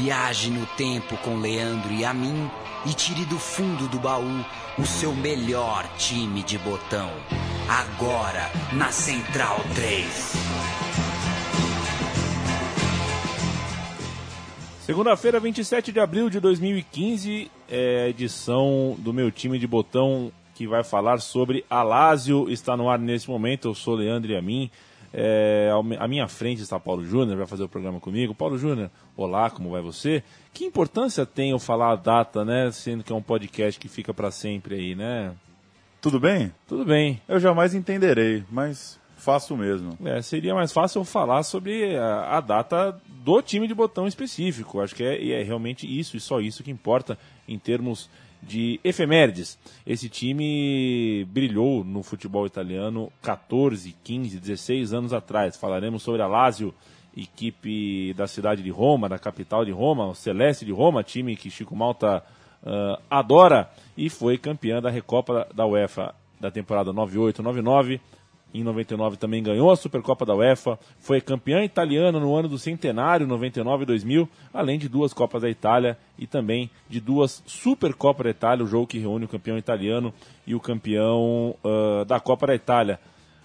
Viaje 0.00 0.48
no 0.48 0.64
tempo 0.64 1.16
com 1.24 1.40
Leandro 1.40 1.92
e 1.92 2.04
a 2.04 2.14
mim 2.14 2.48
e 2.86 2.94
tire 2.94 3.24
do 3.24 3.36
fundo 3.36 3.88
do 3.88 3.98
baú 3.98 4.44
o 4.78 4.86
seu 4.86 5.12
melhor 5.12 5.84
time 5.96 6.44
de 6.44 6.56
botão. 6.56 7.10
Agora 7.68 8.48
na 8.72 8.92
Central 8.92 9.56
3. 9.74 10.32
Segunda-feira, 14.82 15.40
27 15.40 15.90
de 15.90 15.98
abril 15.98 16.30
de 16.30 16.38
2015, 16.38 17.50
é 17.68 18.08
edição 18.08 18.94
do 19.00 19.12
meu 19.12 19.32
time 19.32 19.58
de 19.58 19.66
botão 19.66 20.30
que 20.54 20.68
vai 20.68 20.84
falar 20.84 21.20
sobre 21.20 21.64
Alásio. 21.68 22.48
Está 22.48 22.76
no 22.76 22.88
ar 22.88 23.00
nesse 23.00 23.28
momento. 23.28 23.66
Eu 23.66 23.74
sou 23.74 23.96
Leandro 23.96 24.30
e 24.30 24.36
a 24.36 24.40
mim. 24.40 24.70
É, 25.12 25.70
à 25.98 26.08
minha 26.08 26.28
frente 26.28 26.62
está 26.62 26.78
Paulo 26.78 27.04
Júnior, 27.04 27.36
vai 27.36 27.46
fazer 27.46 27.64
o 27.64 27.68
programa 27.68 28.00
comigo. 28.00 28.34
Paulo 28.34 28.58
Júnior, 28.58 28.90
olá, 29.16 29.50
como 29.50 29.70
vai 29.70 29.80
você? 29.80 30.22
Que 30.52 30.64
importância 30.64 31.24
tem 31.24 31.50
eu 31.50 31.58
falar 31.58 31.92
a 31.92 31.96
data, 31.96 32.44
né? 32.44 32.70
Sendo 32.70 33.02
que 33.02 33.12
é 33.12 33.16
um 33.16 33.22
podcast 33.22 33.80
que 33.80 33.88
fica 33.88 34.12
para 34.12 34.30
sempre 34.30 34.74
aí, 34.74 34.94
né? 34.94 35.32
Tudo 36.00 36.20
bem? 36.20 36.52
Tudo 36.66 36.84
bem. 36.84 37.20
Eu 37.26 37.40
jamais 37.40 37.74
entenderei, 37.74 38.44
mas 38.50 39.00
faço 39.16 39.56
mesmo. 39.56 39.98
É, 40.04 40.22
seria 40.22 40.54
mais 40.54 40.72
fácil 40.72 41.00
eu 41.00 41.04
falar 41.04 41.42
sobre 41.42 41.96
a, 41.96 42.36
a, 42.36 42.40
data 42.40 43.00
do 43.08 43.42
time 43.42 43.66
de 43.66 43.74
botão 43.74 44.06
específico. 44.06 44.80
Acho 44.80 44.94
que 44.94 45.02
é, 45.02 45.40
é 45.40 45.42
realmente 45.42 45.86
isso 45.86 46.16
e 46.16 46.20
só 46.20 46.40
isso 46.40 46.62
que 46.62 46.70
importa 46.70 47.18
em 47.46 47.58
termos 47.58 48.08
de 48.42 48.80
efemérides. 48.84 49.58
Esse 49.86 50.08
time 50.08 51.24
brilhou 51.26 51.84
no 51.84 52.02
futebol 52.02 52.46
italiano 52.46 53.12
14, 53.22 53.94
15, 54.04 54.38
16 54.38 54.92
anos 54.92 55.12
atrás. 55.12 55.56
Falaremos 55.56 56.02
sobre 56.02 56.22
a 56.22 56.26
Lazio, 56.26 56.74
equipe 57.16 58.14
da 58.14 58.26
cidade 58.26 58.62
de 58.62 58.70
Roma, 58.70 59.08
da 59.08 59.18
capital 59.18 59.64
de 59.64 59.72
Roma, 59.72 60.06
o 60.06 60.14
Celeste 60.14 60.64
de 60.64 60.72
Roma, 60.72 61.02
time 61.02 61.36
que 61.36 61.50
Chico 61.50 61.74
Malta 61.74 62.22
uh, 62.62 63.02
adora 63.10 63.70
e 63.96 64.08
foi 64.08 64.38
campeã 64.38 64.80
da 64.80 64.90
Recopa 64.90 65.48
da 65.54 65.66
UEFA 65.66 66.14
da 66.40 66.50
temporada 66.50 66.92
98-99 66.92 68.00
em 68.52 68.64
99 68.64 69.16
também 69.16 69.42
ganhou 69.42 69.70
a 69.70 69.76
Supercopa 69.76 70.24
da 70.24 70.34
UEFA, 70.34 70.78
foi 70.98 71.20
campeã 71.20 71.62
italiana 71.62 72.18
no 72.18 72.34
ano 72.34 72.48
do 72.48 72.58
centenário, 72.58 73.26
99 73.26 73.82
e 73.82 73.86
2000, 73.86 74.28
além 74.52 74.78
de 74.78 74.88
duas 74.88 75.12
Copas 75.12 75.42
da 75.42 75.50
Itália 75.50 75.98
e 76.18 76.26
também 76.26 76.70
de 76.88 77.00
duas 77.00 77.42
Supercopa 77.46 78.24
da 78.24 78.30
Itália, 78.30 78.64
o 78.64 78.68
jogo 78.68 78.86
que 78.86 78.98
reúne 78.98 79.26
o 79.26 79.28
campeão 79.28 79.58
italiano 79.58 80.12
e 80.46 80.54
o 80.54 80.60
campeão 80.60 81.54
uh, 81.62 82.04
da 82.06 82.18
Copa 82.18 82.46
da 82.46 82.54
Itália. 82.54 82.98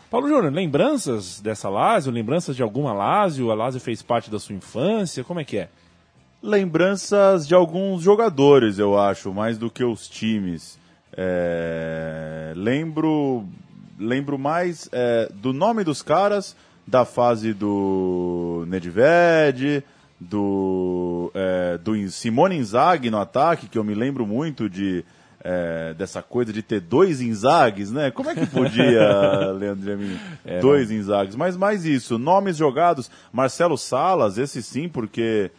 Paulo 0.10 0.28
Júnior, 0.28 0.54
lembranças 0.54 1.42
dessa 1.42 1.70
Lazio, 1.70 2.12
lembranças 2.12 2.56
de 2.56 2.62
alguma 2.62 2.94
Lazio? 2.94 3.52
A 3.52 3.56
Lazio 3.56 3.82
fez 3.82 4.02
parte 4.02 4.30
da 4.30 4.40
sua 4.40 4.56
infância, 4.56 5.24
como 5.24 5.40
é 5.40 5.44
que 5.44 5.58
é? 5.58 5.70
Lembranças 6.42 7.48
de 7.48 7.56
alguns 7.56 8.04
jogadores, 8.04 8.78
eu 8.78 8.98
acho, 8.98 9.34
mais 9.34 9.58
do 9.58 9.72
que 9.72 9.84
os 9.84 10.08
times. 10.08 10.78
É... 11.18 12.54
Lembro 12.56 13.48
lembro 13.98 14.38
mais 14.38 14.90
é, 14.92 15.30
do 15.34 15.54
nome 15.54 15.84
dos 15.84 16.02
caras, 16.02 16.56
da 16.86 17.06
fase 17.06 17.54
do 17.54 18.66
Nedved, 18.68 19.84
do, 20.20 21.32
é, 21.34 21.78
do 21.78 22.10
Simone 22.10 22.58
Inzaghi 22.58 23.10
no 23.10 23.20
ataque, 23.20 23.68
que 23.68 23.78
eu 23.78 23.84
me 23.84 23.94
lembro 23.94 24.26
muito 24.26 24.70
de 24.70 25.04
é, 25.44 25.94
dessa 25.94 26.22
coisa 26.22 26.54
de 26.54 26.62
ter 26.62 26.80
dois 26.80 27.20
Inzagues, 27.20 27.92
né? 27.92 28.10
Como 28.12 28.30
é 28.30 28.36
que 28.36 28.46
podia, 28.46 29.52
Leandro 29.52 29.86
Jamin? 29.86 30.18
É, 30.46 30.60
dois 30.62 30.90
não. 30.90 30.98
Inzagues. 30.98 31.36
Mas 31.36 31.58
mais 31.58 31.86
isso, 31.86 32.18
nomes 32.18 32.56
jogados, 32.56 33.12
Marcelo 33.32 33.78
Salas, 33.78 34.38
esse 34.38 34.64
sim, 34.64 34.88
porque 34.88 35.52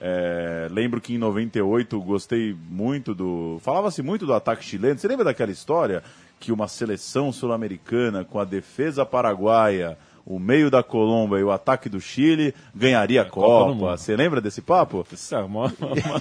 é, 0.00 0.68
lembro 0.70 1.00
que 1.00 1.14
em 1.14 1.18
98 1.18 2.00
gostei 2.00 2.56
muito 2.70 3.14
do. 3.14 3.58
Falava-se 3.60 4.00
muito 4.00 4.24
do 4.24 4.32
ataque 4.32 4.64
chileno. 4.64 4.98
Você 4.98 5.08
lembra 5.08 5.24
daquela 5.24 5.50
história 5.50 6.04
que 6.42 6.50
uma 6.50 6.66
seleção 6.66 7.30
sul-americana 7.30 8.24
com 8.24 8.40
a 8.40 8.44
defesa 8.44 9.06
paraguaia, 9.06 9.96
o 10.26 10.40
meio 10.40 10.68
da 10.68 10.82
Colômbia 10.82 11.38
e 11.38 11.44
o 11.44 11.52
ataque 11.52 11.88
do 11.88 12.00
Chile 12.00 12.52
ganharia 12.74 13.22
a 13.22 13.24
Copa. 13.24 13.72
Copa 13.72 13.96
Você 13.96 14.16
lembra 14.16 14.40
desse 14.40 14.60
papo? 14.60 15.06
Isso 15.12 15.36
é 15.36 15.38
uma, 15.38 15.66
uma 15.78 16.20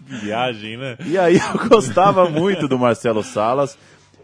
viagem, 0.00 0.78
né? 0.78 0.96
E 1.04 1.18
aí 1.18 1.36
eu 1.36 1.68
gostava 1.68 2.30
muito 2.30 2.66
do 2.66 2.78
Marcelo 2.78 3.22
Salas 3.22 3.78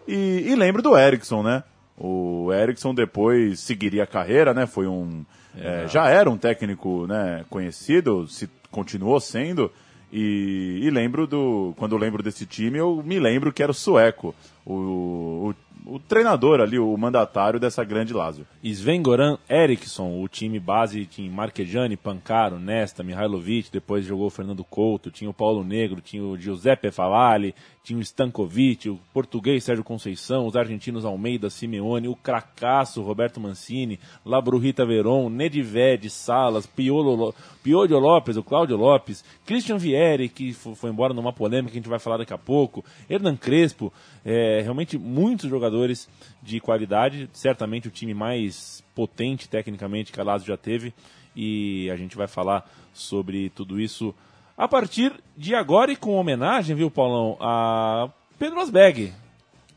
e, 0.06 0.44
e 0.46 0.56
lembro 0.56 0.80
do 0.80 0.96
Erickson, 0.96 1.42
né? 1.42 1.62
O 1.94 2.50
Erickson 2.50 2.94
depois 2.94 3.60
seguiria 3.60 4.04
a 4.04 4.06
carreira, 4.06 4.54
né? 4.54 4.64
Foi 4.64 4.86
um. 4.86 5.26
É, 5.60 5.86
já 5.88 6.08
era 6.08 6.30
um 6.30 6.38
técnico 6.38 7.06
né, 7.06 7.44
conhecido, 7.50 8.26
se 8.26 8.48
continuou 8.70 9.20
sendo. 9.20 9.70
E, 10.12 10.80
e, 10.82 10.90
lembro 10.90 11.26
do. 11.26 11.74
Quando 11.76 11.92
eu 11.92 11.98
lembro 11.98 12.22
desse 12.22 12.46
time, 12.46 12.78
eu 12.78 13.02
me 13.04 13.18
lembro 13.18 13.52
que 13.52 13.62
era 13.62 13.72
o 13.72 13.74
sueco, 13.74 14.34
o, 14.64 15.50
o 15.50 15.54
o 15.88 15.98
treinador 15.98 16.60
ali, 16.60 16.78
o 16.78 16.94
mandatário 16.96 17.58
dessa 17.58 17.82
grande 17.82 18.12
Lazio. 18.12 18.46
Sven 18.62 19.02
Goran 19.02 19.38
Eriksson, 19.48 20.20
o 20.22 20.28
time 20.28 20.60
base 20.60 21.06
tinha 21.06 21.30
Marquejani, 21.30 21.96
Pancaro, 21.96 22.58
Nesta, 22.58 23.02
Mihailovic, 23.02 23.70
depois 23.72 24.04
jogou 24.04 24.26
o 24.26 24.30
Fernando 24.30 24.62
Couto, 24.62 25.10
tinha 25.10 25.30
o 25.30 25.34
Paulo 25.34 25.64
Negro, 25.64 26.02
tinha 26.02 26.22
o 26.22 26.36
Giuseppe 26.36 26.90
Favalli, 26.90 27.54
tinha 27.88 27.98
o 27.98 28.02
Stankovic, 28.02 28.90
o 28.90 29.00
português 29.14 29.64
Sérgio 29.64 29.82
Conceição, 29.82 30.46
os 30.46 30.56
argentinos 30.56 31.06
Almeida, 31.06 31.48
Simeone, 31.48 32.06
o 32.06 32.14
cracasso 32.14 33.00
Roberto 33.00 33.40
Mancini, 33.40 33.98
Labrurita 34.26 34.84
Veron, 34.84 35.30
Nedved, 35.30 36.10
Salas, 36.10 36.66
Piolo, 36.66 37.34
Piodio 37.62 37.98
Lopes, 37.98 38.36
o 38.36 38.42
Cláudio 38.42 38.76
Lopes, 38.76 39.24
Christian 39.46 39.78
Vieri, 39.78 40.28
que 40.28 40.52
foi 40.52 40.90
embora 40.90 41.14
numa 41.14 41.32
polêmica 41.32 41.72
que 41.72 41.78
a 41.78 41.80
gente 41.80 41.88
vai 41.88 41.98
falar 41.98 42.18
daqui 42.18 42.34
a 42.34 42.36
pouco, 42.36 42.84
Hernan 43.08 43.36
Crespo, 43.36 43.90
é, 44.22 44.60
realmente 44.60 44.98
muitos 44.98 45.48
jogadores 45.48 46.10
de 46.42 46.60
qualidade, 46.60 47.30
certamente 47.32 47.88
o 47.88 47.90
time 47.90 48.12
mais 48.12 48.84
potente 48.94 49.48
tecnicamente 49.48 50.12
que 50.12 50.20
a 50.20 50.24
Lazio 50.24 50.48
já 50.48 50.58
teve 50.58 50.92
e 51.34 51.90
a 51.90 51.96
gente 51.96 52.18
vai 52.18 52.26
falar 52.26 52.70
sobre 52.92 53.48
tudo 53.48 53.80
isso 53.80 54.14
a 54.58 54.66
partir 54.66 55.12
de 55.36 55.54
agora 55.54 55.92
e 55.92 55.96
com 55.96 56.16
homenagem, 56.16 56.74
viu, 56.74 56.90
Paulão, 56.90 57.36
a 57.40 58.10
Pedro 58.36 58.58
Asbeg. 58.58 59.12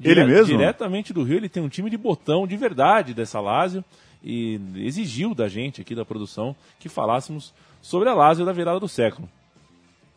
Ele 0.04 0.26
mesmo? 0.26 0.58
Diretamente 0.58 1.14
do 1.14 1.22
Rio, 1.22 1.38
ele 1.38 1.48
tem 1.48 1.62
um 1.62 1.70
time 1.70 1.88
de 1.88 1.98
botão 1.98 2.48
de 2.48 2.58
verdade 2.58 3.14
dessa 3.14 3.40
Lazio 3.40 3.86
e 4.24 4.60
exigiu 4.78 5.36
da 5.36 5.48
gente 5.48 5.82
aqui 5.82 5.94
da 5.94 6.04
produção 6.04 6.56
que 6.80 6.90
falássemos 6.90 7.54
sobre 7.80 8.10
a 8.10 8.16
Lazio 8.16 8.44
da 8.44 8.52
virada 8.52 8.80
do 8.80 8.88
século. 8.88 9.30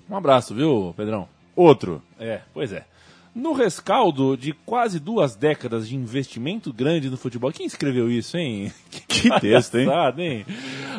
Um 0.08 0.16
abraço, 0.16 0.54
viu, 0.54 0.94
Pedrão? 0.96 1.28
Outro. 1.54 2.02
É, 2.18 2.40
pois 2.54 2.72
é. 2.72 2.86
No 3.34 3.52
rescaldo 3.52 4.36
de 4.36 4.52
quase 4.52 5.00
duas 5.00 5.34
décadas 5.34 5.88
de 5.88 5.96
investimento 5.96 6.72
grande 6.72 7.10
no 7.10 7.16
futebol, 7.16 7.50
quem 7.50 7.66
escreveu 7.66 8.08
isso, 8.08 8.36
hein? 8.36 8.72
Que, 9.08 9.40
texto, 9.40 9.78
hein? 9.78 9.88
hein? 10.18 10.46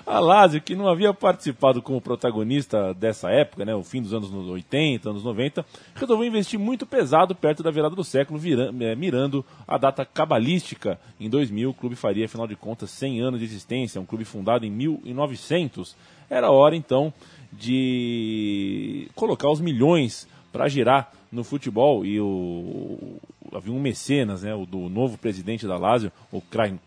A 0.05 0.19
Lazio, 0.19 0.59
que 0.59 0.75
não 0.75 0.87
havia 0.87 1.13
participado 1.13 1.81
como 1.81 2.01
protagonista 2.01 2.93
dessa 2.93 3.29
época, 3.29 3.63
né, 3.63 3.75
o 3.75 3.83
fim 3.83 4.01
dos 4.01 4.13
anos 4.13 4.31
80, 4.31 5.09
anos 5.09 5.23
90, 5.23 5.63
resolveu 5.93 6.27
investir 6.27 6.59
muito 6.59 6.85
pesado 6.85 7.35
perto 7.35 7.61
da 7.61 7.69
virada 7.69 7.95
do 7.95 8.03
século, 8.03 8.39
é, 8.81 8.95
mirando 8.95 9.45
a 9.67 9.77
data 9.77 10.03
cabalística. 10.03 10.99
Em 11.19 11.29
2000, 11.29 11.69
o 11.69 11.73
clube 11.73 11.95
faria, 11.95 12.25
afinal 12.25 12.47
de 12.47 12.55
contas, 12.55 12.89
100 12.89 13.21
anos 13.21 13.39
de 13.39 13.45
existência, 13.45 14.01
um 14.01 14.05
clube 14.05 14.25
fundado 14.25 14.65
em 14.65 14.71
1900. 14.71 15.95
Era 16.29 16.49
hora, 16.49 16.75
então, 16.75 17.13
de 17.53 19.07
colocar 19.13 19.49
os 19.51 19.61
milhões 19.61 20.27
para 20.51 20.67
girar 20.67 21.11
no 21.35 21.43
futebol 21.43 22.05
e 22.05 22.19
o, 22.19 23.19
havia 23.53 23.73
um 23.73 23.79
mecenas, 23.79 24.43
né, 24.43 24.55
o 24.55 24.65
do 24.65 24.89
novo 24.89 25.17
presidente 25.17 25.67
da 25.67 25.77
Lazio, 25.77 26.11
o 26.31 26.41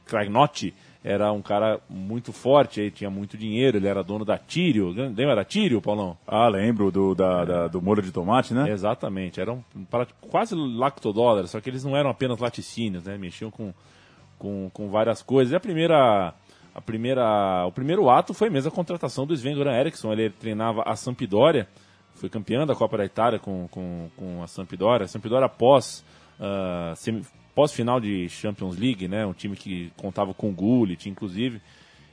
Cragnotti, 0.06 0.74
era 1.04 1.30
um 1.32 1.40
cara 1.40 1.80
muito 1.88 2.32
forte, 2.32 2.80
aí 2.80 2.90
tinha 2.90 3.08
muito 3.08 3.36
dinheiro, 3.36 3.78
ele 3.78 3.86
era 3.86 4.02
dono 4.02 4.24
da 4.24 4.36
Tírio, 4.36 4.88
lembra 4.90 5.36
da 5.36 5.44
Tírio, 5.44 5.80
Paulão? 5.80 6.16
Ah, 6.26 6.48
lembro, 6.48 6.90
do, 6.90 7.14
da, 7.14 7.44
da, 7.44 7.68
do 7.68 7.80
molho 7.80 8.02
de 8.02 8.10
tomate, 8.10 8.52
né? 8.52 8.68
Exatamente, 8.70 9.40
era 9.40 9.52
um, 9.52 9.62
quase 10.20 10.54
lactodólar, 10.54 11.46
só 11.46 11.60
que 11.60 11.70
eles 11.70 11.84
não 11.84 11.96
eram 11.96 12.10
apenas 12.10 12.38
laticínios, 12.38 13.04
né, 13.04 13.16
mexiam 13.16 13.50
com, 13.50 13.72
com, 14.38 14.70
com 14.72 14.88
várias 14.88 15.22
coisas. 15.22 15.52
E 15.52 15.56
a 15.56 15.60
primeira, 15.60 16.34
a 16.74 16.80
primeira, 16.80 17.66
o 17.66 17.72
primeiro 17.72 18.10
ato 18.10 18.34
foi 18.34 18.50
mesmo 18.50 18.68
a 18.68 18.74
contratação 18.74 19.26
do 19.26 19.34
Sven-Goran 19.34 19.78
Eriksson, 19.78 20.12
ele 20.12 20.30
treinava 20.30 20.82
a 20.84 20.96
Sampdoria, 20.96 21.68
foi 22.18 22.28
campeão 22.28 22.66
da 22.66 22.74
Copa 22.74 22.98
da 22.98 23.04
Itália 23.04 23.38
com, 23.38 23.68
com, 23.68 24.10
com 24.16 24.42
a 24.42 24.46
Sampdoria. 24.46 25.04
A 25.04 25.08
Sampdoria 25.08 25.48
pós, 25.48 26.04
uh, 26.38 27.26
pós 27.54 27.72
final 27.72 28.00
de 28.00 28.28
Champions 28.28 28.76
League, 28.76 29.08
né? 29.08 29.24
Um 29.24 29.32
time 29.32 29.56
que 29.56 29.92
contava 29.96 30.34
com 30.34 30.52
Gullit, 30.52 31.08
inclusive. 31.08 31.60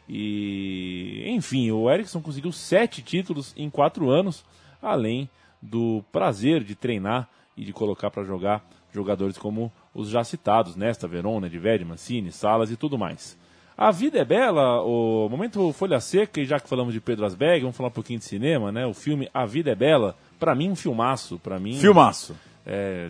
E, 0.08 1.24
enfim, 1.28 1.72
o 1.72 1.90
Ericsson 1.90 2.22
conseguiu 2.22 2.52
sete 2.52 3.02
títulos 3.02 3.54
em 3.58 3.70
quatro 3.70 4.10
anos, 4.10 4.46
além 4.82 5.30
do 5.62 6.04
prazer 6.12 6.64
de 6.64 6.76
treinar 6.76 7.28
e 7.58 7.66
de 7.66 7.74
colocar 7.74 8.12
para 8.12 8.24
jogar 8.24 8.64
jogadores 8.94 9.38
como 9.38 9.72
os 9.94 10.10
já 10.10 10.24
citados, 10.24 10.76
Nesta, 10.76 11.08
Verona, 11.08 11.48
Nedved, 11.48 11.84
Mancini, 11.84 12.32
Salas 12.32 12.70
e 12.70 12.78
tudo 12.78 12.98
mais. 12.98 13.38
A 13.78 13.92
Vida 13.92 14.20
é 14.20 14.26
Bela, 14.26 14.82
o 14.84 15.28
momento 15.28 15.74
Folha 15.74 16.00
Seca, 16.00 16.40
e 16.40 16.46
já 16.46 16.62
que 16.62 16.70
falamos 16.70 16.94
de 16.94 17.02
Pedro 17.02 17.26
Asberg, 17.26 17.62
vamos 17.62 17.76
falar 17.76 17.90
um 17.90 17.92
pouquinho 17.92 18.20
de 18.20 18.26
cinema, 18.26 18.72
né? 18.72 18.86
O 18.86 18.94
filme 18.94 19.30
A 19.34 19.46
Vida 19.46 19.72
é 19.72 19.76
Bela, 19.76 20.16
para 20.40 20.56
mim 20.56 20.70
um 20.70 20.76
filmaço, 20.78 21.38
para 21.40 21.60
mim... 21.60 21.78
Filmaço. 21.78 22.38
É, 22.66 23.10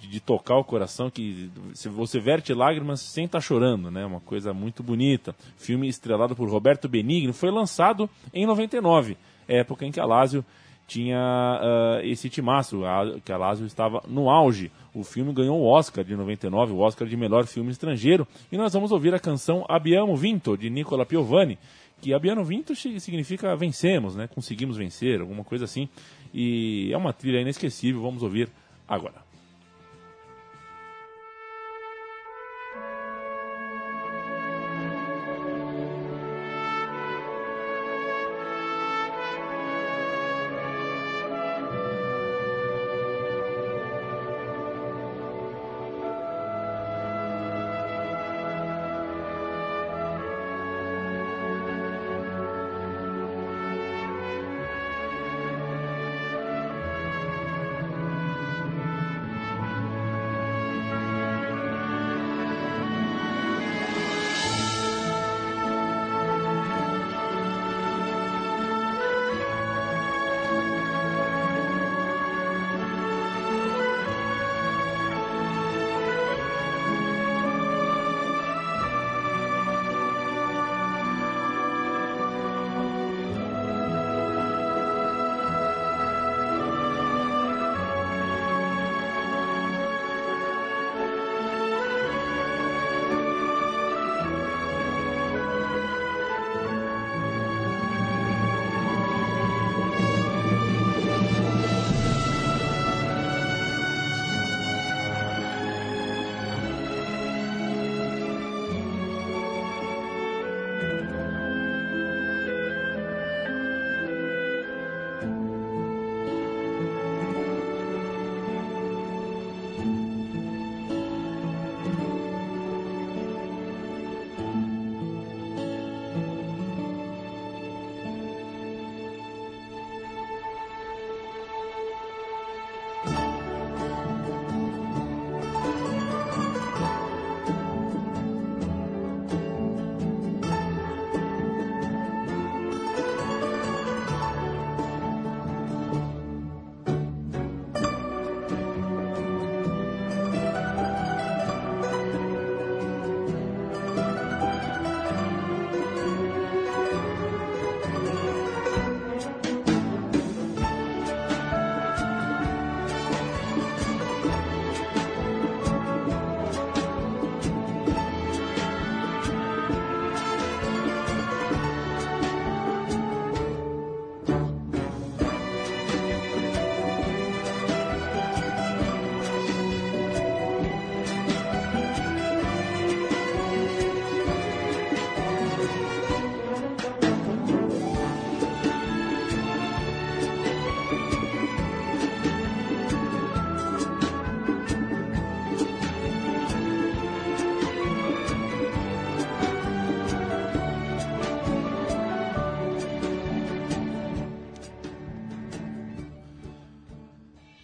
de, 0.00 0.08
de, 0.08 0.18
tocar 0.18 0.56
o 0.56 0.64
coração, 0.64 1.10
que 1.10 1.50
se 1.74 1.90
você 1.90 2.18
verte 2.18 2.54
lágrimas 2.54 3.00
sem 3.00 3.26
estar 3.26 3.40
tá 3.40 3.42
chorando, 3.42 3.90
né? 3.90 4.06
Uma 4.06 4.20
coisa 4.20 4.54
muito 4.54 4.82
bonita. 4.82 5.36
Filme 5.58 5.86
estrelado 5.86 6.34
por 6.34 6.48
Roberto 6.48 6.88
Benigno, 6.88 7.34
foi 7.34 7.50
lançado 7.50 8.08
em 8.32 8.46
99, 8.46 9.18
época 9.46 9.84
em 9.84 9.92
que 9.92 10.00
Alásio 10.00 10.42
tinha 10.90 11.60
uh, 11.62 12.04
esse 12.04 12.28
timaço, 12.28 12.84
a, 12.84 13.20
que 13.24 13.30
a 13.30 13.36
Lazio 13.36 13.64
estava 13.64 14.02
no 14.08 14.28
auge. 14.28 14.72
O 14.92 15.04
filme 15.04 15.32
ganhou 15.32 15.56
o 15.56 15.64
Oscar 15.64 16.02
de 16.02 16.16
99, 16.16 16.72
o 16.72 16.80
Oscar 16.80 17.06
de 17.06 17.16
melhor 17.16 17.46
filme 17.46 17.70
estrangeiro, 17.70 18.26
e 18.50 18.56
nós 18.56 18.72
vamos 18.72 18.90
ouvir 18.90 19.14
a 19.14 19.20
canção 19.20 19.64
Abbiamo 19.68 20.16
Vinto, 20.16 20.58
de 20.58 20.68
Nicola 20.68 21.06
Piovani, 21.06 21.56
que 22.02 22.12
Abbiamo 22.12 22.44
Vinto 22.44 22.74
significa 22.74 23.54
vencemos, 23.54 24.16
né? 24.16 24.26
conseguimos 24.26 24.76
vencer, 24.76 25.20
alguma 25.20 25.44
coisa 25.44 25.64
assim, 25.64 25.88
e 26.34 26.90
é 26.92 26.96
uma 26.96 27.12
trilha 27.12 27.40
inesquecível, 27.40 28.02
vamos 28.02 28.24
ouvir 28.24 28.48
agora. 28.88 29.29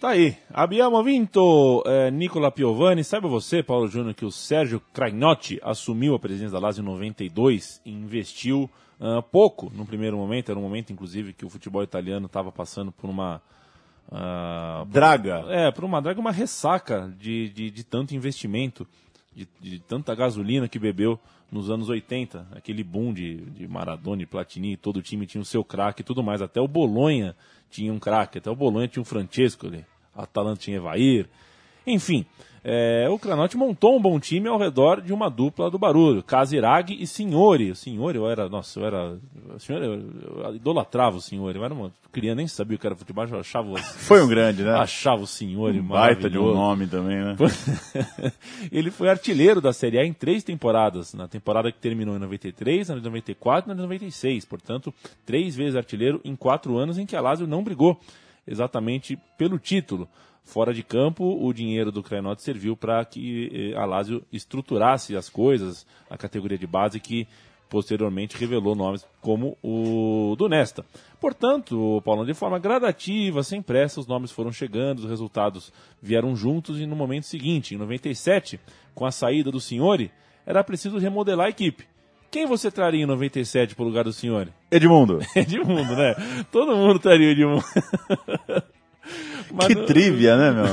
Tá 0.07 0.13
aí. 0.13 0.37
Abbiamo 0.55 1.03
vinto 1.03 1.83
eh, 1.85 2.13
Nicola 2.13 2.53
Piovani. 2.53 3.03
Saiba 3.03 3.27
você, 3.27 3.61
Paulo 3.61 3.89
Júnior, 3.89 4.15
que 4.15 4.25
o 4.25 4.31
Sérgio 4.31 4.81
Cragnotti 4.93 5.59
assumiu 5.61 6.15
a 6.15 6.19
presidência 6.21 6.53
da 6.53 6.61
Lazio 6.61 6.81
em 6.81 6.85
92 6.85 7.83
e 7.85 7.91
investiu 7.91 8.71
uh, 9.01 9.21
pouco 9.21 9.69
no 9.75 9.85
primeiro 9.85 10.17
momento. 10.17 10.49
Era 10.49 10.61
um 10.61 10.63
momento, 10.63 10.93
inclusive, 10.93 11.33
que 11.33 11.45
o 11.45 11.49
futebol 11.49 11.83
italiano 11.83 12.27
estava 12.27 12.53
passando 12.53 12.93
por 12.93 13.11
uma. 13.11 13.43
Uh, 14.07 14.87
draga. 14.87 15.41
Por, 15.41 15.53
é, 15.53 15.73
por 15.73 15.83
uma 15.83 16.01
draga, 16.01 16.21
uma 16.21 16.31
ressaca 16.31 17.13
de, 17.19 17.49
de, 17.49 17.69
de 17.69 17.83
tanto 17.83 18.15
investimento, 18.15 18.87
de, 19.35 19.49
de, 19.61 19.81
tanta 19.81 20.15
gasolina 20.15 20.69
que 20.69 20.79
bebeu 20.79 21.19
nos 21.51 21.69
anos 21.69 21.89
80. 21.89 22.47
Aquele 22.53 22.85
boom 22.85 23.13
de, 23.13 23.39
de 23.39 23.67
Maradona 23.67 24.23
e 24.23 24.27
Platini, 24.27 24.77
todo 24.77 24.99
o 24.99 25.03
time 25.03 25.27
tinha 25.27 25.43
o 25.43 25.45
seu 25.45 25.65
craque 25.65 26.03
e 26.03 26.05
tudo 26.05 26.23
mais. 26.23 26.41
Até 26.41 26.61
o 26.61 26.69
Bolonha 26.69 27.35
tinha 27.69 27.93
um 27.93 27.99
craque, 27.99 28.39
até 28.39 28.49
o 28.49 28.55
Bolonha 28.55 28.87
tinha 28.87 29.03
um 29.03 29.05
Francesco 29.05 29.67
ali. 29.67 29.85
Atalanta 30.17 30.61
tinha 30.61 30.77
Evair. 30.77 31.29
Enfim, 31.87 32.27
é, 32.69 33.09
o 33.09 33.17
Cranotti 33.17 33.57
montou 33.57 33.97
um 33.97 34.03
bom 34.03 34.19
time 34.19 34.49
ao 34.49 34.59
redor 34.59 35.01
de 35.01 35.13
uma 35.13 35.31
dupla 35.31 35.71
do 35.71 35.79
barulho, 35.79 36.21
Casirag 36.21 37.01
e 37.01 37.07
Signori. 37.07 37.71
O 37.71 37.77
Signori, 37.77 38.19
eu 38.19 38.29
era, 38.29 38.49
nossa, 38.49 38.81
eu 38.81 38.85
era, 38.85 39.17
o 39.55 39.61
senhor, 39.61 39.81
eu, 39.81 40.53
idolatrava 40.53 41.17
o 41.17 41.21
Signori, 41.21 41.57
eu 41.57 41.65
era 41.65 41.73
uma 41.73 41.93
criança, 42.11 42.35
nem 42.35 42.49
sabia 42.49 42.75
o 42.75 42.81
que 42.81 42.85
era 42.85 42.97
futebol, 42.97 43.25
eu 43.25 43.39
achava 43.39 43.73
Foi 43.79 44.21
um 44.21 44.27
grande, 44.27 44.65
né? 44.65 44.73
Achava 44.73 45.23
o 45.23 45.29
Signori 45.29 45.79
um 45.79 45.85
baita 45.85 46.29
de 46.29 46.41
um 46.41 46.53
nome 46.53 46.89
também, 46.89 47.19
né? 47.19 47.37
Ele 48.73 48.91
foi 48.91 49.09
artilheiro 49.09 49.61
da 49.61 49.73
Série 49.73 50.01
A 50.01 50.05
em 50.05 50.13
três 50.13 50.43
temporadas, 50.43 51.15
na 51.15 51.29
temporada 51.29 51.71
que 51.71 51.79
terminou 51.79 52.17
em 52.17 52.19
93, 52.19 52.89
na 52.89 52.97
94 52.97 53.71
e 53.71 53.77
na 53.77 53.81
96, 53.81 54.45
portanto, 54.45 54.93
três 55.25 55.55
vezes 55.55 55.77
artilheiro 55.77 56.21
em 56.25 56.35
quatro 56.35 56.77
anos 56.77 56.99
em 56.99 57.07
que 57.07 57.15
a 57.15 57.21
Lazio 57.21 57.47
não 57.47 57.63
brigou 57.63 57.97
exatamente 58.47 59.19
pelo 59.37 59.59
título. 59.59 60.09
Fora 60.45 60.73
de 60.73 60.83
campo, 60.83 61.25
o 61.25 61.53
dinheiro 61.53 61.91
do 61.91 62.03
Crenote 62.03 62.43
serviu 62.43 62.77
para 62.77 63.05
que 63.05 63.73
eh, 63.73 63.77
a 63.77 63.85
Lazio 63.85 64.25
estruturasse 64.33 65.17
as 65.17 65.29
coisas, 65.29 65.85
a 66.09 66.17
categoria 66.17 66.57
de 66.57 66.67
base 66.67 67.01
que 67.01 67.27
posteriormente 67.69 68.37
revelou 68.37 68.77
nomes 68.77 69.05
como 69.21 69.59
o 69.61 70.37
do 70.39 70.49
Nesta. 70.49 70.87
Portanto, 71.21 72.01
Paulo, 72.05 72.25
de 72.25 72.33
forma 72.33 72.61
gradativa, 72.61 73.43
sem 73.43 73.61
pressa, 73.61 73.99
os 73.99 74.07
nomes 74.07 74.31
foram 74.31 74.53
chegando, 74.53 75.01
os 75.01 75.11
resultados 75.11 75.73
vieram 76.01 76.37
juntos 76.37 76.79
e 76.79 76.87
no 76.87 76.95
momento 76.95 77.27
seguinte, 77.27 77.75
em 77.75 77.79
97, 77.79 78.61
com 78.95 79.05
a 79.05 79.11
saída 79.11 79.51
do 79.51 79.61
Signori, 79.61 80.13
era 80.47 80.63
preciso 80.63 80.97
remodelar 80.97 81.47
a 81.47 81.51
equipe 81.51 81.85
Quem 82.37 82.45
você 82.45 82.71
traria 82.71 83.03
em 83.03 83.07
97 83.07 83.75
pro 83.75 83.87
lugar 83.87 84.05
do 84.05 84.13
senhor? 84.13 84.49
Edmundo. 84.71 85.21
Edmundo, 85.35 85.97
né? 85.97 86.15
Todo 86.53 86.77
mundo 86.77 86.99
traria 86.99 87.29
o 87.29 87.31
Edmundo. 87.31 87.65
Mas 89.51 89.69
que 89.73 89.75
não... 89.75 89.87
trivia, 89.87 90.37
né, 90.37 90.51
meu? 90.51 90.67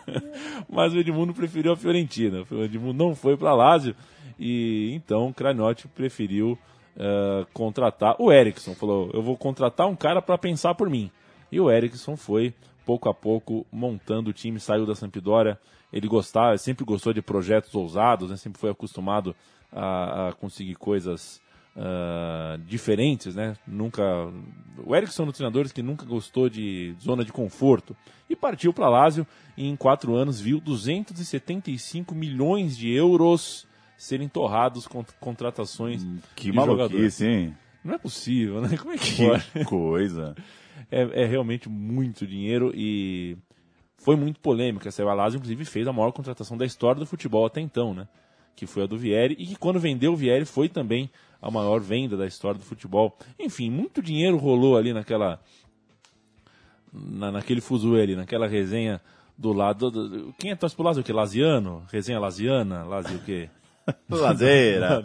Mas 0.66 0.94
o 0.94 0.98
Edmundo 0.98 1.34
preferiu 1.34 1.74
a 1.74 1.76
Fiorentina. 1.76 2.46
O 2.50 2.62
Edmundo 2.62 2.94
não 2.94 3.14
foi 3.14 3.36
para 3.36 3.54
Lazio 3.54 3.94
e 4.40 4.94
então 4.94 5.28
o 5.28 5.34
Craniotti 5.34 5.86
preferiu 5.86 6.58
uh, 6.96 7.46
contratar 7.52 8.16
o 8.18 8.32
Erickson. 8.32 8.74
Falou: 8.74 9.10
eu 9.12 9.20
vou 9.20 9.36
contratar 9.36 9.86
um 9.86 9.94
cara 9.94 10.22
para 10.22 10.38
pensar 10.38 10.74
por 10.74 10.88
mim. 10.88 11.10
E 11.52 11.60
o 11.60 11.70
Erickson 11.70 12.16
foi 12.16 12.54
pouco 12.86 13.06
a 13.10 13.12
pouco 13.12 13.66
montando 13.70 14.30
o 14.30 14.32
time, 14.32 14.58
saiu 14.58 14.86
da 14.86 14.94
Sampdoria. 14.94 15.58
Ele 15.92 16.08
gostava, 16.08 16.56
sempre 16.56 16.86
gostou 16.86 17.12
de 17.12 17.20
projetos 17.20 17.74
ousados, 17.74 18.30
né? 18.30 18.36
sempre 18.38 18.58
foi 18.58 18.70
acostumado 18.70 19.36
a, 19.76 20.28
a 20.28 20.32
conseguir 20.32 20.74
coisas 20.74 21.40
uh, 21.76 22.58
diferentes, 22.66 23.34
né? 23.34 23.54
Nunca. 23.66 24.02
O 24.84 24.96
Erickson 24.96 25.22
é 25.22 25.24
um 25.24 25.28
dos 25.28 25.36
treinadores 25.36 25.72
que 25.72 25.82
nunca 25.82 26.04
gostou 26.06 26.48
de 26.48 26.94
zona 27.00 27.24
de 27.24 27.32
conforto 27.32 27.94
e 28.28 28.34
partiu 28.34 28.72
para 28.72 28.88
Lazio 28.88 29.26
e 29.56 29.66
em 29.66 29.76
quatro 29.76 30.14
anos 30.14 30.40
viu 30.40 30.60
275 30.60 32.14
milhões 32.14 32.76
de 32.76 32.90
euros 32.90 33.66
serem 33.96 34.28
torrados 34.28 34.86
com 34.86 35.04
contratações 35.20 36.02
hum, 36.02 36.18
que 36.34 36.50
de 36.50 36.56
maluquice, 36.56 37.26
hein? 37.26 37.56
Não 37.84 37.94
é 37.94 37.98
possível, 37.98 38.60
né? 38.60 38.76
Como 38.76 38.92
é 38.92 38.98
que, 38.98 39.14
que 39.14 39.26
pode? 39.26 39.64
coisa. 39.66 40.34
É, 40.90 41.22
é, 41.22 41.24
realmente 41.24 41.68
muito 41.68 42.26
dinheiro 42.26 42.72
e 42.74 43.36
foi 43.96 44.16
muito 44.16 44.40
polêmica. 44.40 44.88
Essa 44.88 45.04
Lazio, 45.04 45.38
inclusive, 45.38 45.64
fez 45.64 45.86
a 45.86 45.92
maior 45.92 46.12
contratação 46.12 46.56
da 46.56 46.66
história 46.66 47.00
do 47.00 47.06
futebol 47.06 47.46
até 47.46 47.60
então, 47.60 47.94
né? 47.94 48.06
Que 48.56 48.66
foi 48.66 48.84
a 48.84 48.86
do 48.86 48.96
Vieri 48.96 49.36
e 49.38 49.46
que 49.46 49.56
quando 49.56 49.78
vendeu 49.78 50.14
o 50.14 50.16
Vieri 50.16 50.44
foi 50.44 50.68
também 50.68 51.10
a 51.40 51.50
maior 51.50 51.80
venda 51.80 52.16
da 52.16 52.26
história 52.26 52.58
do 52.58 52.64
futebol. 52.64 53.16
Enfim, 53.38 53.70
muito 53.70 54.02
dinheiro 54.02 54.36
rolou 54.36 54.76
ali 54.76 54.92
naquela. 54.92 55.40
Na, 56.92 57.30
naquele 57.30 57.60
fuzuê 57.60 58.02
ali, 58.02 58.16
naquela 58.16 58.46
resenha 58.46 59.00
do 59.36 59.52
lado. 59.52 59.90
Do, 59.90 60.34
quem 60.38 60.50
é 60.50 60.56
torce 60.56 60.74
pro 60.74 60.84
Lazio? 60.84 61.02
O 61.02 61.04
que? 61.04 61.12
Laziano? 61.12 61.84
Resenha 61.92 62.18
Laziana? 62.18 62.84
Lazio 62.84 63.18
o 63.18 63.22
quê? 63.22 63.50
Lazeira. 64.08 65.04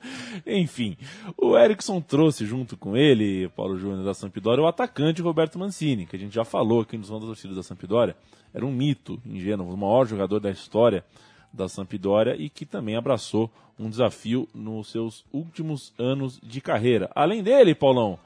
Enfim, 0.46 0.96
o 1.36 1.56
Erickson 1.58 2.00
trouxe 2.00 2.46
junto 2.46 2.76
com 2.76 2.96
ele, 2.96 3.48
Paulo 3.50 3.76
Júnior 3.76 4.04
da 4.04 4.14
Sampdoria, 4.14 4.64
o 4.64 4.66
atacante 4.66 5.20
Roberto 5.20 5.58
Mancini, 5.58 6.06
que 6.06 6.16
a 6.16 6.18
gente 6.18 6.34
já 6.34 6.44
falou 6.44 6.80
aqui 6.80 6.96
nos 6.96 7.08
São 7.08 7.18
das 7.18 7.28
Torcidas 7.28 7.56
da 7.56 7.62
Sampdoria. 7.62 8.16
Era 8.52 8.64
um 8.64 8.72
mito 8.72 9.20
ingênuo, 9.26 9.72
o 9.72 9.76
maior 9.76 10.06
jogador 10.06 10.40
da 10.40 10.50
história 10.50 11.04
da 11.52 11.68
Sampdoria 11.68 12.36
e 12.36 12.48
que 12.48 12.64
também 12.64 12.96
abraçou 12.96 13.50
um 13.78 13.88
desafio 13.88 14.48
nos 14.54 14.90
seus 14.90 15.24
últimos 15.32 15.92
anos 15.98 16.38
de 16.42 16.60
carreira. 16.60 17.10
Além 17.14 17.42
dele, 17.42 17.74
Paulão, 17.74 18.18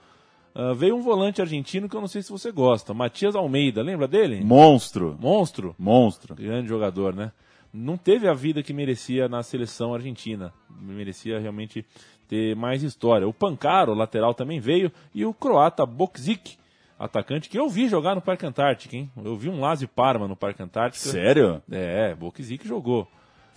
uh, 0.54 0.74
veio 0.74 0.96
um 0.96 1.02
volante 1.02 1.40
argentino 1.40 1.88
que 1.88 1.96
eu 1.96 2.00
não 2.00 2.08
sei 2.08 2.22
se 2.22 2.32
você 2.32 2.50
gosta, 2.50 2.92
Matias 2.92 3.36
Almeida, 3.36 3.82
lembra 3.82 4.08
dele? 4.08 4.42
Monstro. 4.44 5.16
Monstro? 5.20 5.74
Monstro. 5.78 6.34
Grande 6.34 6.68
jogador, 6.68 7.14
né? 7.14 7.30
Não 7.72 7.96
teve 7.96 8.28
a 8.28 8.34
vida 8.34 8.62
que 8.62 8.72
merecia 8.72 9.28
na 9.28 9.42
seleção 9.42 9.94
argentina. 9.94 10.52
Merecia 10.80 11.40
realmente 11.40 11.84
ter 12.28 12.54
mais 12.54 12.84
história. 12.84 13.26
O 13.26 13.32
Pancaro, 13.32 13.94
lateral, 13.94 14.32
também 14.32 14.60
veio. 14.60 14.92
E 15.12 15.24
o 15.24 15.34
croata 15.34 15.84
Boksic, 15.84 16.56
atacante, 16.98 17.48
que 17.48 17.58
eu 17.58 17.68
vi 17.68 17.88
jogar 17.88 18.14
no 18.14 18.20
Parque 18.20 18.46
Antártico, 18.46 18.94
hein? 18.94 19.10
Eu 19.16 19.36
vi 19.36 19.48
um 19.48 19.60
Lazio 19.60 19.88
Parma 19.88 20.28
no 20.28 20.36
Parque 20.36 20.62
Antártico. 20.62 21.08
Sério? 21.08 21.62
É, 21.70 22.14
Boksic 22.14 22.66
jogou. 22.66 23.08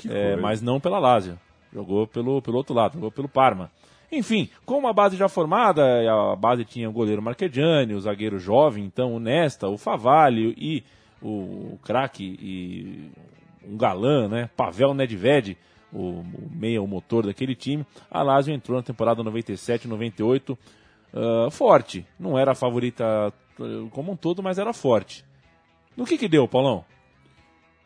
É, 0.10 0.36
mas 0.36 0.62
não 0.62 0.80
pela 0.80 1.00
Lazio. 1.00 1.40
Jogou 1.74 2.08
pelo, 2.08 2.42
pelo 2.42 2.58
outro 2.58 2.74
lado, 2.74 2.94
jogou 2.94 3.12
pelo 3.12 3.28
Parma. 3.28 3.72
Enfim, 4.12 4.50
com 4.66 4.78
uma 4.78 4.94
base 4.94 5.18
já 5.18 5.28
formada, 5.28 5.84
a 6.10 6.36
base 6.36 6.64
tinha 6.64 6.90
o 6.90 6.94
goleiro 6.94 7.22
Marchegiani, 7.22 7.94
o 7.94 8.00
zagueiro 8.00 8.40
jovem, 8.40 8.86
então 8.86 9.14
o 9.14 9.20
Nesta, 9.20 9.68
o 9.68 9.78
Favalli 9.78 10.56
e 10.58 10.84
o 11.22 11.78
craque 11.84 12.38
e 12.42 13.12
um 13.68 13.76
galã, 13.76 14.30
né? 14.30 14.50
Pavel 14.56 14.94
Nedved, 14.94 15.58
o, 15.92 16.20
o 16.20 16.50
meia, 16.52 16.82
o 16.82 16.88
motor 16.88 17.26
daquele 17.26 17.54
time. 17.54 17.86
A 18.10 18.24
Lazio 18.24 18.54
entrou 18.54 18.78
na 18.78 18.84
temporada 18.84 19.22
97, 19.22 19.88
98 19.88 20.58
uh, 21.14 21.50
forte. 21.52 22.06
Não 22.20 22.38
era 22.38 22.52
a 22.52 22.56
favorita 22.56 23.34
uh, 23.60 23.90
como 23.90 24.12
um 24.12 24.16
todo, 24.16 24.42
mas 24.42 24.58
era 24.58 24.74
forte. 24.74 25.26
No 25.96 26.06
que 26.06 26.18
que 26.18 26.28
deu, 26.28 26.48
Paulão? 26.48 26.86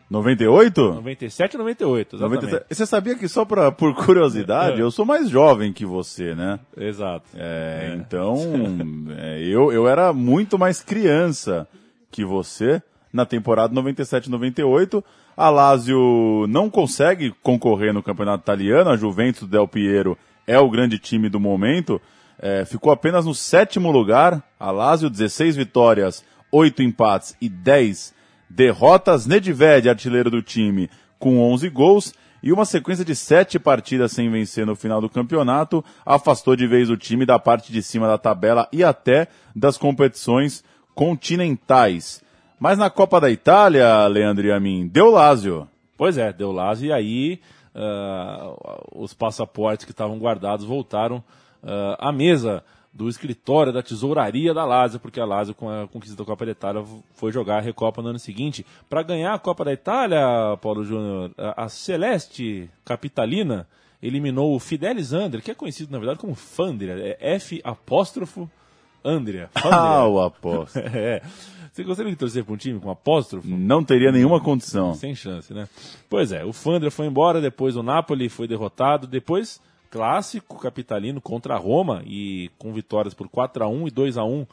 98? 0.09 0.93
97 0.95 1.53
e 1.53 1.57
98, 1.57 2.15
exatamente. 2.17 2.41
97. 2.43 2.75
Você 2.75 2.85
sabia 2.85 3.15
que 3.15 3.29
só 3.29 3.45
pra, 3.45 3.71
por 3.71 3.95
curiosidade, 3.95 4.79
é. 4.81 4.83
eu 4.83 4.91
sou 4.91 5.05
mais 5.05 5.29
jovem 5.29 5.71
que 5.71 5.85
você, 5.85 6.35
né? 6.35 6.59
Exato. 6.75 7.25
É, 7.33 7.91
é. 7.91 7.95
Então, 7.95 8.35
é, 9.17 9.41
eu, 9.41 9.71
eu 9.71 9.87
era 9.87 10.11
muito 10.11 10.59
mais 10.59 10.81
criança 10.83 11.65
que 12.11 12.25
você 12.25 12.83
na 13.11 13.25
temporada 13.25 13.73
97 13.73 14.29
98. 14.29 15.03
A 15.35 15.49
Lazio 15.49 16.45
não 16.49 16.69
consegue 16.69 17.33
concorrer 17.41 17.93
no 17.93 18.03
campeonato 18.03 18.43
italiano, 18.43 18.89
a 18.89 18.97
Juventus 18.97 19.47
Del 19.47 19.67
Piero 19.67 20.17
é 20.45 20.59
o 20.59 20.69
grande 20.69 20.99
time 20.99 21.29
do 21.29 21.39
momento. 21.39 22.01
É, 22.39 22.65
ficou 22.65 22.91
apenas 22.91 23.25
no 23.25 23.33
sétimo 23.33 23.91
lugar. 23.91 24.43
A 24.59 24.71
Lazio, 24.71 25.09
16 25.09 25.55
vitórias, 25.55 26.23
8 26.51 26.83
empates 26.83 27.35
e 27.41 27.47
10 27.47 28.13
derrotas. 28.49 29.25
Nedved, 29.25 29.89
artilheiro 29.89 30.29
do 30.29 30.41
time, 30.41 30.89
com 31.17 31.39
11 31.39 31.69
gols. 31.69 32.13
E 32.43 32.51
uma 32.51 32.65
sequência 32.65 33.05
de 33.05 33.15
sete 33.15 33.59
partidas 33.59 34.11
sem 34.11 34.29
vencer 34.29 34.65
no 34.65 34.75
final 34.75 34.99
do 34.99 35.07
campeonato 35.07 35.85
afastou 36.03 36.55
de 36.55 36.65
vez 36.65 36.89
o 36.89 36.97
time 36.97 37.23
da 37.23 37.37
parte 37.37 37.71
de 37.71 37.83
cima 37.83 38.07
da 38.07 38.17
tabela 38.17 38.67
e 38.71 38.83
até 38.83 39.27
das 39.55 39.77
competições 39.77 40.63
continentais. 40.95 42.23
Mas 42.59 42.79
na 42.79 42.89
Copa 42.89 43.21
da 43.21 43.29
Itália, 43.29 44.07
Leandro 44.07 44.47
e 44.47 44.87
deu 44.87 45.11
Lazio. 45.11 45.67
Pois 45.95 46.17
é, 46.17 46.33
deu 46.33 46.51
Lazio 46.51 46.87
e 46.87 46.93
aí 46.93 47.39
uh, 47.75 49.03
os 49.03 49.13
passaportes 49.13 49.85
que 49.85 49.91
estavam 49.91 50.17
guardados 50.17 50.65
voltaram 50.65 51.23
uh, 51.63 51.95
à 51.97 52.11
mesa 52.11 52.63
do 52.93 53.07
escritório 53.07 53.71
da 53.71 53.81
tesouraria 53.81 54.53
da 54.53 54.65
Lazio, 54.65 54.99
porque 54.99 55.19
a 55.19 55.25
Lazio, 55.25 55.55
com 55.55 55.69
a 55.69 55.87
conquista 55.87 56.15
da 56.15 56.25
Copa 56.25 56.45
da 56.45 56.51
Itália, 56.51 56.83
foi 57.13 57.31
jogar 57.31 57.57
a 57.57 57.61
Recopa 57.61 58.01
no 58.01 58.09
ano 58.09 58.19
seguinte. 58.19 58.65
Para 58.89 59.01
ganhar 59.01 59.33
a 59.33 59.39
Copa 59.39 59.63
da 59.63 59.71
Itália, 59.71 60.19
Paulo 60.61 60.83
Júnior, 60.83 61.31
a 61.37 61.69
Celeste 61.69 62.69
Capitalina 62.83 63.67
eliminou 64.01 64.55
o 64.55 64.59
Fidelis 64.59 65.13
Andrea, 65.13 65.41
que 65.41 65.51
é 65.51 65.55
conhecido, 65.55 65.91
na 65.91 65.99
verdade, 65.99 66.19
como 66.19 66.35
Fandria, 66.35 67.15
é 67.19 67.35
F 67.35 67.61
apóstrofo 67.63 68.49
Andrea. 69.03 69.49
Ah, 69.63 70.05
o 70.05 70.19
apóstrofo. 70.19 70.79
é. 70.97 71.21
Você 71.71 71.83
gostaria 71.83 72.11
de 72.11 72.17
torcer 72.17 72.43
para 72.43 72.53
um 72.53 72.57
time 72.57 72.79
com 72.79 72.89
apóstrofo? 72.89 73.47
Não 73.47 73.81
teria 73.83 74.11
nenhuma 74.11 74.41
condição. 74.41 74.93
Sem 74.93 75.15
chance, 75.15 75.53
né? 75.53 75.69
Pois 76.09 76.33
é, 76.33 76.43
o 76.43 76.51
Fandria 76.51 76.91
foi 76.91 77.05
embora, 77.05 77.39
depois 77.39 77.77
o 77.77 77.83
Napoli 77.83 78.27
foi 78.27 78.47
derrotado, 78.47 79.07
depois 79.07 79.61
clássico 79.91 80.57
capitalino 80.57 81.19
contra 81.19 81.53
a 81.53 81.57
Roma 81.57 82.01
e 82.05 82.49
com 82.57 82.73
vitórias 82.73 83.13
por 83.13 83.27
4 83.27 83.63
a 83.63 83.67
1 83.67 83.89
e 83.89 83.91
2 83.91 84.17
a 84.17 84.23
1 84.23 84.47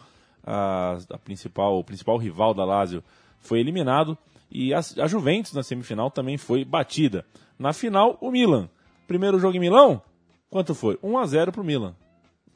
a, 0.45 0.99
a 1.11 1.19
principal, 1.19 1.79
o 1.79 1.85
principal 1.85 2.19
rival 2.19 2.53
da 2.53 2.65
Lazio 2.65 3.03
foi 3.39 3.61
eliminado 3.61 4.19
e 4.51 4.75
a, 4.75 4.79
a 4.79 5.07
Juventus 5.07 5.53
na 5.53 5.63
semifinal 5.63 6.11
também 6.11 6.37
foi 6.37 6.65
batida. 6.65 7.25
Na 7.57 7.73
final, 7.73 8.19
o 8.21 8.31
Milan. 8.31 8.69
Primeiro 9.07 9.39
jogo 9.39 9.57
em 9.57 9.61
Milão, 9.61 10.03
quanto 10.51 10.75
foi? 10.75 10.99
1 11.03 11.19
a 11.19 11.27
0 11.27 11.53
para 11.53 11.61
o 11.61 11.65
Milan. 11.65 11.95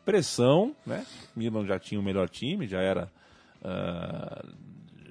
Pressão, 0.04 0.74
né? 0.84 1.06
Milan 1.36 1.64
já 1.64 1.78
tinha 1.78 2.00
o 2.00 2.04
melhor 2.04 2.28
time, 2.28 2.66
já 2.66 2.80
era 2.80 3.10
uh, 3.62 4.48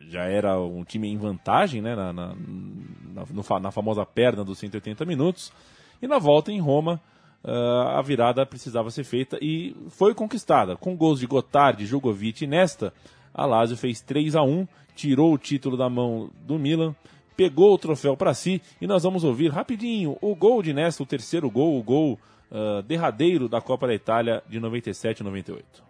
já 0.09 0.25
era 0.25 0.59
um 0.59 0.83
time 0.83 1.07
em 1.07 1.17
vantagem, 1.17 1.81
né? 1.81 1.95
Na, 1.95 2.11
na, 2.11 2.35
na, 2.35 3.59
na 3.61 3.71
famosa 3.71 4.05
perna 4.05 4.43
dos 4.43 4.59
180 4.59 5.05
minutos. 5.05 5.53
E 6.01 6.07
na 6.07 6.19
volta 6.19 6.51
em 6.51 6.59
Roma, 6.59 6.99
uh, 7.43 7.97
a 7.97 8.01
virada 8.01 8.45
precisava 8.45 8.91
ser 8.91 9.03
feita 9.03 9.37
e 9.41 9.75
foi 9.89 10.13
conquistada. 10.13 10.75
Com 10.75 10.95
gols 10.95 11.19
de 11.19 11.27
Gotardi, 11.27 11.85
Jugovic 11.85 12.43
e 12.43 12.47
Nesta, 12.47 12.93
a 13.33 13.45
Lazio 13.45 13.77
fez 13.77 14.01
3 14.01 14.35
a 14.35 14.43
1 14.43 14.67
tirou 14.95 15.33
o 15.33 15.37
título 15.37 15.77
da 15.77 15.89
mão 15.89 16.29
do 16.41 16.59
Milan, 16.59 16.93
pegou 17.35 17.73
o 17.73 17.77
troféu 17.77 18.15
para 18.15 18.33
si 18.33 18.61
e 18.79 18.85
nós 18.85 19.03
vamos 19.03 19.23
ouvir 19.23 19.49
rapidinho 19.49 20.17
o 20.21 20.35
gol 20.35 20.61
de 20.61 20.73
Nesta, 20.73 21.01
o 21.01 21.05
terceiro 21.05 21.49
gol, 21.49 21.79
o 21.79 21.83
gol 21.83 22.19
uh, 22.51 22.81
derradeiro 22.83 23.47
da 23.47 23.61
Copa 23.61 23.87
da 23.87 23.93
Itália 23.93 24.43
de 24.47 24.59
97 24.59 25.21
e 25.21 25.23
98. 25.23 25.83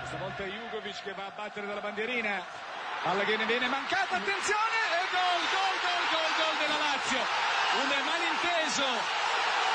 Questa 0.00 0.16
volta 0.18 0.44
Jugovic 0.44 1.02
che 1.02 1.12
va 1.12 1.26
a 1.26 1.32
battere 1.36 1.66
dalla 1.66 1.80
bandierina, 1.80 2.42
palla 3.02 3.24
che 3.24 3.36
ne 3.36 3.46
viene 3.46 3.68
mancata, 3.68 4.16
attenzione, 4.16 4.78
e 4.90 5.02
gol, 5.10 5.42
gol, 5.50 5.76
gol, 5.84 6.04
gol, 6.10 6.30
gol 6.38 6.54
della 6.58 6.78
Lazio, 6.78 7.22
un 7.80 7.88
malinteso 8.06 9.29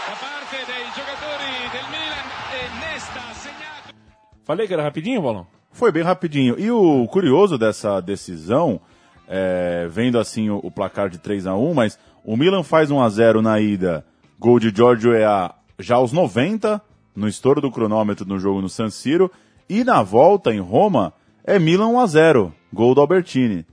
da 0.08 0.16
parte 0.16 0.56
dei 0.68 0.86
giocatori 0.94 1.70
del 1.72 1.90
Milan 1.90 2.26
e 2.54 2.80
Nesta 2.80 3.34
segnato. 3.34 3.96
Falei 4.44 4.68
que 4.68 4.74
era 4.74 4.84
rapidinho, 4.84 5.20
Bolão? 5.20 5.48
Foi 5.72 5.92
bem 5.92 6.04
rapidinho. 6.04 6.60
E 6.60 6.70
o 6.70 7.08
curioso 7.08 7.58
dessa 7.58 8.00
decisão, 8.02 8.80
é, 9.28 9.88
vendo 9.90 10.20
assim 10.20 10.50
o, 10.52 10.60
o, 10.62 10.70
placar 10.70 11.10
de 11.10 11.18
3 11.18 11.48
a 11.48 11.56
1 11.56 11.74
mas 11.74 11.98
o 12.24 12.38
Milan 12.38 12.62
faz 12.62 12.92
1 12.92 13.02
a 13.02 13.10
0 13.10 13.42
na 13.42 13.60
ida, 13.60 14.06
gol 14.40 14.60
de 14.60 14.70
Giorgio 14.70 15.14
Ea 15.14 15.52
já 15.80 15.96
aos 15.96 16.12
90, 16.12 16.80
no 17.16 17.28
estouro 17.28 17.60
do 17.60 17.72
cronômetro 17.72 18.28
no 18.28 18.38
jogo 18.38 18.62
no 18.62 18.70
San 18.70 18.92
Siro. 18.92 19.32
E 19.68 19.84
na 19.84 20.04
volta 20.04 20.54
em 20.54 20.60
Roma 20.60 21.14
é 21.44 21.58
Milan 21.58 21.88
1 21.88 22.00
a 22.00 22.06
0, 22.06 22.54
gol 22.72 22.94
do 22.94 23.02
Albertini. 23.02 23.66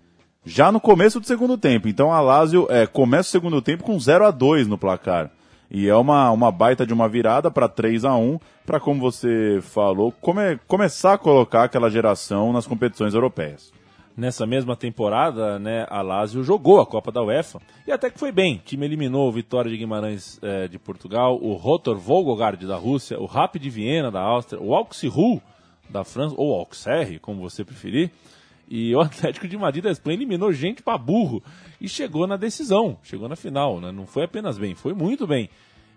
Já 0.46 0.72
no 0.72 0.80
começo 0.80 1.20
do 1.20 1.26
segundo 1.26 1.58
tempo. 1.58 1.88
Então 1.88 2.10
a 2.10 2.22
Lazio 2.22 2.66
é, 2.70 2.86
começa 2.86 3.28
o 3.28 3.32
segundo 3.32 3.60
tempo 3.60 3.84
com 3.84 4.00
0 4.00 4.24
a 4.24 4.30
2 4.30 4.66
no 4.66 4.78
placar. 4.78 5.30
E 5.74 5.88
é 5.88 5.96
uma, 5.96 6.30
uma 6.30 6.52
baita 6.52 6.84
de 6.84 6.92
uma 6.92 7.08
virada 7.08 7.50
para 7.50 7.66
3 7.66 8.04
a 8.04 8.14
1 8.14 8.38
para, 8.66 8.78
como 8.78 9.00
você 9.00 9.58
falou, 9.62 10.12
come, 10.20 10.58
começar 10.68 11.14
a 11.14 11.18
colocar 11.18 11.64
aquela 11.64 11.90
geração 11.90 12.52
nas 12.52 12.66
competições 12.66 13.14
europeias. 13.14 13.72
Nessa 14.14 14.46
mesma 14.46 14.76
temporada, 14.76 15.58
né, 15.58 15.86
a 15.88 16.02
Lazio 16.02 16.44
jogou 16.44 16.78
a 16.78 16.84
Copa 16.84 17.10
da 17.10 17.22
UEFA 17.22 17.58
e 17.86 17.90
até 17.90 18.10
que 18.10 18.20
foi 18.20 18.30
bem. 18.30 18.56
O 18.56 18.58
time 18.58 18.84
eliminou 18.84 19.26
o 19.26 19.32
Vitória 19.32 19.70
de 19.70 19.78
Guimarães 19.78 20.38
eh, 20.42 20.68
de 20.68 20.78
Portugal, 20.78 21.38
o 21.40 21.54
Rotor 21.54 21.96
Volgogard 21.96 22.66
da 22.66 22.76
Rússia, 22.76 23.18
o 23.18 23.24
Rapid 23.24 23.64
Viena 23.68 24.10
da 24.10 24.20
Áustria, 24.20 24.60
o 24.60 24.74
Auxerre 24.74 25.40
da 25.88 26.04
França, 26.04 26.34
ou 26.36 26.54
Auxerre, 26.54 27.18
como 27.18 27.40
você 27.40 27.64
preferir, 27.64 28.10
e 28.74 28.96
o 28.96 29.00
Atlético 29.02 29.46
de 29.46 29.58
Madrid 29.58 29.84
eliminou 30.06 30.50
gente 30.50 30.82
para 30.82 30.96
burro 30.96 31.42
e 31.78 31.86
chegou 31.86 32.26
na 32.26 32.38
decisão, 32.38 32.98
chegou 33.02 33.28
na 33.28 33.36
final. 33.36 33.78
Né? 33.78 33.92
Não 33.92 34.06
foi 34.06 34.24
apenas 34.24 34.56
bem, 34.56 34.74
foi 34.74 34.94
muito 34.94 35.26
bem. 35.26 35.50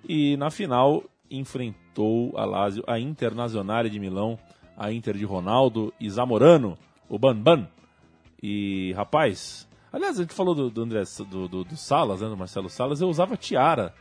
E 0.08 0.36
na 0.36 0.51
final 0.51 1.01
enfrentou 1.32 2.38
a 2.38 2.44
Lazio, 2.44 2.84
a 2.86 3.00
Internazionale 3.00 3.89
de 3.89 3.98
Milão, 3.98 4.38
a 4.77 4.91
Inter 4.91 5.15
de 5.15 5.24
Ronaldo 5.24 5.94
e 5.98 6.10
Zamorano, 6.10 6.77
o 7.08 7.17
Banban. 7.17 7.65
E, 8.44 8.91
rapaz, 8.91 9.70
aliás, 9.91 10.20
a 10.20 10.24
gente 10.24 10.34
falou 10.34 10.53
do, 10.53 10.70
do 10.70 10.82
André, 10.82 11.03
do, 11.29 11.48
do, 11.48 11.63
do 11.63 11.77
Salas, 11.77 12.20
né, 12.20 12.27
do 12.27 12.36
Marcelo 12.36 12.70
Salas, 12.70 13.00
eu 13.00 13.08
usava 13.08 13.38
tiara 13.38 13.94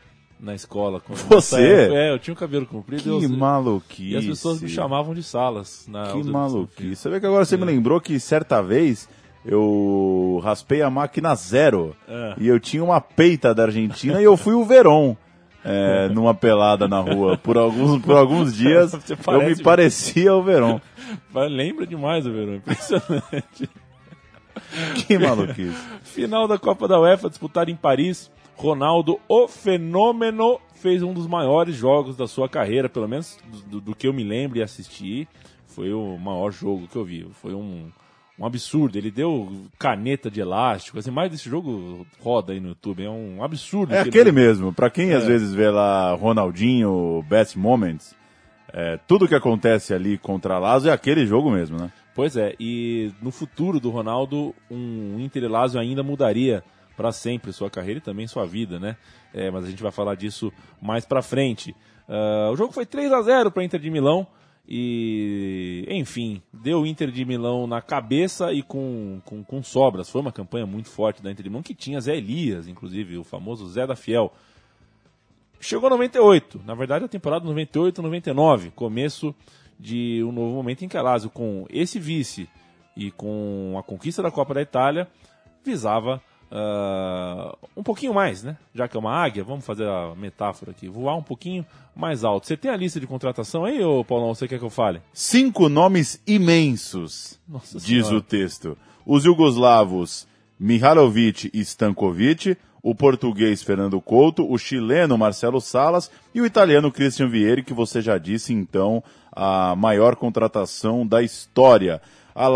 na 0.44 0.54
escola. 0.54 1.00
Você? 1.28 1.88
É, 1.92 2.10
eu 2.12 2.18
tinha 2.18 2.34
o 2.34 2.36
cabelo 2.36 2.66
comprido. 2.66 3.02
Que 3.02 3.08
eu, 3.08 3.28
maluquice. 3.30 4.12
E 4.12 4.16
as 4.16 4.24
pessoas 4.26 4.60
me 4.60 4.68
chamavam 4.68 5.14
de 5.14 5.22
Salas. 5.22 5.86
Na 5.88 6.12
que 6.12 6.22
maluquice. 6.22 6.96
Você 6.96 7.08
vê 7.10 7.18
que 7.20 7.26
agora 7.26 7.44
você 7.44 7.56
me 7.56 7.64
lembrou 7.64 8.00
que 8.00 8.20
certa 8.20 8.62
vez 8.62 9.08
eu 9.44 10.40
raspei 10.42 10.82
a 10.82 10.88
máquina 10.90 11.34
zero 11.34 11.94
É. 12.08 12.34
e 12.38 12.46
eu 12.48 12.58
tinha 12.60 12.82
uma 12.84 13.00
peita 13.00 13.54
da 13.54 13.64
Argentina 13.64 14.20
e 14.20 14.24
eu 14.24 14.36
fui 14.36 14.54
o 14.54 14.64
Verón. 14.64 15.16
é, 15.64 16.08
numa 16.10 16.34
pelada 16.34 16.86
na 16.86 17.00
rua 17.00 17.38
por 17.38 17.56
alguns, 17.56 18.02
por 18.02 18.16
alguns 18.16 18.52
dias 18.56 18.92
eu 19.26 19.42
me 19.42 19.56
parecia 19.62 20.34
o 20.34 20.42
Verón. 20.42 20.78
Lembra 21.34 21.86
demais, 21.86 22.24
Verão. 22.26 22.54
Impressionante. 22.56 23.68
Que 25.06 25.18
maluquice. 25.18 25.76
Final 26.02 26.46
da 26.48 26.58
Copa 26.58 26.86
da 26.88 26.98
UEFA, 27.00 27.28
disputada 27.28 27.70
em 27.70 27.76
Paris. 27.76 28.30
Ronaldo, 28.56 29.18
o 29.28 29.48
fenômeno, 29.48 30.60
fez 30.74 31.02
um 31.02 31.12
dos 31.12 31.26
maiores 31.26 31.74
jogos 31.74 32.16
da 32.16 32.26
sua 32.26 32.48
carreira, 32.48 32.88
pelo 32.88 33.08
menos 33.08 33.38
do, 33.66 33.80
do 33.80 33.94
que 33.94 34.06
eu 34.06 34.12
me 34.12 34.22
lembro 34.24 34.58
e 34.58 34.62
assisti. 34.62 35.28
Foi 35.66 35.92
o 35.92 36.16
maior 36.18 36.52
jogo 36.52 36.86
que 36.86 36.96
eu 36.96 37.04
vi. 37.04 37.26
Foi 37.42 37.52
um, 37.52 37.90
um 38.38 38.46
absurdo. 38.46 38.96
Ele 38.96 39.10
deu 39.10 39.66
caneta 39.78 40.30
de 40.30 40.40
elástico. 40.40 40.98
Assim, 40.98 41.10
mais 41.10 41.30
desse 41.30 41.48
jogo 41.50 42.06
roda 42.20 42.52
aí 42.52 42.60
no 42.60 42.68
YouTube. 42.68 43.04
É 43.04 43.10
um 43.10 43.42
absurdo. 43.42 43.92
É 43.92 44.02
que 44.04 44.08
aquele 44.10 44.28
ele- 44.30 44.32
mesmo. 44.32 44.72
Pra 44.72 44.88
quem 44.88 45.12
às 45.12 45.26
vezes 45.26 45.52
vê 45.52 45.68
lá 45.70 46.14
Ronaldinho, 46.14 47.24
Best 47.28 47.58
Moments, 47.58 48.14
é, 48.72 48.98
tudo 49.08 49.26
que 49.26 49.34
acontece 49.34 49.92
ali 49.92 50.16
contra 50.16 50.58
Lazio 50.58 50.90
é 50.90 50.92
aquele 50.92 51.26
jogo 51.26 51.50
mesmo, 51.50 51.76
né? 51.76 51.90
Pois 52.14 52.36
é, 52.36 52.54
e 52.60 53.10
no 53.20 53.32
futuro 53.32 53.80
do 53.80 53.90
Ronaldo, 53.90 54.54
um 54.70 55.18
Inter 55.18 55.42
e 55.42 55.48
Lazio 55.48 55.80
ainda 55.80 56.02
mudaria 56.04 56.62
para 56.96 57.12
sempre 57.12 57.52
sua 57.52 57.70
carreira 57.70 57.98
e 57.98 58.02
também 58.02 58.26
sua 58.26 58.46
vida, 58.46 58.78
né? 58.78 58.96
É, 59.32 59.50
mas 59.50 59.64
a 59.64 59.70
gente 59.70 59.82
vai 59.82 59.92
falar 59.92 60.14
disso 60.14 60.52
mais 60.80 61.04
para 61.04 61.22
frente. 61.22 61.74
Ah, 62.08 62.50
o 62.52 62.56
jogo 62.56 62.72
foi 62.72 62.86
3 62.86 63.12
a 63.12 63.22
0 63.22 63.50
para 63.50 63.64
Inter 63.64 63.80
de 63.80 63.90
Milão 63.90 64.26
e, 64.66 65.84
enfim, 65.88 66.42
deu 66.52 66.82
o 66.82 66.86
Inter 66.86 67.10
de 67.10 67.24
Milão 67.24 67.66
na 67.66 67.82
cabeça 67.82 68.52
e 68.52 68.62
com, 68.62 69.20
com, 69.24 69.44
com 69.44 69.62
sobras. 69.62 70.08
Foi 70.08 70.20
uma 70.20 70.32
campanha 70.32 70.66
muito 70.66 70.88
forte 70.88 71.22
da 71.22 71.30
Inter 71.30 71.44
de 71.44 71.50
Milão 71.50 71.62
que 71.62 71.74
tinha 71.74 72.00
Zé 72.00 72.16
Elias, 72.16 72.68
inclusive, 72.68 73.18
o 73.18 73.24
famoso 73.24 73.66
Zé 73.68 73.86
da 73.86 73.96
Fiel. 73.96 74.32
Chegou 75.60 75.88
98, 75.88 76.60
na 76.66 76.74
verdade 76.74 77.06
a 77.06 77.08
temporada 77.08 77.46
98-99, 77.48 78.70
começo 78.72 79.34
de 79.80 80.22
um 80.22 80.30
novo 80.30 80.54
momento 80.54 80.84
em 80.84 80.88
que 80.88 80.96
a 80.96 81.02
Lazio, 81.02 81.30
com 81.30 81.66
esse 81.70 81.98
vice 81.98 82.48
e 82.94 83.10
com 83.10 83.74
a 83.78 83.82
conquista 83.82 84.22
da 84.22 84.30
Copa 84.30 84.52
da 84.52 84.60
Itália, 84.60 85.08
visava 85.64 86.22
ah, 86.56 87.52
um 87.76 87.82
pouquinho 87.82 88.14
mais, 88.14 88.44
né? 88.44 88.56
Já 88.72 88.86
que 88.86 88.96
é 88.96 89.00
uma 89.00 89.12
águia, 89.12 89.42
vamos 89.42 89.66
fazer 89.66 89.88
a 89.88 90.14
metáfora 90.14 90.70
aqui, 90.70 90.88
voar 90.88 91.16
um 91.16 91.22
pouquinho 91.22 91.66
mais 91.96 92.22
alto. 92.22 92.46
Você 92.46 92.56
tem 92.56 92.70
a 92.70 92.76
lista 92.76 93.00
de 93.00 93.08
contratação 93.08 93.64
aí, 93.64 93.82
ô 93.82 94.04
Paulão? 94.04 94.32
Você 94.32 94.46
quer 94.46 94.60
que 94.60 94.64
eu 94.64 94.70
fale? 94.70 95.02
Cinco 95.12 95.68
nomes 95.68 96.22
imensos, 96.24 97.40
Nossa 97.48 97.78
diz 97.78 98.06
Senhora. 98.06 98.16
o 98.16 98.22
texto. 98.22 98.78
Os 99.04 99.24
jugoslavos 99.24 100.28
Mihalovic 100.58 101.50
e 101.52 101.58
Stankovic, 101.60 102.56
o 102.80 102.94
português 102.94 103.60
Fernando 103.60 104.00
Couto, 104.00 104.48
o 104.48 104.56
chileno 104.56 105.18
Marcelo 105.18 105.60
Salas 105.60 106.08
e 106.32 106.40
o 106.40 106.46
italiano 106.46 106.92
Christian 106.92 107.28
Vieri, 107.28 107.64
que 107.64 107.74
você 107.74 108.00
já 108.00 108.16
disse, 108.16 108.52
então, 108.52 109.02
a 109.32 109.74
maior 109.74 110.14
contratação 110.14 111.04
da 111.04 111.20
história. 111.20 112.00
A 112.34 112.48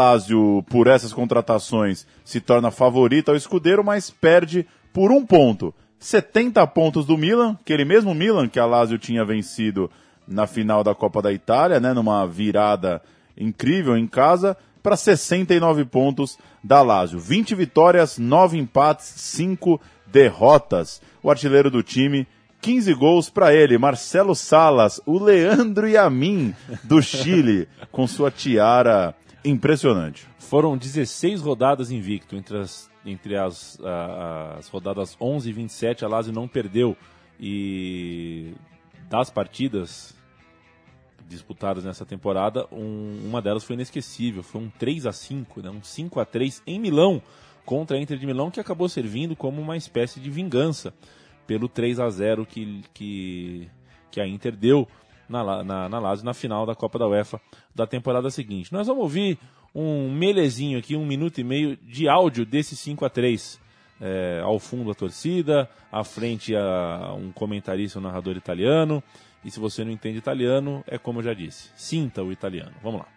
por 0.68 0.88
essas 0.88 1.12
contratações, 1.12 2.06
se 2.24 2.40
torna 2.40 2.70
favorita 2.70 3.30
ao 3.30 3.36
escudeiro, 3.36 3.84
mas 3.84 4.10
perde 4.10 4.66
por 4.92 5.12
um 5.12 5.24
ponto. 5.24 5.72
70 6.00 6.66
pontos 6.68 7.06
do 7.06 7.16
Milan, 7.16 7.56
aquele 7.60 7.84
mesmo 7.84 8.14
Milan 8.14 8.48
que 8.48 8.58
a 8.58 8.66
tinha 8.98 9.24
vencido 9.24 9.90
na 10.26 10.46
final 10.46 10.84
da 10.84 10.94
Copa 10.94 11.22
da 11.22 11.32
Itália, 11.32 11.80
né, 11.80 11.92
numa 11.92 12.26
virada 12.26 13.00
incrível 13.36 13.96
em 13.96 14.06
casa, 14.06 14.56
para 14.82 14.96
69 14.96 15.84
pontos 15.84 16.38
da 16.62 16.82
Lazio. 16.82 17.18
20 17.18 17.54
vitórias, 17.54 18.18
9 18.18 18.58
empates, 18.58 19.06
5 19.06 19.80
derrotas. 20.06 21.00
O 21.22 21.30
artilheiro 21.30 21.70
do 21.70 21.82
time, 21.82 22.26
15 22.60 22.94
gols 22.94 23.30
para 23.30 23.54
ele, 23.54 23.78
Marcelo 23.78 24.34
Salas, 24.34 25.00
o 25.06 25.18
Leandro 25.18 25.88
Yamin 25.88 26.54
do 26.84 27.02
Chile, 27.02 27.68
com 27.90 28.06
sua 28.06 28.30
tiara 28.30 29.14
impressionante. 29.50 30.26
Foram 30.38 30.76
16 30.76 31.40
rodadas 31.40 31.90
invicto. 31.90 32.36
Entre 32.36 32.56
as, 32.58 32.90
entre 33.04 33.36
as, 33.36 33.78
a- 33.82 34.56
as 34.58 34.68
rodadas 34.68 35.16
11 35.20 35.48
e 35.48 35.52
27, 35.52 36.04
a 36.04 36.08
Lazio 36.08 36.32
não 36.32 36.46
perdeu. 36.48 36.96
E 37.40 38.52
das 39.08 39.30
partidas 39.30 40.14
disputadas 41.28 41.84
nessa 41.84 42.06
temporada, 42.06 42.66
um- 42.72 43.20
uma 43.24 43.42
delas 43.42 43.64
foi 43.64 43.74
inesquecível. 43.74 44.42
Foi 44.42 44.60
um 44.62 44.70
3 44.70 45.06
a 45.06 45.12
5 45.12 45.60
né? 45.62 45.70
um 45.70 45.82
5 45.82 46.20
a 46.20 46.24
3 46.24 46.62
em 46.66 46.78
Milão 46.78 47.22
contra 47.64 47.96
a 47.96 48.00
Inter 48.00 48.16
de 48.18 48.26
Milão, 48.26 48.50
que 48.50 48.60
acabou 48.60 48.88
servindo 48.88 49.36
como 49.36 49.60
uma 49.60 49.76
espécie 49.76 50.18
de 50.20 50.30
vingança 50.30 50.92
pelo 51.46 51.68
3 51.68 52.00
a 52.00 52.08
0 52.08 52.46
que, 52.46 52.82
que, 52.94 53.68
que 54.10 54.20
a 54.20 54.26
Inter 54.26 54.56
deu 54.56 54.88
na, 55.28 55.62
na, 55.62 55.88
na 55.88 55.98
Lazio 55.98 56.24
na 56.24 56.34
final 56.34 56.64
da 56.64 56.74
Copa 56.74 56.98
da 56.98 57.06
UEFA 57.06 57.40
da 57.74 57.86
temporada 57.86 58.30
seguinte. 58.30 58.72
Nós 58.72 58.86
vamos 58.86 59.02
ouvir 59.02 59.38
um 59.74 60.10
melezinho 60.10 60.78
aqui, 60.78 60.96
um 60.96 61.06
minuto 61.06 61.38
e 61.38 61.44
meio 61.44 61.76
de 61.76 62.08
áudio 62.08 62.46
desse 62.46 62.76
5 62.76 63.04
a 63.04 63.10
3 63.10 63.68
É, 64.00 64.40
ao 64.44 64.60
fundo 64.60 64.92
a 64.92 64.94
torcida, 64.94 65.68
à 65.90 66.04
frente 66.04 66.54
a, 66.54 67.12
um 67.14 67.32
comentarista, 67.32 67.98
um 67.98 68.02
narrador 68.02 68.36
italiano. 68.36 69.02
E 69.44 69.50
se 69.50 69.58
você 69.58 69.84
não 69.84 69.90
entende 69.90 70.18
italiano, 70.18 70.84
é 70.86 70.98
como 70.98 71.18
eu 71.18 71.24
já 71.24 71.34
disse, 71.34 71.70
sinta 71.74 72.22
o 72.22 72.30
italiano. 72.30 72.74
Vamos 72.80 73.00
lá. 73.00 73.08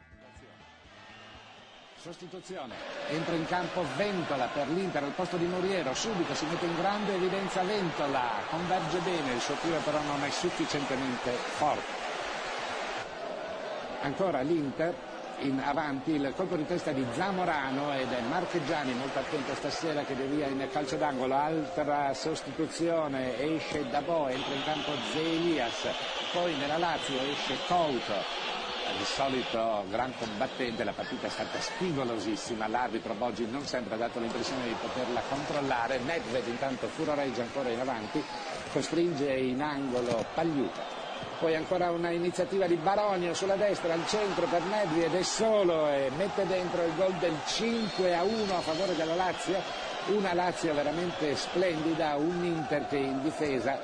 Sostituzione, 2.01 2.73
entra 3.11 3.35
in 3.35 3.45
campo 3.45 3.83
Ventola 3.95 4.47
per 4.47 4.67
l'Inter 4.69 5.03
al 5.03 5.11
posto 5.11 5.37
di 5.37 5.45
Moriero, 5.45 5.93
subito 5.93 6.33
si 6.33 6.47
mette 6.47 6.65
in 6.65 6.75
grande 6.75 7.13
evidenza 7.13 7.61
Ventola, 7.61 8.41
converge 8.49 8.97
bene, 9.01 9.33
il 9.33 9.39
suo 9.39 9.53
tiro 9.61 9.77
però 9.85 10.01
non 10.01 10.23
è 10.23 10.31
sufficientemente 10.31 11.29
forte. 11.29 12.00
Ancora 14.01 14.41
l'Inter 14.41 14.95
in 15.41 15.59
avanti, 15.59 16.11
il 16.11 16.33
colpo 16.35 16.55
di 16.55 16.65
testa 16.65 16.91
di 16.91 17.05
Zamorano 17.13 17.93
ed 17.93 18.11
è 18.11 18.21
Marcheggiani 18.21 18.93
molto 18.93 19.19
attento 19.19 19.55
stasera 19.55 20.03
che 20.03 20.15
devia 20.15 20.47
in 20.47 20.67
calcio 20.71 20.95
d'angolo, 20.97 21.35
altra 21.35 22.13
sostituzione, 22.13 23.39
esce 23.39 23.87
Dabò, 23.89 24.27
entra 24.27 24.53
in 24.53 24.63
campo 24.63 24.91
Zelias, 25.11 25.87
poi 26.31 26.55
nella 26.57 26.77
Lazio 26.77 27.19
esce 27.21 27.57
Couto, 27.67 28.13
il 28.99 29.05
solito 29.05 29.85
gran 29.89 30.13
combattente, 30.17 30.83
la 30.83 30.93
partita 30.93 31.27
è 31.27 31.29
stata 31.29 31.59
spigolosissima, 31.59 32.67
l'arbitro 32.67 33.13
Boggi 33.13 33.47
non 33.49 33.65
sempre 33.65 33.95
ha 33.95 33.97
dato 33.97 34.19
l'impressione 34.19 34.65
di 34.65 34.75
poterla 34.79 35.21
controllare, 35.27 35.99
Nedved 35.99 36.47
intanto 36.47 36.87
furoreggia 36.87 37.41
ancora 37.41 37.69
in 37.69 37.79
avanti, 37.79 38.23
costringe 38.71 39.31
in 39.31 39.61
angolo 39.61 40.25
Pagliuca. 40.33 41.00
Poi 41.41 41.55
ancora 41.55 41.89
una 41.89 42.11
iniziativa 42.11 42.67
di 42.67 42.75
Baronio 42.75 43.33
sulla 43.33 43.55
destra, 43.55 43.93
al 43.93 44.05
centro 44.05 44.45
per 44.45 44.61
Nedved 44.61 45.15
è 45.15 45.23
solo 45.23 45.87
e 45.89 46.11
mette 46.15 46.45
dentro 46.45 46.83
il 46.83 46.91
gol 46.95 47.13
del 47.13 47.33
5 47.47 48.15
a 48.15 48.21
1 48.21 48.55
a 48.55 48.59
favore 48.59 48.95
della 48.95 49.15
Lazio, 49.15 49.57
una 50.15 50.35
Lazio 50.35 50.71
veramente 50.75 51.35
splendida, 51.35 52.13
un 52.15 52.43
Inter 52.45 52.85
che 52.87 52.97
in 52.97 53.23
difesa 53.23 53.75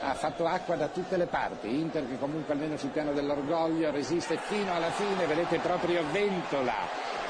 ha 0.00 0.14
fatto 0.14 0.46
acqua 0.46 0.76
da 0.76 0.88
tutte 0.88 1.18
le 1.18 1.26
parti, 1.26 1.68
Inter 1.78 2.08
che 2.08 2.18
comunque 2.18 2.54
almeno 2.54 2.78
sul 2.78 2.88
piano 2.88 3.12
dell'orgoglio 3.12 3.90
resiste 3.90 4.38
fino 4.38 4.72
alla 4.72 4.90
fine, 4.90 5.26
vedete 5.26 5.58
proprio 5.58 6.02
Ventola 6.10 6.72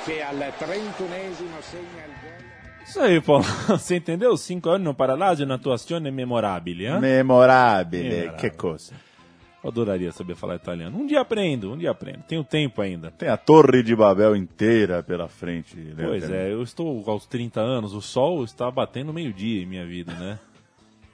che 0.04 0.22
al 0.22 0.52
31esimo 0.56 1.58
segna 1.60 2.04
il 2.06 2.12
gol. 2.22 2.42
Isso 2.86 3.00
aí, 3.00 3.20
Paulo. 3.20 3.42
Você 3.66 3.96
entendeu? 3.96 4.36
Cinco 4.36 4.70
anos 4.70 4.94
para 4.94 5.16
Lazio, 5.16 5.44
uma 5.46 5.54
atuação 5.56 5.98
memorável, 6.00 6.74
hein? 6.74 7.00
Memorabile, 7.00 7.00
Memorabile. 7.00 8.36
que 8.38 8.50
coisa. 8.50 8.94
Eu 9.64 9.70
adoraria 9.70 10.12
saber 10.12 10.36
falar 10.36 10.56
italiano. 10.56 10.98
Um 10.98 11.06
dia 11.06 11.22
aprendo, 11.22 11.72
um 11.72 11.78
dia 11.78 11.90
aprendo. 11.90 12.22
Tenho 12.28 12.44
tempo 12.44 12.82
ainda. 12.82 13.10
Tem 13.10 13.30
a 13.30 13.36
Torre 13.38 13.82
de 13.82 13.96
Babel 13.96 14.36
inteira 14.36 15.02
pela 15.02 15.26
frente. 15.26 15.74
né, 15.74 16.04
Pois 16.06 16.30
é, 16.30 16.52
eu 16.52 16.62
estou 16.62 17.02
aos 17.06 17.26
30 17.26 17.62
anos, 17.62 17.94
o 17.94 18.02
sol 18.02 18.44
está 18.44 18.70
batendo 18.70 19.10
meio-dia 19.10 19.62
em 19.62 19.66
minha 19.66 19.86
vida, 19.86 20.12
né? 20.12 20.38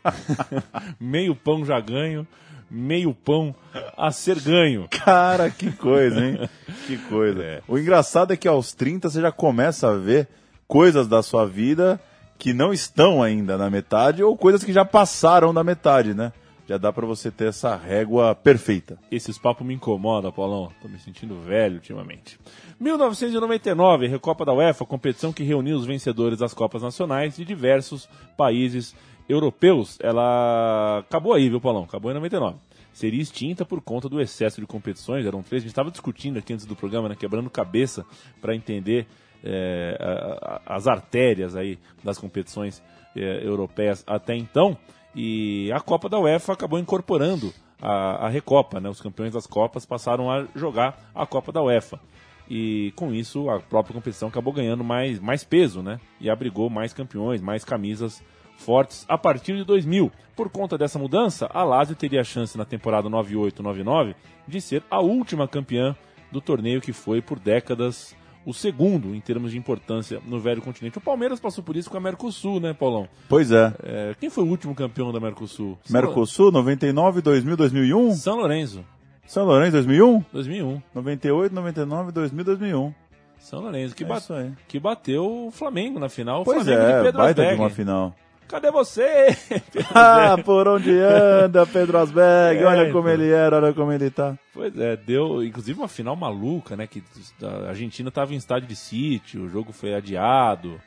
meio 0.99 1.37
pão 1.37 1.65
já 1.65 1.79
ganho, 1.79 2.27
meio 2.69 3.15
pão 3.15 3.55
a 3.97 4.11
ser 4.11 4.41
ganho. 4.41 4.89
Cara, 4.91 5.49
que 5.49 5.71
coisa, 5.71 6.25
hein? 6.25 6.49
que 6.89 6.99
coisa. 6.99 7.41
É. 7.41 7.63
O 7.69 7.79
engraçado 7.79 8.33
é 8.33 8.37
que 8.37 8.49
aos 8.49 8.73
30 8.73 9.09
você 9.09 9.21
já 9.21 9.31
começa 9.31 9.91
a 9.91 9.97
ver 9.97 10.27
coisas 10.67 11.07
da 11.07 11.23
sua 11.23 11.47
vida 11.47 12.01
que 12.37 12.53
não 12.53 12.73
estão 12.73 13.23
ainda 13.23 13.57
na 13.57 13.71
metade 13.71 14.25
ou 14.25 14.37
coisas 14.37 14.65
que 14.65 14.73
já 14.73 14.85
passaram 14.85 15.55
da 15.55 15.63
metade, 15.63 16.15
né? 16.15 16.33
Já 16.71 16.79
dá 16.79 16.93
pra 16.93 17.05
você 17.05 17.33
ter 17.33 17.49
essa 17.49 17.75
régua 17.75 18.33
perfeita. 18.33 18.97
Esses 19.11 19.37
papos 19.37 19.67
me 19.67 19.75
incomodam, 19.75 20.31
Paulão. 20.31 20.71
Tô 20.81 20.87
me 20.87 21.01
sentindo 21.01 21.35
velho 21.41 21.75
ultimamente. 21.75 22.39
1999, 22.79 24.07
Recopa 24.07 24.45
da 24.45 24.53
UEFA, 24.53 24.87
competição 24.87 25.33
que 25.33 25.43
reuniu 25.43 25.77
os 25.77 25.85
vencedores 25.85 26.39
das 26.39 26.55
Copas 26.55 26.81
Nacionais 26.81 27.35
de 27.35 27.45
diversos 27.45 28.09
países 28.37 28.95
europeus. 29.29 29.99
Ela 30.01 30.99
acabou 31.01 31.33
aí, 31.33 31.49
viu, 31.49 31.61
Paulão? 31.61 31.83
Acabou 31.83 32.13
em 32.13 32.15
99. 32.15 32.59
Seria 32.93 33.21
extinta 33.21 33.65
por 33.65 33.81
conta 33.81 34.09
do 34.09 34.21
excesso 34.21 34.61
de 34.61 34.67
competições. 34.69 35.27
Eram 35.27 35.43
três. 35.43 35.63
A 35.63 35.65
gente 35.65 35.73
estava 35.73 35.91
discutindo 35.91 36.39
aqui 36.39 36.53
antes 36.53 36.67
do 36.67 36.77
programa, 36.77 37.09
né, 37.09 37.17
quebrando 37.19 37.51
cabeça 37.51 38.07
para 38.41 38.55
entender 38.55 39.09
é, 39.43 39.97
a- 39.99 40.61
a- 40.69 40.77
as 40.77 40.87
artérias 40.87 41.57
aí 41.57 41.79
das 42.05 42.17
competições 42.19 42.81
é, 43.17 43.45
europeias 43.45 44.05
até 44.07 44.37
então. 44.37 44.77
E 45.15 45.71
a 45.73 45.81
Copa 45.81 46.09
da 46.09 46.19
UEFA 46.19 46.53
acabou 46.53 46.79
incorporando 46.79 47.53
a, 47.81 48.27
a 48.27 48.29
Recopa, 48.29 48.81
né? 48.81 48.89
Os 48.89 49.01
campeões 49.01 49.33
das 49.33 49.47
Copas 49.47 49.85
passaram 49.85 50.31
a 50.31 50.47
jogar 50.55 51.11
a 51.15 51.27
Copa 51.27 51.51
da 51.51 51.63
UEFA. 51.63 52.01
E 52.49 52.93
com 52.97 53.13
isso 53.15 53.49
a 53.49 53.61
própria 53.61 53.95
competição 53.95 54.29
acabou 54.29 54.53
ganhando 54.53 54.83
mais, 54.83 55.21
mais 55.21 55.45
peso, 55.45 55.83
né? 55.83 56.01
E 56.21 56.29
abrigou 56.29 56.69
mais 56.69 56.93
campeões, 56.93 57.41
mais 57.41 57.65
camisas 57.65 58.23
fortes 58.57 59.05
a 59.09 59.17
partir 59.17 59.57
de 59.57 59.65
2000. 59.65 60.13
Por 60.37 60.51
conta 60.51 60.77
dessa 60.77 60.99
mudança, 60.99 61.49
a 61.53 61.63
Lazio 61.63 61.97
teria 61.97 62.21
a 62.21 62.25
chance 62.25 62.59
na 62.59 62.65
temporada 62.65 63.09
98-99 63.09 64.15
de 64.47 64.61
ser 64.61 64.83
a 64.91 65.01
última 65.01 65.49
campeã 65.49 65.97
do 66.31 66.41
torneio 66.41 66.81
que 66.81 66.93
foi 66.93 67.21
por 67.21 67.39
décadas 67.39 68.15
o 68.45 68.55
segundo 68.55 69.15
em 69.15 69.21
termos 69.21 69.53
de 69.53 69.59
importância 69.59 70.21
no 70.27 70.41
velho 70.41 70.63
continente. 70.63 70.99
O 70.99 71.01
Palmeiras 71.01 71.39
passou 71.39 71.63
por 71.63 71.77
isso 71.77 71.91
com 71.91 71.97
a 71.97 72.01
Mercosul, 72.01 72.59
né, 72.61 72.73
Paulão? 72.73 73.09
Pois 73.29 73.53
é. 73.53 73.73
É, 73.83 74.15
quem 74.19 74.31
foi 74.31 74.45
o 74.45 74.49
último 74.49 74.75
campeão 74.75 75.13
da 75.13 75.21
Mercosul? 75.21 75.79
Mercosul, 75.89 76.51
99, 76.51 77.21
2000, 77.21 77.57
2001. 77.57 78.13
São 78.13 78.37
Lourenço, 78.37 78.85
São 79.27 79.45
Lourenço, 79.45 79.73
2001. 79.73 80.25
2001. 80.33 80.83
98, 80.95 81.55
99, 81.55 82.13
2000, 82.13 82.45
2001. 82.45 82.95
São 83.39 83.61
Lourenço, 83.61 83.95
que, 83.95 84.05
É 84.05 84.07
ba- 84.07 84.19
isso 84.19 84.33
aí. 84.35 84.51
que 84.69 84.79
bateu 84.81 85.47
o 85.47 85.51
Flamengo 85.51 85.99
na 85.99 86.09
final. 86.09 86.43
o 86.43 86.45
Pois 86.45 86.65
de 86.65 86.73
é, 86.73 87.03
Pedro 87.03 87.19
baita 87.19 87.35
de 87.35 87.41
Asberg. 87.49 87.63
uma 87.63 87.71
final. 87.71 88.15
Cadê 88.51 88.71
você? 88.71 89.29
Ah, 89.95 90.37
por 90.45 90.69
onde 90.69 90.91
anda 90.91 91.67
Pedro 91.67 91.99
Asberg? 91.99 92.61
É, 92.61 92.67
olha 92.67 92.93
como 92.93 93.09
então. 93.09 93.23
ele 93.23 93.31
era, 93.31 93.57
olha 93.57 93.73
como 93.73 93.93
ele 93.93 94.11
tá. 94.11 94.37
Pois 94.53 94.77
é, 94.79 94.97
deu 94.97 95.43
inclusive 95.43 95.79
uma 95.79 95.89
final 95.89 96.15
maluca, 96.15 96.77
né? 96.77 96.87
Que 96.87 97.03
a 97.43 97.69
Argentina 97.69 98.09
estava 98.09 98.35
em 98.35 98.37
estádio 98.37 98.69
de 98.69 98.77
sítio, 98.77 99.45
o 99.45 99.49
jogo 99.49 99.73
foi 99.73 99.95
adiado. 99.95 100.81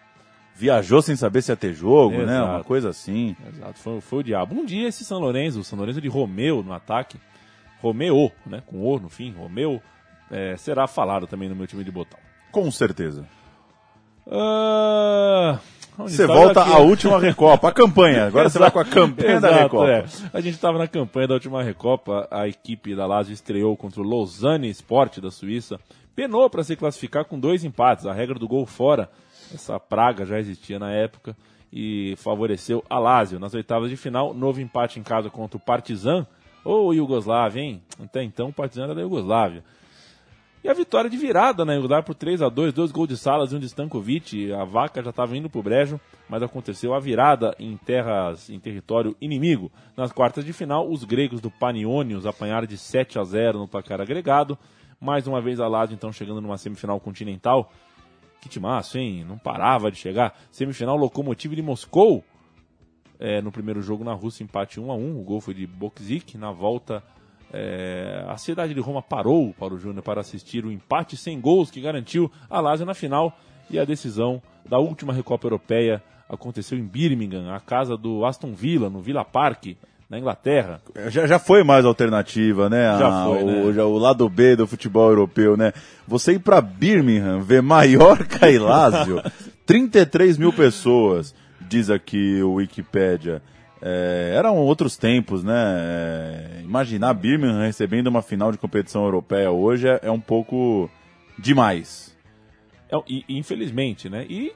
Viajou 0.55 1.01
sem 1.01 1.15
saber 1.15 1.41
se 1.41 1.51
ia 1.51 1.55
ter 1.55 1.73
jogo, 1.73 2.17
né? 2.17 2.35
Exato. 2.35 2.51
Uma 2.51 2.63
coisa 2.63 2.89
assim. 2.89 3.35
Exato, 3.47 3.79
foi, 3.79 4.01
foi 4.01 4.19
o 4.19 4.23
diabo. 4.23 4.55
Um 4.55 4.65
dia 4.65 4.87
esse 4.87 5.03
São 5.03 5.19
Lourenço, 5.19 5.59
o 5.59 5.63
São 5.63 5.77
Lourenço 5.77 6.01
de 6.01 6.07
Romeu 6.07 6.61
no 6.63 6.73
ataque, 6.73 7.17
Romeu, 7.81 8.31
né? 8.45 8.61
Com 8.65 8.83
O 8.85 8.99
no 8.99 9.09
fim, 9.09 9.31
Romeu, 9.31 9.81
é, 10.29 10.55
será 10.57 10.87
falado 10.87 11.27
também 11.27 11.49
no 11.49 11.55
meu 11.55 11.67
time 11.67 11.83
de 11.83 11.91
botão. 11.91 12.19
Com 12.51 12.69
certeza. 12.71 13.25
Onde 14.25 15.59
Você 15.97 16.25
volta 16.25 16.61
aqui? 16.61 16.71
à 16.73 16.77
última 16.79 17.19
Recopa, 17.19 17.69
a 17.69 17.71
campanha. 17.71 18.25
Agora 18.25 18.49
você 18.49 18.57
vai 18.59 18.71
com 18.71 18.79
a 18.79 18.85
campanha 18.85 19.39
da 19.39 19.49
Exato, 19.49 19.63
Recopa. 19.63 19.89
é. 19.89 20.05
A 20.33 20.41
gente 20.41 20.55
estava 20.55 20.77
na 20.77 20.87
campanha 20.87 21.27
da 21.27 21.33
última 21.35 21.61
Recopa, 21.63 22.27
a 22.31 22.47
equipe 22.47 22.95
da 22.95 23.05
Lazio 23.05 23.33
estreou 23.33 23.75
contra 23.77 24.01
o 24.01 24.03
Lausanne 24.03 24.69
Sport 24.69 25.19
da 25.19 25.29
Suíça, 25.29 25.79
penou 26.15 26.49
para 26.49 26.63
se 26.63 26.75
classificar 26.75 27.25
com 27.25 27.39
dois 27.39 27.63
empates, 27.63 28.05
a 28.05 28.13
regra 28.13 28.39
do 28.39 28.47
gol 28.47 28.65
fora, 28.65 29.09
essa 29.53 29.79
praga 29.79 30.25
já 30.25 30.39
existia 30.39 30.79
na 30.79 30.91
época 30.91 31.35
e 31.71 32.15
favoreceu 32.17 32.83
a 32.89 32.99
Lazio. 32.99 33.39
Nas 33.39 33.53
oitavas 33.53 33.89
de 33.89 33.97
final, 33.97 34.33
novo 34.33 34.61
empate 34.61 34.99
em 34.99 35.03
casa 35.03 35.29
contra 35.29 35.57
o 35.57 35.59
Partizan, 35.59 36.25
ou 36.63 36.93
Iugoslávia, 36.93 37.61
hein? 37.61 37.81
Até 38.01 38.23
então 38.23 38.49
o 38.49 38.53
Partizan 38.53 38.85
era 38.85 38.95
da 38.95 39.01
Iugoslávia. 39.01 39.63
E 40.63 40.69
a 40.69 40.73
vitória 40.73 41.09
de 41.09 41.17
virada 41.17 41.65
na 41.65 41.73
Iugoslávia 41.73 42.05
por 42.05 42.15
3 42.15 42.41
a 42.41 42.47
2 42.47 42.71
dois 42.71 42.89
gols 42.89 43.09
de 43.09 43.17
Salas 43.17 43.51
e 43.51 43.55
um 43.55 43.59
de 43.59 43.65
Stankovic. 43.65 44.53
A 44.53 44.63
vaca 44.63 45.03
já 45.03 45.09
estava 45.09 45.35
indo 45.35 45.49
pro 45.49 45.61
brejo, 45.61 45.99
mas 46.29 46.41
aconteceu 46.41 46.93
a 46.93 47.01
virada 47.01 47.53
em 47.59 47.75
terras, 47.75 48.49
em 48.49 48.57
território 48.57 49.13
inimigo. 49.19 49.69
Nas 49.97 50.13
quartas 50.13 50.45
de 50.45 50.53
final, 50.53 50.89
os 50.89 51.03
gregos 51.03 51.41
do 51.41 51.51
Panionios 51.51 52.25
apanharam 52.25 52.65
de 52.65 52.77
7 52.77 53.19
a 53.19 53.25
0 53.25 53.59
no 53.59 53.67
placar 53.67 53.99
agregado. 53.99 54.57
Mais 55.01 55.27
uma 55.27 55.41
vez 55.41 55.59
a 55.59 55.67
Lazio 55.67 55.95
então 55.95 56.13
chegando 56.13 56.39
numa 56.39 56.57
semifinal 56.57 56.97
continental. 56.97 57.69
Que 58.39 58.47
timaço, 58.47 58.97
hein? 58.97 59.25
Não 59.27 59.37
parava 59.37 59.91
de 59.91 59.97
chegar. 59.97 60.33
Semifinal 60.49 60.95
Lokomotiv 60.95 61.55
de 61.55 61.61
Moscou. 61.61 62.23
É, 63.19 63.41
no 63.41 63.51
primeiro 63.51 63.81
jogo 63.81 64.05
na 64.05 64.13
Rússia, 64.13 64.45
empate 64.45 64.79
1 64.79 64.89
a 64.89 64.95
1 64.95 65.19
O 65.19 65.23
gol 65.23 65.41
foi 65.41 65.53
de 65.53 65.67
Bokzik. 65.67 66.37
Na 66.37 66.53
volta, 66.53 67.03
é, 67.53 68.25
a 68.27 68.35
cidade 68.37 68.73
de 68.73 68.79
Roma 68.81 69.01
parou 69.01 69.53
para 69.59 69.73
o 69.73 69.77
Júnior 69.79 70.01
para 70.03 70.21
assistir 70.21 70.65
o 70.65 70.71
empate 70.71 71.15
sem 71.15 71.39
gols 71.39 71.69
que 71.69 71.79
garantiu 71.79 72.29
a 72.49 72.59
Lazio 72.59 72.85
na 72.85 72.93
final. 72.95 73.37
E 73.69 73.79
a 73.79 73.85
decisão 73.85 74.41
da 74.67 74.79
última 74.79 75.13
Recopa 75.13 75.45
Europeia 75.47 76.01
aconteceu 76.27 76.77
em 76.77 76.83
Birmingham, 76.83 77.53
a 77.53 77.59
casa 77.59 77.95
do 77.95 78.25
Aston 78.25 78.53
Villa, 78.53 78.89
no 78.89 78.99
Villa 79.01 79.23
Park, 79.23 79.67
na 80.09 80.17
Inglaterra. 80.19 80.81
Já, 81.09 81.25
já 81.27 81.39
foi 81.39 81.63
mais 81.63 81.85
alternativa, 81.85 82.69
né? 82.69 82.97
Já 82.99 83.07
Ah, 83.07 83.25
foi, 83.25 83.43
o, 83.43 83.45
né? 83.67 83.73
já 83.73 83.85
o 83.85 83.97
lado 83.97 84.27
B 84.27 84.55
do 84.55 84.67
futebol 84.67 85.09
europeu, 85.09 85.55
né? 85.55 85.71
Você 86.07 86.33
ir 86.33 86.39
pra 86.39 86.59
Birmingham, 86.61 87.39
ver 87.41 87.61
Mallorca 87.61 88.49
e 88.49 88.57
Lazio, 88.59 89.21
33 89.65 90.37
mil 90.37 90.51
pessoas, 90.51 91.33
diz 91.61 91.89
aqui 91.89 92.41
o 92.43 92.53
Wikipédia. 92.55 93.41
É, 93.85 94.33
eram 94.33 94.55
outros 94.55 94.95
tempos, 94.95 95.43
né? 95.43 95.53
É, 95.53 96.61
imaginar 96.63 97.13
Birmingham 97.13 97.59
recebendo 97.59 98.07
uma 98.07 98.21
final 98.21 98.49
de 98.49 98.57
competição 98.57 99.03
europeia 99.03 99.51
hoje 99.51 99.89
é, 99.89 99.99
é 100.03 100.11
um 100.11 100.21
pouco 100.21 100.89
demais. 101.37 102.17
É, 102.89 102.95
e, 103.05 103.25
infelizmente, 103.27 104.09
né? 104.09 104.25
E 104.29 104.53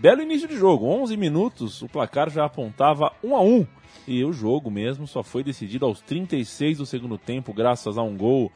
belo 0.00 0.22
início 0.22 0.48
de 0.48 0.56
jogo, 0.56 0.86
11 0.86 1.14
minutos, 1.14 1.82
o 1.82 1.88
placar 1.90 2.30
já 2.30 2.46
apontava 2.46 3.12
1 3.22 3.36
a 3.36 3.42
1 3.42 3.66
e 4.08 4.24
o 4.24 4.32
jogo 4.32 4.70
mesmo 4.70 5.06
só 5.06 5.22
foi 5.22 5.44
decidido 5.44 5.84
aos 5.84 6.00
36 6.00 6.78
do 6.78 6.86
segundo 6.86 7.18
tempo, 7.18 7.52
graças 7.52 7.98
a 7.98 8.02
um 8.02 8.16
gol 8.16 8.50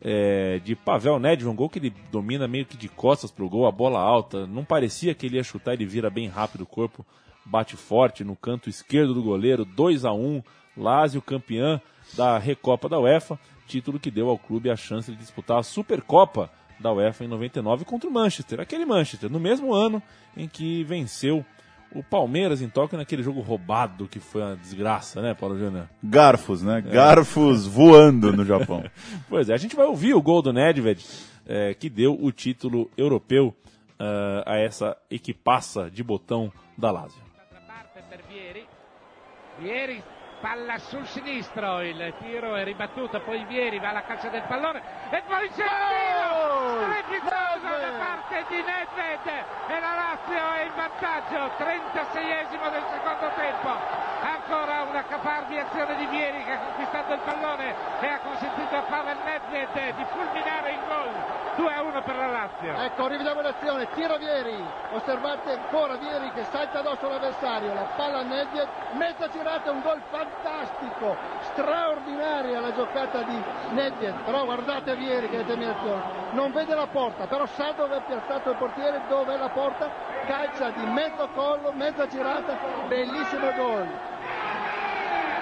é, 0.00 0.60
de 0.60 0.76
Pavel 0.76 1.18
Nedved, 1.18 1.48
um 1.48 1.56
gol 1.56 1.68
que 1.68 1.80
ele 1.80 1.92
domina 2.12 2.46
meio 2.46 2.66
que 2.66 2.76
de 2.76 2.88
costas 2.88 3.32
pro 3.32 3.48
gol, 3.48 3.66
a 3.66 3.72
bola 3.72 3.98
alta, 3.98 4.46
não 4.46 4.64
parecia 4.64 5.12
que 5.12 5.26
ele 5.26 5.36
ia 5.36 5.42
chutar, 5.42 5.74
ele 5.74 5.86
vira 5.86 6.08
bem 6.08 6.28
rápido 6.28 6.62
o 6.62 6.66
corpo, 6.66 7.04
bate 7.44 7.76
forte 7.76 8.24
no 8.24 8.36
canto 8.36 8.68
esquerdo 8.68 9.14
do 9.14 9.22
goleiro, 9.22 9.64
2 9.64 10.04
a 10.04 10.12
1 10.12 10.42
Lazio 10.76 11.20
campeã 11.20 11.80
da 12.16 12.38
Recopa 12.38 12.88
da 12.88 12.98
UEFA, 12.98 13.38
título 13.66 13.98
que 13.98 14.10
deu 14.10 14.28
ao 14.28 14.38
clube 14.38 14.70
a 14.70 14.76
chance 14.76 15.10
de 15.10 15.16
disputar 15.16 15.58
a 15.58 15.62
Supercopa 15.62 16.50
da 16.78 16.92
UEFA 16.92 17.24
em 17.24 17.28
99 17.28 17.84
contra 17.84 18.08
o 18.08 18.12
Manchester, 18.12 18.60
aquele 18.60 18.86
Manchester, 18.86 19.30
no 19.30 19.38
mesmo 19.38 19.74
ano 19.74 20.02
em 20.36 20.48
que 20.48 20.82
venceu 20.84 21.44
o 21.94 22.02
Palmeiras 22.02 22.62
em 22.62 22.68
Tóquio 22.68 22.96
naquele 22.96 23.22
jogo 23.22 23.40
roubado 23.40 24.06
que 24.06 24.20
foi 24.20 24.42
uma 24.42 24.56
desgraça, 24.56 25.20
né, 25.20 25.34
Paulo 25.34 25.58
Júnior? 25.58 25.88
Garfos, 26.02 26.62
né? 26.62 26.80
Garfos 26.80 27.66
voando 27.68 28.32
no 28.32 28.44
Japão. 28.44 28.84
Pois 29.28 29.48
é, 29.48 29.54
a 29.54 29.56
gente 29.56 29.76
vai 29.76 29.86
ouvir 29.86 30.14
o 30.14 30.22
gol 30.22 30.40
do 30.40 30.52
Nedved, 30.52 31.04
eh, 31.46 31.74
que 31.74 31.90
deu 31.90 32.16
o 32.20 32.30
título 32.30 32.90
europeu 32.96 33.54
eh, 33.98 34.44
a 34.46 34.56
essa 34.56 34.96
equipaça 35.10 35.90
de 35.90 36.02
botão 36.02 36.52
da 36.78 36.90
Lazio. 36.90 37.29
Vieri 39.60 40.02
palla 40.40 40.78
sul 40.78 41.06
sinistro, 41.06 41.82
il 41.82 42.14
tiro 42.18 42.54
è 42.54 42.64
ribattuto, 42.64 43.20
poi 43.20 43.44
Vieri 43.44 43.78
va 43.78 43.90
alla 43.90 44.04
caccia 44.04 44.30
del 44.30 44.40
pallone 44.48 44.80
e 45.10 45.22
poi 45.26 45.50
c'è 45.50 45.64
il 45.64 45.70
tiro! 45.92 46.80
Strepitoso 46.88 47.78
da 47.78 47.92
parte 47.98 48.44
di 48.48 48.56
Nedved 48.56 49.26
e 49.26 49.80
la 49.80 49.94
Lazio 49.94 50.52
è 50.54 50.62
in 50.62 50.72
vantaggio, 50.74 51.52
36esimo 51.58 52.70
del 52.70 52.84
secondo 52.90 53.30
tempo. 53.36 54.09
Ancora 54.22 54.82
una 54.82 55.04
caparbia 55.04 55.66
azione 55.66 55.96
di 55.96 56.06
Vieri 56.06 56.44
che 56.44 56.52
ha 56.52 56.58
conquistato 56.58 57.12
il 57.14 57.20
pallone 57.20 57.74
e 58.00 58.06
ha 58.06 58.18
consentito 58.18 58.76
a 58.76 58.82
Pavel 58.82 59.16
Nedved 59.24 59.96
di 59.96 60.04
fulminare 60.12 60.72
il 60.72 60.80
gol. 60.86 61.40
2 61.56 61.72
a 61.72 61.82
1 61.82 62.02
per 62.02 62.16
la 62.16 62.26
Lazio. 62.26 62.74
Ecco, 62.74 63.06
rivediamo 63.08 63.40
l'azione, 63.40 63.88
tira 63.92 64.16
Vieri, 64.16 64.62
osservate 64.92 65.52
ancora 65.52 65.96
Vieri 65.96 66.30
che 66.32 66.44
salta 66.50 66.78
addosso 66.78 67.06
all'avversario, 67.06 67.74
la 67.74 67.88
palla 67.96 68.18
a 68.18 68.22
Nedved, 68.22 68.68
mezza 68.92 69.28
girata, 69.30 69.70
un 69.70 69.80
gol 69.80 70.00
fantastico, 70.10 71.16
straordinaria 71.52 72.60
la 72.60 72.74
giocata 72.74 73.22
di 73.22 73.38
Nedved, 73.70 74.24
però 74.24 74.44
guardate 74.44 74.96
Vieri 74.96 75.28
che 75.28 75.38
determinazione, 75.38 76.02
non 76.32 76.52
vede 76.52 76.74
la 76.74 76.86
porta, 76.86 77.26
però 77.26 77.46
sa 77.46 77.72
dove 77.72 77.96
è 77.96 78.02
piazzato 78.06 78.50
il 78.50 78.56
portiere, 78.56 79.02
dove 79.08 79.34
è 79.34 79.38
la 79.38 79.50
porta, 79.50 79.90
calcia 80.26 80.70
di 80.70 80.84
mezzo 80.86 81.28
collo, 81.34 81.72
mezza 81.72 82.06
girata, 82.06 82.58
bellissimo 82.88 83.52
gol. 83.56 83.88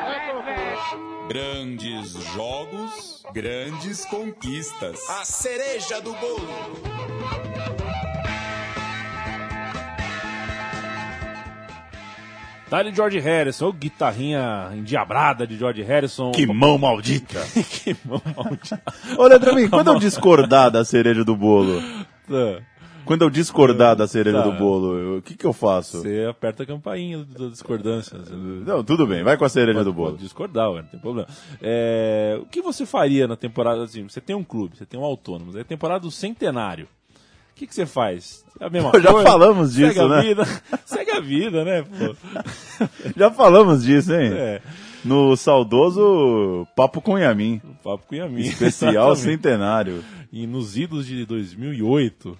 Eccolo 0.09 0.43
qui. 0.43 1.17
Grandes 1.29 2.17
jogos, 2.35 3.23
grandes 3.33 4.07
conquistas. 4.07 5.07
A 5.09 5.25
cereja 5.25 6.01
do 6.01 6.17
bolo. 6.19 7.88
Dali 12.71 12.95
George 12.95 13.19
Harrison, 13.19 13.69
ô 13.69 13.73
guitarrinha 13.73 14.71
endiabrada 14.75 15.47
de 15.47 15.57
George 15.57 15.83
Harrison. 15.83 16.33
Que 16.33 16.47
mão 16.47 16.77
maldita! 16.77 17.41
que 17.57 17.97
mão 18.05 18.21
maldita. 18.37 18.83
Leandro, 19.19 19.51
Amin, 19.53 19.69
quando 19.71 19.89
eu 19.91 19.99
discordar 19.99 20.71
da 20.71 20.85
cereja 20.85 21.25
do 21.25 21.35
bolo, 21.35 21.81
quando 23.07 23.23
eu 23.23 23.31
discordar 23.31 23.97
da 23.97 24.07
cereja 24.07 24.43
Tá. 24.43 24.45
do 24.45 24.53
bolo, 24.53 25.17
o 25.17 25.23
que 25.23 25.35
que 25.35 25.47
eu 25.47 25.55
faço? 25.55 26.03
Você 26.03 26.27
aperta 26.29 26.65
a 26.65 26.67
campainha 26.67 27.25
da 27.25 27.49
discordância. 27.49 28.19
Você- 28.19 28.35
Não, 28.35 28.85
tudo 28.85 29.07
bem, 29.07 29.25
vai 29.25 29.39
com 29.39 29.47
a 29.47 29.49
cereja 29.49 29.83
do 29.83 29.93
bolo. 29.95 30.11
Pode 30.11 30.23
discordar, 30.23 30.71
ué, 30.71 30.83
não 30.83 30.89
tem 30.89 31.01
problema. 31.01 31.27
É, 31.63 32.39
o 32.39 32.45
que 32.45 32.61
você 32.61 32.85
faria 32.85 33.27
na 33.27 33.35
temporada 33.37 33.83
assim? 33.83 34.03
Você 34.07 34.21
tem 34.21 34.37
um 34.37 34.45
clube, 34.45 34.77
você 34.77 34.85
tem 34.85 35.01
um 35.01 35.05
autônomo, 35.05 35.57
é 35.57 35.63
a 35.63 35.65
temporada 35.65 36.01
do 36.01 36.11
centenário. 36.11 36.87
O 37.59 37.61
que, 37.61 37.67
que 37.67 37.75
você 37.75 37.87
faz? 37.87 38.45
É 38.61 38.67
a 38.67 38.71
mesma 38.71 38.93
Já 39.03 39.11
coisa? 39.13 39.29
falamos 39.29 39.75
disso, 39.75 39.89
segue 39.95 39.99
a 40.01 40.09
né? 40.09 40.23
Vida, 40.23 40.45
segue 40.87 41.11
a 41.11 41.21
vida, 41.21 41.65
né? 41.65 41.83
Pô? 41.83 42.15
Já 43.19 43.31
falamos 43.33 43.83
disso, 43.85 44.13
hein? 44.15 44.31
É, 44.33 44.63
No 45.05 45.37
saudoso 45.37 46.67
Papo 46.77 47.01
com 47.01 47.19
Yamin, 47.19 47.61
o 47.65 47.75
papo 47.83 48.07
com 48.07 48.15
Yamin. 48.15 48.43
especial 48.43 49.13
Exatamente. 49.13 49.21
centenário. 49.21 50.05
E 50.33 50.47
nos 50.47 50.77
idos 50.77 51.05
de 51.07 51.25
2008. 51.27 52.39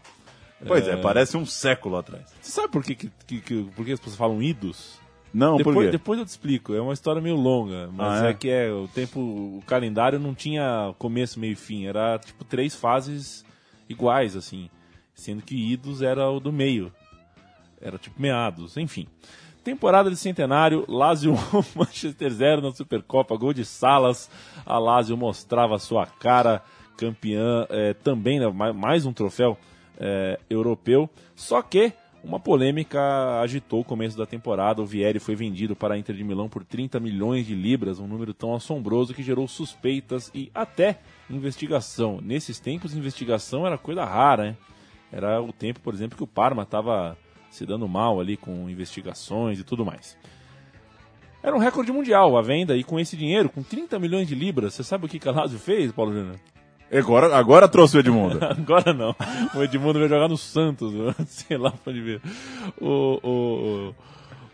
Pois 0.67 0.87
é, 0.87 0.97
parece 0.97 1.37
um 1.37 1.45
século 1.47 1.97
atrás. 1.97 2.25
Você 2.41 2.53
sabe 2.53 2.69
por 2.69 2.85
que, 2.85 2.95
que, 2.95 3.41
que, 3.41 3.63
por 3.75 3.85
que 3.85 3.93
as 3.93 3.99
pessoas 3.99 4.17
falam 4.17 4.41
idos? 4.43 4.99
Não, 5.35 5.53
por 5.57 5.73
depois, 5.73 5.87
quê? 5.87 5.91
depois 5.93 6.19
eu 6.21 6.25
te 6.25 6.29
explico, 6.29 6.75
é 6.75 6.81
uma 6.81 6.93
história 6.95 7.21
meio 7.21 7.37
longa, 7.37 7.91
mas 7.93 8.23
Ah, 8.23 8.27
é? 8.27 8.31
é? 8.31 8.35
que 8.35 8.49
é 8.51 8.71
o 8.73 8.89
tempo, 8.89 9.21
o 9.21 9.63
calendário 9.67 10.19
não 10.19 10.33
tinha 10.35 10.95
começo, 10.99 11.39
meio 11.39 11.53
e 11.53 11.57
fim, 11.57 11.87
era 11.87 12.19
tipo 12.19 12.45
três 12.45 12.75
fases 12.75 13.45
iguais, 13.89 14.35
assim, 14.37 14.71
sendo 15.19 15.43
que 15.43 15.57
idos 15.57 16.01
era 16.01 16.31
o 16.31 16.39
do 16.39 16.53
meio, 16.53 16.93
era 17.81 17.99
tipo 17.99 18.23
meados, 18.23 18.77
enfim. 18.77 19.07
Temporada 19.65 20.09
de 20.09 20.17
centenário, 20.17 20.85
Lazio 20.89 21.35
1, 21.35 21.37
Manchester 21.75 22.31
0 22.31 22.63
na 22.63 22.73
Supercopa, 22.73 23.37
gol 23.37 23.53
de 23.53 23.65
Salas, 23.65 24.31
a 24.65 24.79
Lazio 24.79 25.17
mostrava 25.17 25.77
sua 25.79 26.07
cara, 26.07 26.63
campeã, 26.97 27.67
eh, 27.69 27.95
também, 27.95 28.39
né, 28.39 28.47
mais, 28.73 29.05
um 29.05 29.13
troféu 29.13 29.59
eh, 29.99 30.39
europeu, 30.49 31.11
só 31.35 31.61
que 31.63 31.93
uma 32.23 32.39
polêmica 32.39 33.41
agitou 33.41 33.81
o 33.81 33.85
começo 33.85 34.17
da 34.17 34.27
temporada. 34.27 34.83
O 34.83 34.87
Vieri 34.87 35.19
foi 35.19 35.35
vendido 35.35 35.77
para 35.77 35.95
a 35.95 35.99
Inter 35.99 36.17
de 36.17 36.25
Milão 36.25 36.49
por 36.49 36.65
30 36.65 36.99
milhões 36.99 37.47
de 37.47 37.55
libras, 37.55 37.99
um 37.99 38.07
número 38.07 38.33
tão 38.35 38.55
assombroso 38.55 39.15
que 39.15 39.23
gerou 39.23 39.47
suspeitas 39.47 40.31
e 40.35 40.51
até 40.55 40.99
investigação. 41.31 42.21
Nesses 42.21 42.59
tempos, 42.59 42.95
investigação 42.95 43.67
era 43.67 43.79
coisa 43.79 44.05
rara, 44.05 44.49
hein? 44.49 44.57
Era 45.13 45.41
o 45.41 45.53
tempo, 45.53 45.81
por 45.81 45.95
exemplo, 45.95 46.17
que 46.17 46.25
o 46.25 46.27
Parma 46.27 46.63
estava 46.63 47.17
se 47.51 47.65
dando 47.65 47.89
mal 47.89 48.21
ali 48.21 48.37
com 48.37 48.69
investigações 48.69 49.59
e 49.59 49.65
tudo 49.65 49.85
mais. 49.85 50.17
Era 51.43 51.55
um 51.55 51.61
recorde 51.61 51.93
mundial 51.93 52.37
a 52.37 52.43
venda 52.43 52.77
e 52.77 52.85
com 52.85 52.99
esse 52.99 53.17
dinheiro, 53.17 53.49
com 53.49 53.63
30 53.63 53.99
milhões 53.99 54.27
de 54.27 54.35
libras, 54.35 54.75
você 54.75 54.83
sabe 54.83 55.07
o 55.07 55.09
que 55.09 55.19
que 55.19 55.29
a 55.29 55.33
Lazio 55.33 55.59
fez, 55.59 55.93
Paulo 55.93 56.13
Júnior? 56.13 56.37
Agora, 56.91 57.37
agora 57.37 57.69
trouxe 57.69 57.99
o 57.99 58.01
Edmundo. 58.01 58.39
Agora 58.43 58.95
não. 58.95 59.15
O 59.55 59.63
Edmundo 59.63 59.99
vai 59.99 60.09
jogar 60.09 60.27
no 60.27 60.39
Santos, 60.39 60.93
sei 61.29 61.59
lá 61.59 61.71
pra 61.71 61.93
onde 61.93 62.01
ver. 62.01 62.23
O, 62.81 63.21
o, 63.23 63.95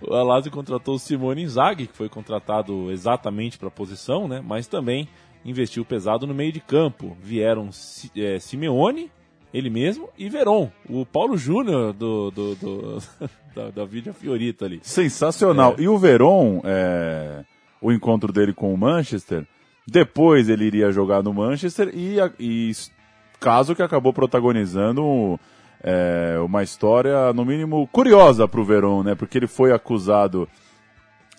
o, 0.03 0.15
a 0.15 0.23
Lazio 0.23 0.51
contratou 0.51 0.97
o 0.97 0.99
Simone 0.99 1.43
Inzaghi, 1.43 1.87
que 1.87 1.97
foi 1.97 2.09
contratado 2.09 2.91
exatamente 2.91 3.57
para 3.57 3.69
a 3.69 3.71
posição, 3.71 4.27
né? 4.27 4.43
Mas 4.45 4.67
também 4.67 5.09
investiu 5.45 5.85
pesado 5.85 6.27
no 6.27 6.35
meio 6.35 6.53
de 6.53 6.59
campo. 6.59 7.17
Vieram 7.23 7.71
é, 8.17 8.41
Simeone, 8.41 9.11
ele 9.55 9.71
mesmo, 9.71 10.09
e 10.19 10.29
Veron, 10.29 10.69
o 10.91 11.07
Paulo 11.07 11.37
Júnior 11.39 11.93
do, 11.93 12.29
do, 12.33 12.55
do- 12.57 12.99
da, 13.55 13.71
da 13.71 13.85
Vídea 13.85 14.13
Fiorita 14.13 14.65
ali. 14.65 14.81
Sensacional. 14.83 15.77
É. 15.79 15.83
E 15.83 15.89
o 15.89 15.97
Veron, 15.97 16.61
é, 16.65 17.45
o 17.81 17.93
encontro 17.93 18.33
dele 18.33 18.53
com 18.53 18.75
o 18.75 18.77
Manchester, 18.77 19.47
depois 19.87 20.49
ele 20.49 20.65
iria 20.65 20.91
jogar 20.91 21.23
no 21.23 21.33
Manchester 21.33 21.89
e, 21.95 22.17
e 22.41 22.73
caso 23.39 23.77
que 23.77 23.83
acabou 23.83 24.13
protagonizando 24.13 25.39
é, 25.81 26.37
uma 26.45 26.65
história, 26.65 27.33
no 27.33 27.45
mínimo, 27.45 27.87
curiosa 27.93 28.49
pro 28.49 28.65
Veron, 28.65 29.05
né? 29.05 29.15
Porque 29.15 29.39
ele 29.39 29.47
foi 29.47 29.73
acusado 29.73 30.49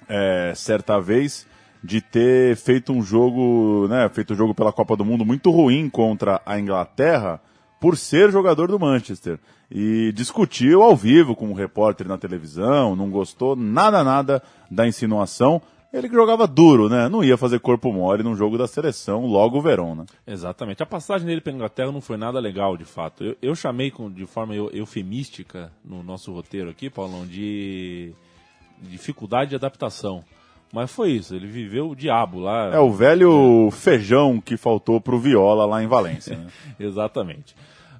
é, 0.08 0.54
certa 0.56 1.01
vez 1.01 1.45
de 1.84 1.99
ter 1.99 2.56
feito 2.56 2.93
um 2.93 3.01
jogo, 3.01 3.88
né, 3.89 4.10
feito 4.10 4.34
um 4.34 4.36
jogo 4.38 4.56
pela 4.56 4.71
Copa 4.71 4.95
do 4.95 5.04
Mundo 5.06 5.25
muito 5.25 5.51
ruim 5.51 5.89
contra 5.89 6.41
a 6.45 6.58
Inglaterra 6.58 7.41
por 7.80 7.98
ser 7.98 8.32
jogador 8.32 8.68
do 8.68 8.80
Manchester. 8.80 9.40
E 9.70 10.12
discutiu 10.14 10.84
ao 10.84 10.96
vivo 10.96 11.36
com 11.36 11.48
um 11.50 11.54
repórter 11.54 12.08
na 12.08 12.18
televisão, 12.18 12.96
não 12.96 13.10
gostou 13.10 13.56
nada, 13.56 14.04
nada 14.04 14.42
da 14.70 14.88
insinuação. 14.88 15.62
Ele 15.92 16.10
que 16.10 16.16
jogava 16.16 16.46
duro, 16.46 16.90
né? 16.90 17.08
Não 17.08 17.24
ia 17.24 17.38
fazer 17.38 17.60
corpo 17.62 17.92
mole 17.94 18.22
num 18.22 18.36
jogo 18.36 18.58
da 18.58 18.68
seleção, 18.68 19.26
logo 19.26 19.58
o 19.58 19.62
Verón, 19.62 19.96
né? 19.96 20.06
Exatamente. 20.28 20.84
A 20.84 20.86
passagem 20.86 21.26
dele 21.26 21.40
pela 21.40 21.56
Inglaterra 21.56 21.90
não 21.92 22.02
foi 22.02 22.18
nada 22.18 22.38
legal, 22.38 22.76
de 22.76 22.84
fato. 22.84 23.24
Eu, 23.24 23.38
eu 23.42 23.56
chamei 23.56 23.90
com, 23.90 24.12
de 24.12 24.26
forma 24.26 24.54
eu- 24.54 24.70
eufemística 24.74 25.72
no 25.86 26.04
nosso 26.04 26.34
roteiro 26.34 26.70
aqui, 26.70 26.90
Paulão, 26.90 27.26
de 27.26 28.12
dificuldade 28.82 29.52
de 29.52 29.56
adaptação. 29.56 30.24
Mas 30.76 30.92
foi 30.92 31.12
isso, 31.12 31.34
ele 31.34 31.48
viveu 31.48 31.90
o 31.90 31.96
diabo 31.96 32.38
lá. 32.38 32.76
É 32.76 32.80
o 32.80 32.92
velho 32.92 33.72
feijão 33.72 34.42
que 34.42 34.58
faltou 34.58 35.00
pro 35.00 35.18
Viola 35.18 35.66
lá 35.66 35.82
em 35.82 35.88
Valência, 35.88 36.36
né? 36.36 36.48
Exatamente. 36.78 37.56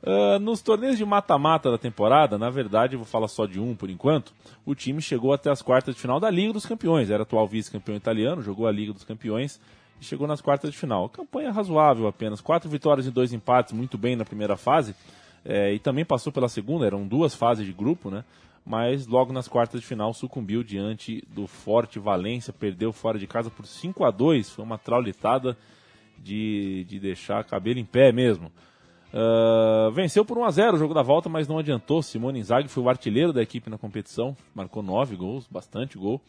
Ah, 0.06 0.38
nos 0.40 0.62
torneios 0.62 0.98
de 0.98 1.06
mata-mata 1.06 1.72
da 1.72 1.78
temporada, 1.78 2.38
na 2.38 2.50
verdade, 2.50 2.98
vou 2.98 3.06
falar 3.06 3.30
só 3.30 3.46
de 3.46 3.62
um 3.62 3.74
por 3.74 3.90
enquanto, 3.90 4.34
o 4.66 4.76
time 4.76 5.02
chegou 5.02 5.32
até 5.32 5.50
as 5.50 5.62
quartas 5.62 5.96
de 5.96 6.02
final 6.02 6.20
da 6.20 6.30
Liga 6.30 6.52
dos 6.52 6.66
Campeões. 6.66 7.10
Era 7.10 7.24
atual 7.24 7.48
vice-campeão 7.48 7.96
italiano, 7.96 8.42
jogou 8.42 8.68
a 8.68 8.72
Liga 8.74 8.92
dos 8.92 9.06
Campeões 9.06 9.58
e 10.02 10.04
chegou 10.04 10.28
nas 10.28 10.42
quartas 10.42 10.70
de 10.70 10.78
final. 10.78 11.08
Campanha 11.08 11.54
razoável 11.54 12.08
apenas, 12.08 12.42
quatro 12.42 12.70
vitórias 12.70 13.08
e 13.08 13.10
dois 13.10 13.32
empates, 13.32 13.72
muito 13.72 13.98
bem 13.98 14.18
na 14.18 14.26
primeira 14.26 14.58
fase. 14.58 14.94
eh, 15.46 15.76
e 15.76 15.80
também 15.80 16.04
passou 16.04 16.34
pela 16.34 16.50
segunda, 16.50 16.86
eram 16.86 17.08
duas 17.08 17.34
fases 17.34 17.66
de 17.66 17.72
grupo, 17.72 18.10
né? 18.10 18.24
Mas 18.66 19.06
logo 19.06 19.32
nas 19.32 19.48
quartas 19.48 19.80
de 19.80 19.86
final 19.86 20.14
sucumbiu 20.14 20.64
diante 20.64 21.24
do 21.30 21.46
forte 21.46 22.00
Valência, 22.00 22.52
perdeu 22.52 22.92
fora 22.92 23.20
de 23.20 23.28
casa 23.28 23.52
por 23.52 23.68
5 23.68 24.04
a 24.04 24.10
2 24.10 24.50
Foi 24.50 24.66
uma 24.66 24.78
traulitada 24.78 25.56
de, 26.18 26.84
de 26.86 27.00
deixar 27.00 27.44
cabelo 27.44 27.80
em 27.80 27.86
pé 27.86 28.12
mesmo. 28.12 28.52
Ah, 29.18 29.90
venceu 29.94 30.26
por 30.26 30.38
1 30.38 30.44
a 30.44 30.52
0 30.52 30.76
o 30.76 30.80
jogo 30.80 30.94
da 30.94 31.02
volta, 31.02 31.30
mas 31.30 31.48
não 31.48 31.58
adiantou. 31.58 32.02
Simone 32.04 32.40
Inzaghi 32.40 32.68
foi 32.68 32.84
o 32.84 32.90
artilheiro 32.90 33.32
da 33.32 33.42
equipe 33.42 33.70
na 33.70 33.78
competição, 33.78 34.36
marcou 34.54 34.84
nove 34.84 35.16
gols, 35.16 35.48
bastante 35.50 35.98
gol, 35.98 36.20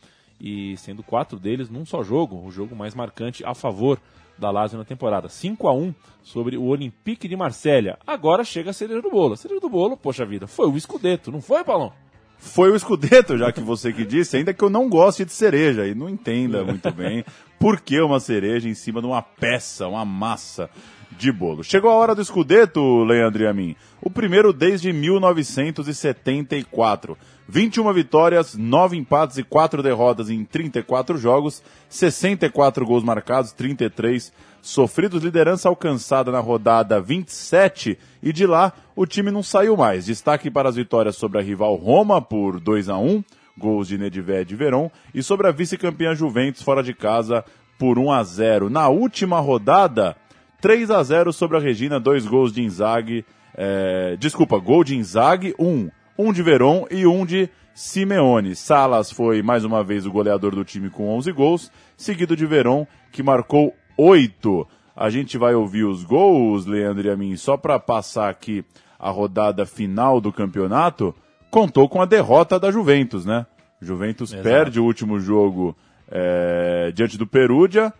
e 0.41 0.77
sendo 0.77 1.03
quatro 1.03 1.39
deles 1.39 1.69
num 1.69 1.85
só 1.85 2.05
jogo, 2.05 2.41
o 2.45 2.51
jogo 2.51 2.77
mais 2.77 2.95
marcante 2.95 3.45
a 3.45 3.55
favor 3.55 3.99
da 4.39 4.51
Lazio 4.51 4.79
na 4.79 4.85
temporada. 4.85 5.29
5 5.29 5.67
a 5.67 5.73
1 5.73 5.95
sobre 6.23 6.57
o 6.57 6.65
Olympique 6.65 7.27
de 7.27 7.35
Marselha. 7.35 7.99
Agora 8.07 8.45
chega 8.45 8.71
a 8.71 8.73
cereja 8.73 9.03
do 9.03 9.11
bolo. 9.11 9.35
A 9.35 9.37
cereja 9.37 9.61
do 9.61 9.69
bolo, 9.69 9.97
poxa 9.97 10.25
vida, 10.25 10.47
foi 10.47 10.69
o 10.69 10.79
Scudetto, 10.79 11.33
não 11.33 11.41
foi, 11.41 11.65
Paulão? 11.65 11.93
Foi 12.39 12.71
o 12.71 12.77
escudeto, 12.77 13.37
já 13.37 13.51
que 13.51 13.61
você 13.61 13.93
que 13.93 14.05
disse, 14.05 14.37
ainda 14.37 14.55
que 14.55 14.63
eu 14.63 14.71
não 14.71 14.89
goste 14.89 15.25
de 15.25 15.33
cereja 15.33 15.87
e 15.87 15.95
não 15.95 16.09
entenda 16.09 16.65
muito 16.65 16.91
bem 16.93 17.25
por 17.59 17.81
que 17.81 18.01
uma 18.01 18.21
cereja 18.21 18.69
em 18.69 18.75
cima 18.75 19.01
de 19.01 19.07
uma 19.07 19.23
peça, 19.23 19.89
uma 19.89 20.05
massa 20.05 20.71
de 21.19 21.33
bolo. 21.33 21.65
Chegou 21.65 21.91
a 21.91 21.95
hora 21.95 22.15
do 22.15 22.21
escudeto, 22.21 23.03
Leandro 23.05 23.43
e 23.43 23.47
a 23.47 23.53
mim. 23.53 23.75
O 24.01 24.09
primeiro 24.11 24.53
desde 24.53 24.93
1974. 24.93 27.17
21 27.49 27.93
vitórias, 27.93 28.57
9 28.57 28.97
empates 28.97 29.39
e 29.39 29.45
4 29.45 29.81
derrotas 29.83 30.31
em 30.31 30.45
34 30.45 31.17
jogos, 31.17 31.63
64 31.89 32.85
gols 32.85 33.05
marcados, 33.05 33.53
33 33.53 34.33
sofridos, 34.67 35.23
liderança 35.23 35.69
alcançada 35.69 36.33
na 36.33 36.41
rodada 36.41 37.01
27 37.01 37.99
e 38.23 38.33
de 38.33 38.47
lá 38.47 38.73
o 38.97 39.07
time 39.07 39.31
não 39.31 39.43
saiu 39.43 39.77
mais. 39.77 40.07
Destaque 40.07 40.51
para 40.51 40.69
as 40.69 40.77
vitórias 40.77 41.17
sobre 41.17 41.39
a 41.39 41.43
rival 41.43 41.77
Roma 41.77 42.21
por 42.21 42.59
2 42.59 42.89
a 42.89 42.99
1 42.99 43.23
gols 43.57 43.89
de 43.89 43.97
Nedved 43.97 44.53
e 44.53 44.57
Veron, 44.57 44.91
e 45.15 45.23
sobre 45.23 45.47
a 45.47 45.51
vice-campeã 45.51 46.15
Juventus 46.15 46.63
fora 46.63 46.83
de 46.83 46.93
casa 46.93 47.43
por 47.79 47.99
1 47.99 48.13
a 48.13 48.23
0. 48.23 48.69
Na 48.69 48.89
última 48.89 49.41
rodada, 49.41 50.15
3 50.61 50.91
a 50.91 51.03
0 51.03 51.33
sobre 51.33 51.57
a 51.57 51.61
Regina, 51.61 51.99
dois 51.99 52.27
gols 52.27 52.53
de 52.53 52.63
Inzaghi, 52.63 53.25
é, 53.55 54.17
desculpa, 54.19 54.59
gol 54.59 54.85
de 54.85 54.95
Inzaghi, 54.97 55.55
um, 55.59 55.89
um 56.19 56.33
de 56.33 56.43
Veron 56.43 56.87
e 56.91 57.07
um 57.07 57.25
de 57.25 57.49
Simeone. 57.75 58.55
Salas 58.55 59.11
foi 59.11 59.43
mais 59.43 59.65
uma 59.65 59.83
vez 59.83 60.05
o 60.05 60.13
goleador 60.13 60.55
do 60.55 60.65
time 60.65 60.91
com 60.91 61.09
11 61.17 61.33
gols, 61.33 61.73
seguido 61.97 62.37
de 62.37 62.45
Veron, 62.45 62.87
que 63.11 63.23
marcou 63.23 63.75
8. 63.97 64.67
A 64.95 65.11
gente 65.11 65.37
vai 65.37 65.55
ouvir 65.55 65.85
os 65.85 66.05
gols, 66.05 66.67
Leandro 66.67 67.07
e 67.07 67.11
a 67.11 67.17
mim, 67.17 67.37
só 67.37 67.57
para 67.57 67.79
passar 67.79 68.29
aqui 68.29 68.65
a 68.99 69.11
rodada 69.11 69.67
final 69.67 70.21
do 70.21 70.33
campeonato, 70.33 71.15
contou 71.51 71.89
com 71.89 72.01
a 72.01 72.07
derrota 72.07 72.59
da 72.59 72.71
Juventus, 72.71 73.25
né? 73.25 73.47
Juventus 73.81 74.33
Exato. 74.33 74.43
perde 74.43 74.81
o 74.81 74.85
último 74.85 75.21
jogo 75.21 75.77
é, 76.11 76.91
diante 76.95 77.19
do 77.19 77.27
Perugia, 77.27 77.93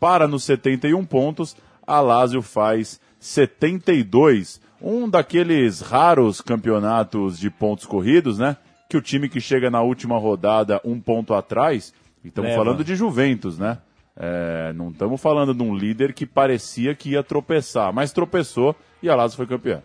para 0.00 0.26
nos 0.26 0.44
71 0.44 1.04
pontos, 1.04 1.56
a 1.86 2.00
Lazio 2.00 2.40
faz 2.40 3.00
72. 3.18 4.60
Um 4.80 5.08
daqueles 5.08 5.80
raros 5.80 6.40
campeonatos 6.40 7.38
de 7.38 7.50
pontos 7.50 7.84
corridos, 7.84 8.38
né? 8.38 8.56
Que 8.88 8.96
o 8.96 9.02
time 9.02 9.28
que 9.28 9.40
chega 9.40 9.70
na 9.70 9.82
última 9.82 10.16
rodada 10.18 10.80
um 10.84 11.00
ponto 11.00 11.34
atrás, 11.34 11.92
e 12.24 12.28
estamos 12.28 12.54
falando 12.54 12.84
de 12.84 12.94
Juventus, 12.94 13.58
né? 13.58 13.78
É, 14.20 14.72
não 14.72 14.90
estamos 14.90 15.20
falando 15.20 15.54
de 15.54 15.62
um 15.62 15.76
líder 15.76 16.12
que 16.12 16.26
parecia 16.26 16.92
que 16.92 17.10
ia 17.10 17.22
tropeçar, 17.22 17.92
mas 17.92 18.10
tropeçou 18.10 18.74
e 19.00 19.08
a 19.08 19.14
Lazio 19.14 19.36
foi 19.36 19.46
campeã. 19.46 19.80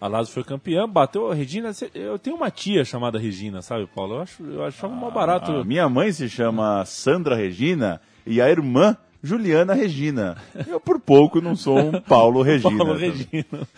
A 0.00 0.08
Lazio 0.08 0.34
foi 0.34 0.42
campeã, 0.42 0.88
bateu 0.88 1.30
a 1.30 1.34
Regina. 1.34 1.70
Eu 1.94 2.18
tenho 2.18 2.34
uma 2.34 2.50
tia 2.50 2.84
chamada 2.84 3.16
Regina, 3.16 3.62
sabe, 3.62 3.86
Paulo? 3.86 4.16
Eu, 4.16 4.20
acho, 4.22 4.42
eu 4.42 4.64
achava 4.64 4.92
mó 4.92 5.08
barato. 5.08 5.52
A 5.52 5.64
minha 5.64 5.88
mãe 5.88 6.10
se 6.10 6.28
chama 6.28 6.84
Sandra 6.84 7.36
Regina 7.36 8.00
e 8.26 8.40
a 8.40 8.50
irmã 8.50 8.96
Juliana 9.22 9.72
Regina. 9.72 10.36
Eu 10.66 10.80
por 10.80 11.00
pouco 11.00 11.40
não 11.40 11.54
sou 11.54 11.78
um 11.78 12.00
Paulo 12.00 12.42
Regina. 12.42 12.76
Paulo 12.76 12.98
Regina. 12.98 13.68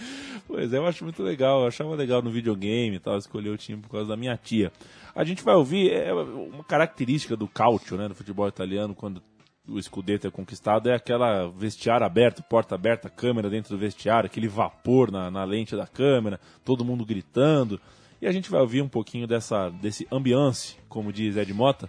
Pois 0.46 0.72
é, 0.72 0.78
eu 0.78 0.86
acho 0.86 1.04
muito 1.04 1.22
legal. 1.22 1.60
Eu 1.60 1.68
achava 1.68 1.94
legal 1.94 2.22
no 2.22 2.30
videogame 2.30 2.96
e 2.96 2.98
tal, 2.98 3.18
escolher 3.18 3.50
o 3.50 3.58
time 3.58 3.82
por 3.82 3.90
causa 3.90 4.08
da 4.08 4.16
minha 4.16 4.36
tia. 4.38 4.72
A 5.14 5.22
gente 5.22 5.44
vai 5.44 5.54
ouvir 5.54 5.92
é, 5.92 6.12
uma 6.12 6.64
característica 6.64 7.36
do 7.36 7.46
Calcio, 7.46 7.98
né, 7.98 8.08
do 8.08 8.14
futebol 8.14 8.48
italiano, 8.48 8.94
quando 8.94 9.22
o 9.68 9.80
Scudetto 9.80 10.26
é 10.26 10.30
conquistado, 10.30 10.88
é 10.88 10.94
aquela 10.94 11.48
vestiário 11.48 12.06
aberto, 12.06 12.42
porta 12.42 12.74
aberta, 12.74 13.10
câmera 13.10 13.50
dentro 13.50 13.76
do 13.76 13.78
vestiário, 13.78 14.26
aquele 14.26 14.48
vapor 14.48 15.10
na, 15.10 15.30
na 15.30 15.44
lente 15.44 15.76
da 15.76 15.86
câmera, 15.86 16.40
todo 16.64 16.84
mundo 16.84 17.04
gritando. 17.04 17.80
E 18.20 18.26
a 18.26 18.32
gente 18.32 18.50
vai 18.50 18.60
ouvir 18.60 18.82
um 18.82 18.88
pouquinho 18.88 19.26
dessa, 19.26 19.68
desse 19.70 20.06
ambiance, 20.10 20.76
como 20.88 21.12
diz 21.12 21.36
Ed 21.36 21.52
Mota, 21.52 21.88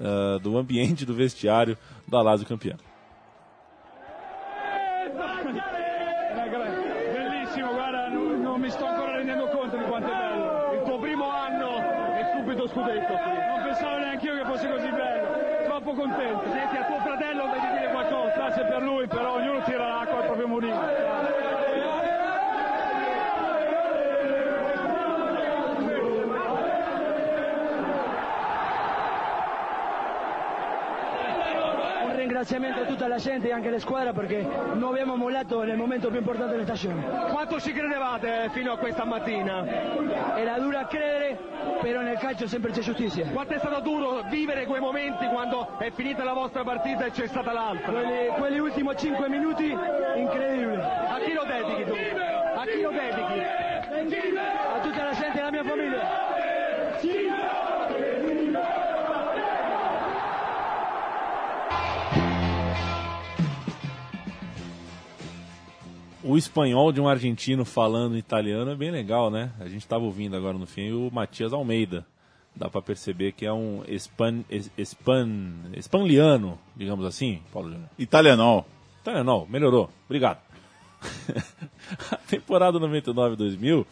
ah, 0.00 0.38
do 0.40 0.56
ambiente 0.56 1.04
do 1.04 1.14
vestiário 1.14 1.76
da 2.06 2.22
Lazio 2.22 2.46
campeã. 2.46 2.76
Bellissimo, 7.12 7.72
guarda, 7.72 8.08
non, 8.08 8.42
non 8.42 8.60
mi 8.60 8.70
sto 8.70 8.86
ancora 8.86 9.16
rendendo 9.16 9.48
conto 9.48 9.76
di 9.76 9.84
quanto 9.84 10.08
è 10.08 10.10
bello. 10.10 10.72
Il 10.74 10.82
tuo 10.84 10.98
primo 11.00 11.28
anno 11.28 11.78
e 12.16 12.24
subito 12.36 12.68
scudetto. 12.68 13.12
Non 13.12 13.62
pensavo 13.64 13.98
neanche 13.98 14.26
io 14.26 14.36
che 14.36 14.44
fosse 14.44 14.68
così 14.68 14.90
bello. 14.90 15.17
Troppo 15.88 16.02
contento. 16.02 16.52
Senti, 16.52 16.76
a 16.76 16.84
tuo 16.84 16.98
fratello 17.00 17.46
devi 17.46 17.66
dire 17.78 17.90
qualcosa. 17.90 18.34
Grazie 18.34 18.64
per 18.64 18.82
lui, 18.82 19.06
però 19.06 19.36
ognuno 19.36 19.62
tira 19.62 19.88
l'acqua 19.88 20.18
al 20.18 20.24
proprio 20.26 20.46
mulino. 20.46 21.37
Ringraziamento 32.38 32.82
a 32.82 32.84
tutta 32.84 33.08
la 33.08 33.16
gente 33.16 33.48
e 33.48 33.52
anche 33.52 33.68
alla 33.68 33.80
squadra 33.80 34.12
perché 34.12 34.46
non 34.74 34.90
abbiamo 34.90 35.16
mollato 35.16 35.62
nel 35.64 35.76
momento 35.76 36.08
più 36.08 36.18
importante 36.18 36.52
della 36.52 36.64
stagione. 36.64 37.02
Quanto 37.32 37.60
ci 37.60 37.72
credevate 37.72 38.50
fino 38.52 38.72
a 38.72 38.78
questa 38.78 39.04
mattina? 39.04 40.36
Era 40.36 40.58
dura 40.58 40.86
credere, 40.86 41.36
però 41.80 42.00
nel 42.00 42.16
calcio 42.18 42.46
sempre 42.46 42.70
c'è 42.70 42.80
giustizia. 42.80 43.26
Quanto 43.30 43.54
è 43.54 43.58
stato 43.58 43.80
duro 43.80 44.22
vivere 44.30 44.66
quei 44.66 44.80
momenti 44.80 45.26
quando 45.26 45.78
è 45.78 45.90
finita 45.90 46.22
la 46.22 46.32
vostra 46.32 46.62
partita 46.62 47.06
e 47.06 47.10
c'è 47.10 47.26
stata 47.26 47.52
l'altra? 47.52 47.90
Quelli, 47.90 48.28
quelli 48.38 48.58
ultimi 48.60 48.94
5 48.96 49.28
minuti, 49.28 49.76
incredibile. 50.14 50.82
A 50.82 51.18
chi 51.18 51.32
lo 51.32 51.44
dedichi 51.44 51.84
tu? 51.84 51.96
A 52.54 52.64
chi 52.64 52.80
lo 52.80 52.90
dedichi? 52.90 53.66
A 53.88 54.80
o 66.30 66.36
espanhol 66.36 66.92
de 66.92 67.00
um 67.00 67.08
argentino 67.08 67.64
falando 67.64 68.16
italiano 68.16 68.70
é 68.70 68.74
bem 68.76 68.90
legal, 68.90 69.30
né? 69.30 69.50
A 69.58 69.64
gente 69.64 69.78
estava 69.82 70.04
ouvindo 70.04 70.36
agora 70.36 70.56
no 70.58 70.66
fim 70.66 70.92
o 70.92 71.10
Matias 71.12 71.52
Almeida. 71.52 72.04
Dá 72.54 72.68
para 72.68 72.82
perceber 72.82 73.32
que 73.32 73.46
é 73.46 73.52
um 73.52 73.82
espan, 73.86 74.42
es- 74.50 74.70
espan, 74.76 75.28
espanliano, 75.74 76.58
digamos 76.76 77.04
assim, 77.06 77.40
Paulo 77.52 77.70
Júnior. 77.70 77.88
Italianol. 77.98 78.66
Italiano, 79.00 79.46
melhorou. 79.48 79.90
Obrigado. 80.06 80.38
A 82.10 82.16
temporada 82.16 82.78
99-2000, 82.80 83.86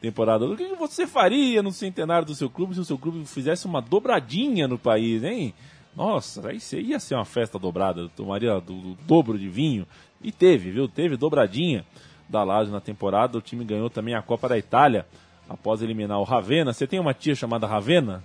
temporada. 0.00 0.46
O 0.46 0.56
que 0.56 0.74
você 0.76 1.06
faria 1.06 1.62
no 1.62 1.72
centenário 1.72 2.24
do 2.26 2.34
seu 2.34 2.48
clube 2.48 2.74
se 2.74 2.80
o 2.80 2.84
seu 2.84 2.96
clube 2.96 3.26
fizesse 3.26 3.66
uma 3.66 3.82
dobradinha 3.82 4.66
no 4.68 4.78
país, 4.78 5.22
hein? 5.24 5.52
Nossa, 5.94 6.48
aí 6.48 6.58
ia 6.72 6.98
ser 6.98 7.14
uma 7.14 7.24
festa 7.24 7.58
dobrada, 7.58 8.08
tomaria 8.16 8.60
do, 8.60 8.74
do 8.74 8.94
dobro 9.06 9.38
de 9.38 9.48
vinho. 9.48 9.86
E 10.22 10.32
teve, 10.32 10.70
viu? 10.70 10.88
Teve 10.88 11.16
dobradinha 11.16 11.84
da 12.28 12.42
Lazio 12.42 12.72
na 12.72 12.80
temporada. 12.80 13.36
O 13.36 13.42
time 13.42 13.64
ganhou 13.64 13.90
também 13.90 14.14
a 14.14 14.22
Copa 14.22 14.48
da 14.48 14.56
Itália 14.56 15.06
após 15.48 15.82
eliminar 15.82 16.18
o 16.18 16.24
Ravenna. 16.24 16.72
Você 16.72 16.86
tem 16.86 16.98
uma 16.98 17.12
tia 17.12 17.34
chamada 17.34 17.66
Ravenna? 17.66 18.24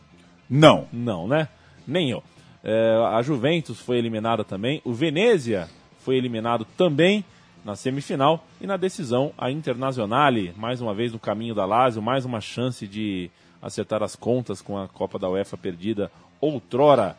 Não. 0.50 0.88
Não, 0.94 1.28
né? 1.28 1.50
Nem 1.86 2.10
eu. 2.10 2.24
É, 2.64 2.96
a 3.14 3.22
Juventus 3.22 3.80
foi 3.80 3.98
eliminada 3.98 4.44
também. 4.44 4.82
O 4.86 4.94
Venezia 4.94 5.68
foi 6.00 6.16
eliminado 6.16 6.66
também 6.78 7.26
na 7.66 7.76
semifinal. 7.76 8.46
E 8.62 8.68
na 8.68 8.78
decisão, 8.78 9.34
a 9.38 9.52
Internazionale, 9.52 10.54
mais 10.56 10.82
uma 10.82 10.94
vez 10.94 11.12
no 11.12 11.20
caminho 11.20 11.54
da 11.54 11.66
Lazio, 11.66 12.02
mais 12.02 12.24
uma 12.24 12.40
chance 12.40 12.88
de 12.88 13.30
acertar 13.62 14.02
as 14.02 14.16
contas 14.16 14.62
com 14.62 14.78
a 14.78 14.88
Copa 14.88 15.20
da 15.20 15.30
UEFA 15.30 15.58
perdida 15.58 16.10
outrora. 16.40 17.18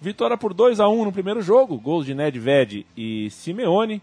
Vitória 0.00 0.36
por 0.36 0.54
2 0.54 0.80
a 0.80 0.88
1 0.88 1.04
no 1.04 1.12
primeiro 1.12 1.42
jogo, 1.42 1.78
gols 1.78 2.06
de 2.06 2.14
Nedved 2.14 2.86
e 2.96 3.28
Simeone. 3.30 4.00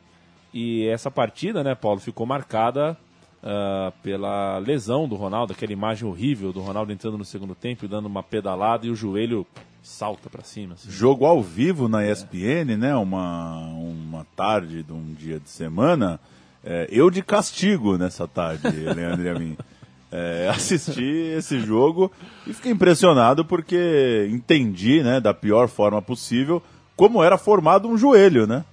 E 0.54 0.88
essa 0.88 1.10
partida, 1.10 1.64
né, 1.64 1.76
Paulo, 1.76 2.00
ficou 2.00 2.26
marcada 2.26 2.98
ah, 3.44 3.94
pela 4.04 4.58
lesão 4.58 5.08
do 5.08 5.16
Ronaldo, 5.16 5.54
aquela 5.54 5.72
imagem 5.72 6.08
horrível 6.08 6.52
do 6.52 6.60
Ronaldo 6.60 6.92
entrando 6.92 7.18
no 7.18 7.26
segundo 7.26 7.56
tempo 7.56 7.86
e 7.86 7.88
dando 7.88 8.06
uma 8.06 8.24
pedalada 8.24 8.86
e 8.86 8.90
o 8.90 8.96
joelho 8.96 9.46
salta 9.82 10.30
pra 10.30 10.44
cima. 10.44 10.74
assim. 10.74 10.90
Jogo 10.92 11.26
ao 11.26 11.42
vivo 11.42 11.88
na 11.88 12.06
ESPN, 12.06 12.76
né? 12.78 12.96
Uma, 12.96 13.68
uma 13.68 14.26
tarde 14.36 14.84
de 14.84 14.92
um 14.92 15.14
dia 15.14 15.40
de 15.40 15.50
semana. 15.50 16.20
É, 16.64 16.88
eu 16.92 17.10
de 17.10 17.22
castigo 17.22 17.98
nessa 17.98 18.28
tarde, 18.28 18.70
Leandro 18.70 19.24
e 19.24 19.30
a 19.30 19.40
mim. 19.40 19.58
É, 20.12 20.48
assisti 20.54 21.34
esse 21.38 21.60
jogo 21.60 22.12
e 22.46 22.54
fiquei 22.54 22.72
impressionado 22.72 23.44
porque 23.44 24.28
entendi, 24.32 25.04
né, 25.04 25.20
da 25.20 25.34
pior 25.34 25.68
forma 25.68 26.02
possível, 26.02 26.62
como 26.96 27.24
era 27.24 27.38
formado 27.38 27.88
um 27.88 27.98
joelho, 27.98 28.48
né? 28.48 28.64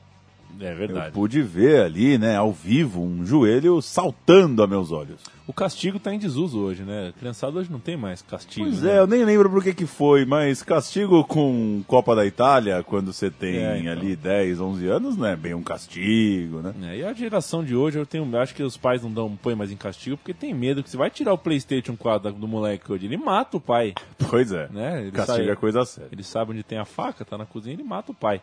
É 0.60 0.72
Eu 0.72 0.76
verdade. 0.76 1.12
pude 1.12 1.42
ver 1.42 1.82
ali, 1.82 2.16
né, 2.18 2.36
ao 2.36 2.52
vivo, 2.52 3.02
um 3.02 3.24
joelho 3.24 3.80
saltando 3.82 4.62
a 4.62 4.66
meus 4.66 4.90
olhos. 4.92 5.20
O 5.46 5.52
castigo 5.52 5.98
tá 5.98 6.14
em 6.14 6.18
desuso 6.18 6.58
hoje, 6.58 6.82
né? 6.84 7.12
Criançada 7.18 7.58
hoje 7.58 7.70
não 7.70 7.78
tem 7.78 7.98
mais 7.98 8.22
castigo. 8.22 8.64
Pois 8.64 8.80
né? 8.80 8.94
é, 8.94 8.98
eu 8.98 9.06
nem 9.06 9.24
lembro 9.26 9.50
por 9.50 9.62
que 9.62 9.74
que 9.74 9.84
foi, 9.84 10.24
mas 10.24 10.62
castigo 10.62 11.22
com 11.24 11.82
Copa 11.86 12.16
da 12.16 12.24
Itália, 12.24 12.82
quando 12.82 13.12
você 13.12 13.30
tem 13.30 13.56
É, 13.58 13.78
então. 13.78 13.92
ali 13.92 14.16
10, 14.16 14.58
11 14.58 14.86
anos, 14.88 15.16
não 15.18 15.26
é 15.26 15.36
bem 15.36 15.52
um 15.52 15.62
castigo, 15.62 16.60
né? 16.62 16.72
É, 16.84 16.96
e 16.98 17.04
a 17.04 17.12
geração 17.12 17.62
de 17.62 17.76
hoje, 17.76 17.98
eu 17.98 18.06
tenho, 18.06 18.26
eu 18.32 18.40
acho 18.40 18.54
que 18.54 18.62
os 18.62 18.78
pais 18.78 19.02
não 19.02 19.12
dão 19.12 19.36
põe 19.36 19.54
mais 19.54 19.70
em 19.70 19.76
castigo 19.76 20.16
porque 20.16 20.32
tem 20.32 20.54
medo 20.54 20.82
que 20.82 20.88
você 20.88 20.96
vai 20.96 21.10
tirar 21.10 21.34
o 21.34 21.38
PlayStation 21.38 21.94
4 21.94 22.32
do 22.32 22.48
moleque 22.48 22.90
hoje, 22.90 23.04
ele 23.04 23.18
mata 23.18 23.58
o 23.58 23.60
pai, 23.60 23.92
Pois 24.30 24.50
é, 24.50 24.68
né? 24.70 25.02
Ele 25.02 25.10
castigo 25.12 25.36
sai- 25.44 25.50
é 25.50 25.56
coisa 25.56 25.84
séria. 25.84 26.08
Ele 26.10 26.22
sabe 26.22 26.52
onde 26.52 26.62
tem 26.62 26.78
a 26.78 26.86
faca, 26.86 27.22
tá 27.22 27.36
na 27.36 27.44
cozinha, 27.44 27.74
ele 27.74 27.82
mata 27.84 28.12
o 28.12 28.14
pai. 28.14 28.40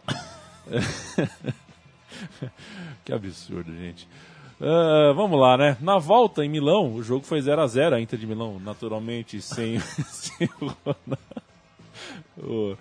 que 3.05 3.13
absurdo, 3.13 3.71
gente. 3.75 4.07
Ah, 4.63 5.11
vamos 5.15 5.39
lá, 5.39 5.57
né? 5.57 5.75
Na 5.81 5.97
volta 5.97 6.45
em 6.45 6.49
Milão, 6.49 6.93
o 6.93 7.01
jogo 7.01 7.25
foi 7.25 7.41
0 7.41 7.61
a 7.61 7.67
0 7.67 7.95
a 7.95 8.01
Inter 8.01 8.19
de 8.19 8.27
Milão, 8.27 8.59
naturalmente, 8.59 9.41
sem, 9.41 9.79
sem 10.05 10.47
o 10.61 10.67
Ronaldo. 10.67 11.17
O, 12.37 12.77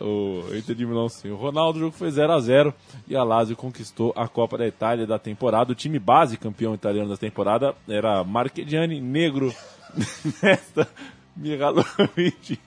o 0.00 0.54
Inter 0.54 0.76
de 0.76 0.84
Milão 0.84 1.08
sem 1.08 1.30
o 1.30 1.36
Ronaldo, 1.36 1.78
o 1.78 1.80
jogo 1.80 1.96
foi 1.96 2.10
0 2.10 2.30
a 2.30 2.40
0 2.40 2.74
e 3.08 3.16
a 3.16 3.24
Lazio 3.24 3.56
conquistou 3.56 4.12
a 4.14 4.28
Copa 4.28 4.58
da 4.58 4.66
Itália 4.66 5.06
da 5.06 5.18
temporada. 5.18 5.72
O 5.72 5.74
time 5.74 5.98
base 5.98 6.36
campeão 6.36 6.74
italiano 6.74 7.08
da 7.08 7.16
temporada 7.16 7.74
era 7.88 8.22
Marchegiani, 8.22 9.00
Negro, 9.00 9.50
Nesta, 10.42 10.86
Mihalovic 11.34 12.58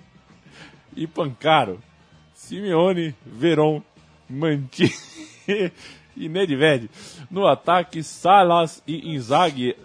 e 0.96 1.06
Pancaro. 1.06 1.80
Simeone, 2.34 3.14
Veron, 3.24 3.84
Mantini 4.28 4.92
e 5.48 6.30
Nedved. 6.30 6.90
No 7.30 7.48
ataque, 7.48 8.04
Salas 8.04 8.82
e 8.88 9.14
Inzaghi. 9.14 9.76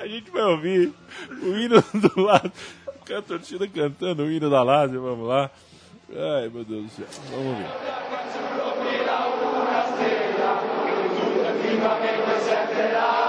A 0.00 0.06
gente 0.06 0.30
vai 0.30 0.42
ouvir 0.42 0.94
o 1.42 1.56
hino 1.56 1.82
do 1.92 2.20
lado, 2.20 2.52
a 3.10 3.22
torcida 3.22 3.66
cantando 3.66 4.22
o 4.22 4.30
hino 4.30 4.48
da 4.48 4.62
Lazio, 4.62 5.02
vamos 5.02 5.26
lá. 5.26 5.50
Ai, 6.10 6.48
meu 6.48 6.64
Deus 6.64 6.84
do 6.84 6.90
céu, 6.90 7.06
vamos 7.30 7.58
ver. 7.58 7.66
Botão 12.88 13.27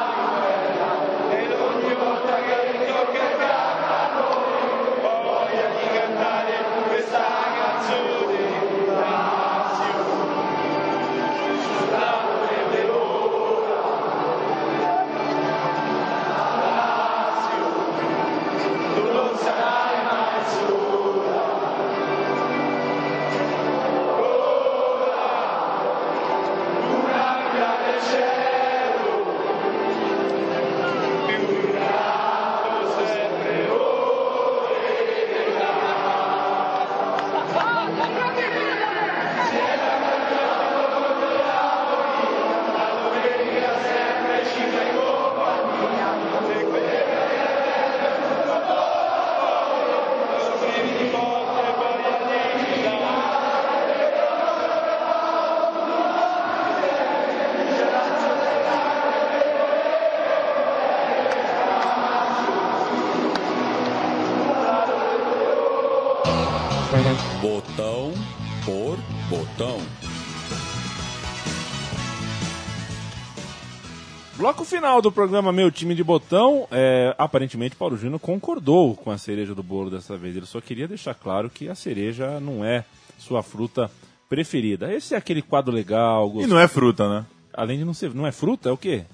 final 74.70 75.01
do 75.01 75.11
programa 75.11 75.51
Meu 75.51 75.72
Time 75.72 75.95
de 75.95 76.03
Botão. 76.03 76.67
É, 76.70 77.15
aparentemente, 77.17 77.76
Paulo 77.76 77.97
Júnior 77.97 78.20
concordou 78.20 78.95
com 78.95 79.09
a 79.09 79.17
cereja 79.17 79.55
do 79.55 79.63
bolo 79.63 79.89
dessa 79.89 80.15
vez. 80.15 80.36
Ele 80.36 80.45
só 80.45 80.61
queria 80.61 80.88
deixar 80.88 81.15
claro 81.15 81.49
que 81.49 81.67
a 81.67 81.74
cereja 81.74 82.39
não 82.39 82.63
é 82.63 82.86
sua 83.17 83.41
fruta 83.41 83.89
preferida. 84.30 84.93
Esse 84.93 85.15
é 85.15 85.17
aquele 85.17 85.41
quadro 85.41 85.74
legal. 85.74 86.28
E 86.28 86.34
gostoso. 86.34 86.53
não 86.53 86.59
é 86.59 86.67
fruta, 86.67 87.09
né? 87.09 87.26
Além 87.51 87.80
de 87.80 87.84
não 87.84 87.95
ser. 87.95 88.13
Não 88.13 88.28
é 88.28 88.32
fruta? 88.32 88.70
É 88.70 88.72
o 88.72 88.78
quê? 88.78 89.05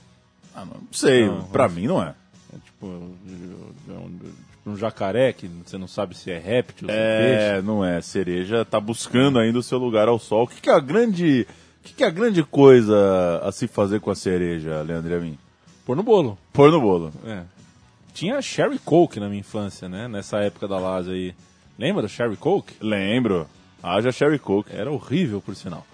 Ah, 0.53 0.65
não 0.65 0.75
sei, 0.91 1.25
Não, 1.25 1.43
pra 1.45 1.69
mim 1.69 1.87
não 1.87 2.03
é. 2.03 2.13
É 2.53 2.57
tipo, 2.65 2.85
é 2.85 3.93
um, 3.93 4.09
tipo 4.09 4.69
um 4.69 4.75
jacaré 4.75 5.31
que 5.31 5.47
você 5.47 5.77
não 5.77 5.87
sabe 5.87 6.17
se 6.17 6.31
é 6.31 6.37
réptil, 6.37 6.89
se 6.89 6.93
é 6.93 7.17
peixe. 7.17 7.59
É, 7.59 7.61
não 7.61 7.83
é. 7.83 8.01
Cereja 8.01 8.65
tá 8.65 8.79
buscando 8.79 9.39
ainda 9.39 9.59
o 9.59 9.63
seu 9.63 9.77
lugar 9.77 10.09
ao 10.09 10.19
sol. 10.19 10.43
O 10.43 10.47
que, 10.47 10.59
que 10.59 10.69
é 10.69 10.73
a 10.73 10.79
grande. 10.81 11.47
O 11.79 11.87
que, 11.87 11.93
que 11.93 12.03
é 12.03 12.07
a 12.07 12.11
grande 12.11 12.43
coisa 12.43 13.41
a 13.41 13.51
se 13.53 13.67
fazer 13.67 14.01
com 14.01 14.11
a 14.11 14.15
cereja, 14.15 14.81
Leandro 14.81 15.11
e 15.11 15.15
a 15.15 15.19
mim? 15.19 15.37
Pôr 15.85 15.95
no 15.95 16.03
bolo. 16.03 16.37
Pôr 16.51 16.71
no 16.71 16.81
bolo. 16.81 17.11
É. 17.25 17.43
Tinha 18.13 18.41
Sherry 18.41 18.79
Coke 18.79 19.19
na 19.19 19.27
minha 19.27 19.41
infância, 19.41 19.87
né? 19.89 20.07
Nessa 20.07 20.39
época 20.39 20.67
da 20.67 20.79
Lazio 20.79 21.13
aí. 21.13 21.33
Lembra 21.77 22.03
do 22.03 22.09
Sherry 22.09 22.37
Coke? 22.37 22.73
Lembro. 22.81 23.47
Haja 23.83 24.11
Sherry 24.11 24.39
Coke. 24.39 24.75
Era 24.75 24.91
horrível, 24.91 25.41
por 25.41 25.55
sinal. 25.55 25.85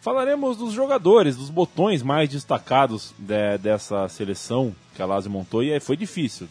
Falaremos 0.00 0.56
dos 0.56 0.72
jogadores, 0.72 1.36
dos 1.36 1.50
botões 1.50 2.02
mais 2.02 2.28
destacados 2.28 3.14
de- 3.18 3.58
dessa 3.58 4.08
seleção 4.08 4.74
que 4.94 5.02
a 5.02 5.06
Lazio 5.06 5.30
montou. 5.30 5.62
E 5.62 5.72
aí 5.72 5.80
foi 5.80 5.96
difícil. 5.96 6.48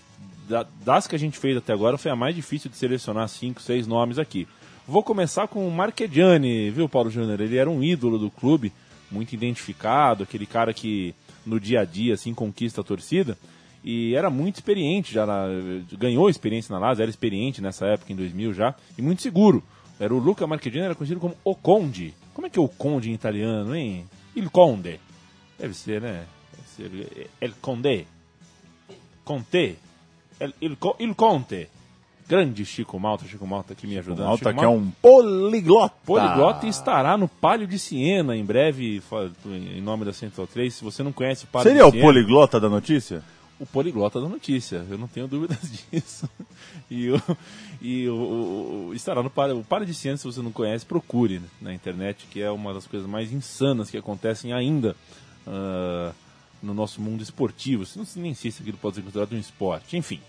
Da- 0.48 0.66
das 0.84 1.06
que 1.08 1.16
a 1.16 1.20
gente 1.20 1.38
fez 1.38 1.58
até 1.58 1.74
agora, 1.74 1.98
foi 1.98 2.10
a 2.12 2.16
mais 2.16 2.36
difícil 2.36 2.70
de 2.72 2.78
selecionar 2.78 3.28
cinco, 3.28 3.62
seis 3.62 3.86
nomes 3.86 4.18
aqui. 4.18 4.48
Vou 4.88 5.04
começar 5.04 5.48
com 5.48 5.68
o 5.68 5.72
Marchegiani, 5.72 6.70
viu, 6.72 6.88
Paulo 6.90 7.12
Júnior? 7.12 7.40
Ele 7.42 7.58
era 7.58 7.70
um 7.70 7.84
ídolo 7.84 8.18
do 8.18 8.32
clube, 8.32 8.72
muito 9.12 9.34
identificado, 9.34 10.24
aquele 10.24 10.46
cara 10.48 10.74
que 10.74 11.14
no 11.50 11.60
dia 11.60 11.82
a 11.82 11.86
dia 11.86 12.14
assim 12.14 12.34
conquista 12.34 12.82
a 12.82 12.84
torcida. 12.84 13.38
E 13.84 14.14
era 14.14 14.30
muito 14.30 14.56
experiente 14.56 15.14
já, 15.14 15.26
na- 15.26 15.48
ganhou 15.98 16.30
experiência 16.30 16.72
na 16.74 16.80
Lazio, 16.80 17.02
era 17.02 17.10
experiente 17.10 17.62
nessa 17.62 17.86
época, 17.88 18.12
em 18.12 18.16
2000 18.16 18.54
já, 18.54 18.76
e 18.98 19.02
muito 19.02 19.22
seguro. 19.22 19.64
Era 20.00 20.14
o 20.14 20.20
Luca 20.20 20.46
Marchegiani, 20.46 20.86
era 20.86 20.96
conhecido 20.96 21.20
como 21.20 21.36
O 21.44 21.56
Conde. 21.56 22.14
Como 22.34 22.46
é 22.48 22.50
que 22.50 22.60
é 22.60 22.62
o 22.62 22.68
Conde 22.70 23.10
em 23.10 23.14
italiano, 23.14 23.76
hein? 23.76 24.06
Il 24.36 24.50
Conde. 24.50 25.00
Deve 25.58 25.74
ser, 25.74 26.02
né? 26.02 26.26
Deve 26.56 26.68
ser 27.08 27.30
El 27.42 27.54
Conde. 27.62 28.06
Conte. 29.26 29.78
El, 30.40 30.54
il, 30.62 30.78
il 31.00 31.16
Conte. 31.16 31.70
Grande 32.30 32.64
Chico 32.64 33.00
Malta, 33.00 33.26
Chico 33.26 33.46
Malta 33.48 33.74
aqui 33.74 33.88
me 33.88 33.98
ajudando. 33.98 34.28
Malta 34.28 34.50
Chico 34.50 34.60
que 34.60 34.66
é 34.66 34.68
um 34.68 34.92
poliglota. 35.02 35.96
Poliglota 36.06 36.68
estará 36.68 37.18
no 37.18 37.28
Palio 37.28 37.66
de 37.68 37.80
Siena 37.80 38.38
em 38.38 38.46
breve, 38.46 39.02
em 39.46 39.82
nome 39.82 40.06
da 40.06 40.14
Central 40.14 40.46
3. 40.46 40.72
Se 40.74 40.84
você 40.84 41.02
não 41.02 41.12
conhece 41.12 41.46
o 41.46 41.48
Palio 41.48 41.68
Seria 41.68 41.82
de 41.84 41.88
o 41.90 41.92
Siena, 41.92 42.06
poliglota 42.06 42.60
da 42.60 42.70
notícia? 42.70 43.24
o 43.60 43.66
poliglota 43.66 44.22
da 44.22 44.30
notícia, 44.30 44.86
eu 44.90 44.98
não 44.98 45.08
tenho 45.08 45.28
dúvidas 45.28 45.58
disso. 45.92 46.30
E, 46.90 47.10
o, 47.10 47.22
e 47.82 48.08
o, 48.08 48.14
o- 48.16 48.88
o- 48.90 48.94
estará 48.94 49.22
no 49.22 49.30
Palio, 49.30 49.60
o 49.60 49.64
Palio 49.66 49.86
de 49.86 49.94
Siena, 49.94 50.16
se 50.16 50.24
você 50.24 50.42
não 50.42 50.52
conhece, 50.52 50.86
procure 50.86 51.42
na 51.62 51.74
internet, 51.74 52.26
que 52.32 52.42
é 52.42 52.50
uma 52.50 52.74
das 52.74 52.88
coisas 52.88 53.06
mais 53.10 53.34
insanas 53.34 53.90
que 53.90 53.98
acontecem 53.98 54.54
ainda 54.54 54.96
ah, 55.46 56.12
no 56.64 56.74
nosso 56.74 57.02
mundo 57.02 57.22
esportivo. 57.22 57.84
Não 57.98 58.06
sei 58.06 58.22
nem 58.22 58.34
sei 58.34 58.50
se 58.52 58.62
aquilo 58.62 58.78
pode 58.78 58.96
ser 58.96 59.02
considerado 59.02 59.34
um 59.34 59.38
esporte, 59.40 59.98
enfim. 59.98 60.22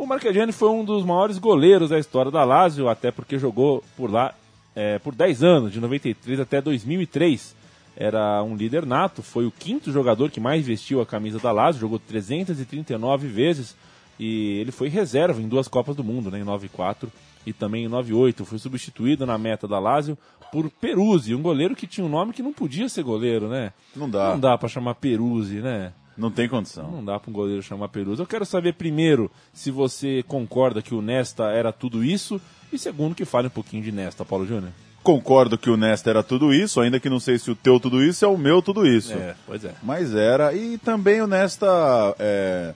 O 0.00 0.06
Marchegiani 0.06 0.50
foi 0.50 0.70
um 0.70 0.82
dos 0.82 1.04
maiores 1.04 1.36
goleiros 1.36 1.90
da 1.90 1.98
história 1.98 2.30
da 2.30 2.42
Lazio, 2.42 2.88
até 2.88 3.10
porque 3.10 3.38
jogou 3.38 3.84
por 3.98 4.10
lá 4.10 4.34
eh, 4.74 4.98
por 5.00 5.14
10 5.14 5.42
anos, 5.42 5.72
de 5.74 5.78
93 5.78 6.40
até 6.40 6.58
2003 6.58 7.54
era 7.94 8.42
um 8.42 8.56
líder 8.56 8.86
nato, 8.86 9.22
foi 9.22 9.44
o 9.44 9.50
quinto 9.50 9.92
jogador 9.92 10.30
que 10.30 10.40
mais 10.40 10.64
vestiu 10.64 11.02
a 11.02 11.06
camisa 11.06 11.38
da 11.38 11.52
Lazio, 11.52 11.82
jogou 11.82 11.98
339 11.98 13.28
vezes 13.28 13.76
e 14.18 14.56
ele 14.60 14.72
foi 14.72 14.88
reserva 14.88 15.38
em 15.38 15.46
duas 15.46 15.68
Copas 15.68 15.94
do 15.94 16.02
Mundo, 16.02 16.30
né, 16.30 16.38
em 16.38 16.44
94 16.44 17.12
e 17.44 17.52
também 17.52 17.84
em 17.84 17.88
98. 17.88 18.46
Foi 18.46 18.58
substituído 18.58 19.26
na 19.26 19.36
meta 19.36 19.68
da 19.68 19.78
Lazio 19.78 20.16
por 20.50 20.70
Peruzzi, 20.70 21.34
um 21.34 21.42
goleiro 21.42 21.76
que 21.76 21.86
tinha 21.86 22.06
um 22.06 22.10
nome 22.10 22.32
que 22.32 22.42
não 22.42 22.54
podia 22.54 22.88
ser 22.88 23.02
goleiro, 23.02 23.50
né? 23.50 23.70
Não 23.94 24.08
dá. 24.08 24.30
Não 24.30 24.40
dá 24.40 24.56
para 24.56 24.66
chamar 24.66 24.94
Peruzzi, 24.94 25.60
né? 25.60 25.92
Não 26.16 26.30
tem 26.30 26.48
condição. 26.48 26.90
Não 26.90 27.04
dá 27.04 27.18
para 27.18 27.30
um 27.30 27.32
goleiro 27.32 27.62
chamar 27.62 27.88
Peruzzi. 27.88 28.20
Eu 28.20 28.26
quero 28.26 28.44
saber 28.44 28.74
primeiro 28.74 29.30
se 29.52 29.70
você 29.70 30.22
concorda 30.26 30.82
que 30.82 30.94
o 30.94 31.00
Nesta 31.00 31.50
era 31.50 31.72
tudo 31.72 32.04
isso 32.04 32.40
e 32.72 32.78
segundo 32.78 33.14
que 33.14 33.24
fale 33.24 33.46
um 33.46 33.50
pouquinho 33.50 33.82
de 33.82 33.92
Nesta, 33.92 34.24
Paulo 34.24 34.46
Júnior. 34.46 34.72
Concordo 35.02 35.56
que 35.56 35.70
o 35.70 35.76
Nesta 35.76 36.10
era 36.10 36.22
tudo 36.22 36.52
isso, 36.52 36.80
ainda 36.80 37.00
que 37.00 37.08
não 37.08 37.18
sei 37.18 37.38
se 37.38 37.50
o 37.50 37.56
teu 37.56 37.80
tudo 37.80 38.04
isso 38.04 38.24
é 38.24 38.28
o 38.28 38.36
meu 38.36 38.60
tudo 38.60 38.86
isso. 38.86 39.14
É, 39.14 39.34
pois 39.46 39.64
é. 39.64 39.74
Mas 39.82 40.14
era. 40.14 40.52
E 40.52 40.76
também 40.76 41.22
o 41.22 41.26
Nesta, 41.26 42.14
é, 42.18 42.74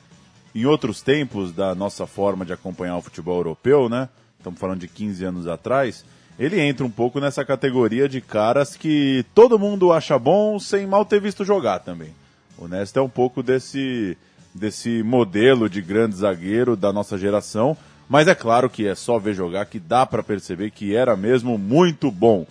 em 0.55 0.65
outros 0.65 1.03
tempos 1.03 1.53
da 1.53 1.75
nossa 1.75 2.07
forma 2.07 2.45
de 2.45 2.53
acompanhar 2.53 2.97
o 2.97 3.03
futebol 3.03 3.37
europeu, 3.37 3.91
né? 3.91 4.09
Estamos 4.39 4.59
falando 4.59 4.81
de 4.81 4.89
15 4.89 5.25
anos 5.25 5.47
atrás. 5.47 6.05
Ele 6.39 6.61
entra 6.61 6.85
um 6.85 6.91
pouco 6.91 7.21
nessa 7.21 7.45
categoria 7.45 8.09
de 8.09 8.21
caras 8.21 8.75
que 8.75 9.25
todo 9.35 9.59
mundo 9.59 9.93
acha 9.93 10.19
bom 10.19 10.59
sem 10.59 10.87
mal 10.87 11.05
ter 11.05 11.21
visto 11.21 11.45
jogar 11.45 11.81
também. 11.81 12.13
O 12.57 12.69
Nesta 12.69 13.01
é 13.01 13.03
um 13.03 13.09
pouco 13.09 13.43
desse, 13.43 14.17
desse 14.55 15.03
modelo 15.03 15.69
de 15.69 15.83
grande 15.83 16.17
zagueiro 16.17 16.77
da 16.77 16.93
nossa 16.93 17.19
geração. 17.19 17.77
Mas 18.09 18.29
é 18.29 18.35
claro 18.35 18.69
que 18.69 18.87
é 18.87 18.95
só 18.95 19.19
ver 19.19 19.35
jogar 19.35 19.67
que 19.67 19.79
dá 19.79 20.05
para 20.05 20.23
perceber 20.23 20.71
que 20.71 20.95
era 20.95 21.17
mesmo 21.17 21.57
muito 21.57 22.11
bom. 22.11 22.47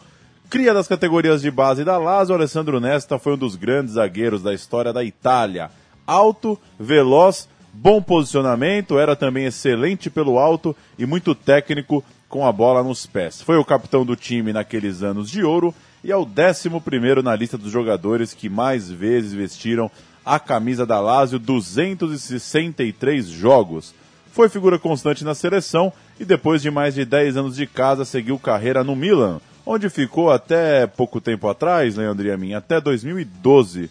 Cria 0.50 0.74
das 0.74 0.88
categorias 0.88 1.42
de 1.42 1.50
base 1.50 1.84
da 1.84 1.98
Lazio, 1.98 2.36
Alessandro 2.36 2.80
Nesta 2.80 3.18
foi 3.18 3.34
um 3.34 3.38
dos 3.38 3.56
grandes 3.56 3.94
zagueiros 3.94 4.42
da 4.42 4.54
história 4.54 4.92
da 4.92 5.04
Itália. 5.04 5.72
Alto, 6.06 6.60
veloz, 6.80 7.48
bom 7.72 8.02
posicionamento, 8.02 9.00
era 9.00 9.16
também 9.16 9.46
excelente 9.46 10.10
pelo 10.10 10.38
alto 10.38 10.76
e 10.98 11.06
muito 11.06 11.34
técnico 11.34 12.04
com 12.28 12.46
a 12.46 12.52
bola 12.52 12.84
nos 12.84 13.06
pés. 13.06 13.42
Foi 13.42 13.58
o 13.58 13.66
capitão 13.66 14.06
do 14.06 14.16
time 14.16 14.52
naqueles 14.52 15.02
anos 15.02 15.30
de 15.30 15.44
ouro 15.44 15.74
e 16.04 16.12
é 16.12 16.18
o 16.18 16.24
11 16.24 17.22
na 17.24 17.36
lista 17.36 17.58
dos 17.58 17.72
jogadores 17.72 18.34
que 18.34 18.50
mais 18.50 18.92
vezes 18.92 19.34
vestiram 19.34 19.90
a 20.26 20.40
camisa 20.40 20.86
da 20.86 21.00
Lazio 21.00 21.40
263 21.40 23.28
jogos. 23.28 23.94
Foi 24.32 24.50
figura 24.50 24.80
constante 24.80 25.24
na 25.24 25.36
seleção 25.36 25.94
e 26.20 26.26
depois 26.26 26.62
de 26.62 26.70
mais 26.72 26.96
de 26.96 27.06
10 27.06 27.38
anos 27.38 27.56
de 27.56 27.68
casa 27.68 28.04
seguiu 28.04 28.38
carreira 28.40 28.84
no 28.84 28.96
Milan, 28.96 29.40
onde 29.66 29.90
ficou 29.90 30.32
até 30.32 30.88
pouco 30.88 31.22
tempo 31.22 31.48
atrás, 31.48 31.96
Leandro 31.96 32.28
e 32.28 32.54
a 32.54 32.58
até 32.58 32.82
2012. 32.82 33.90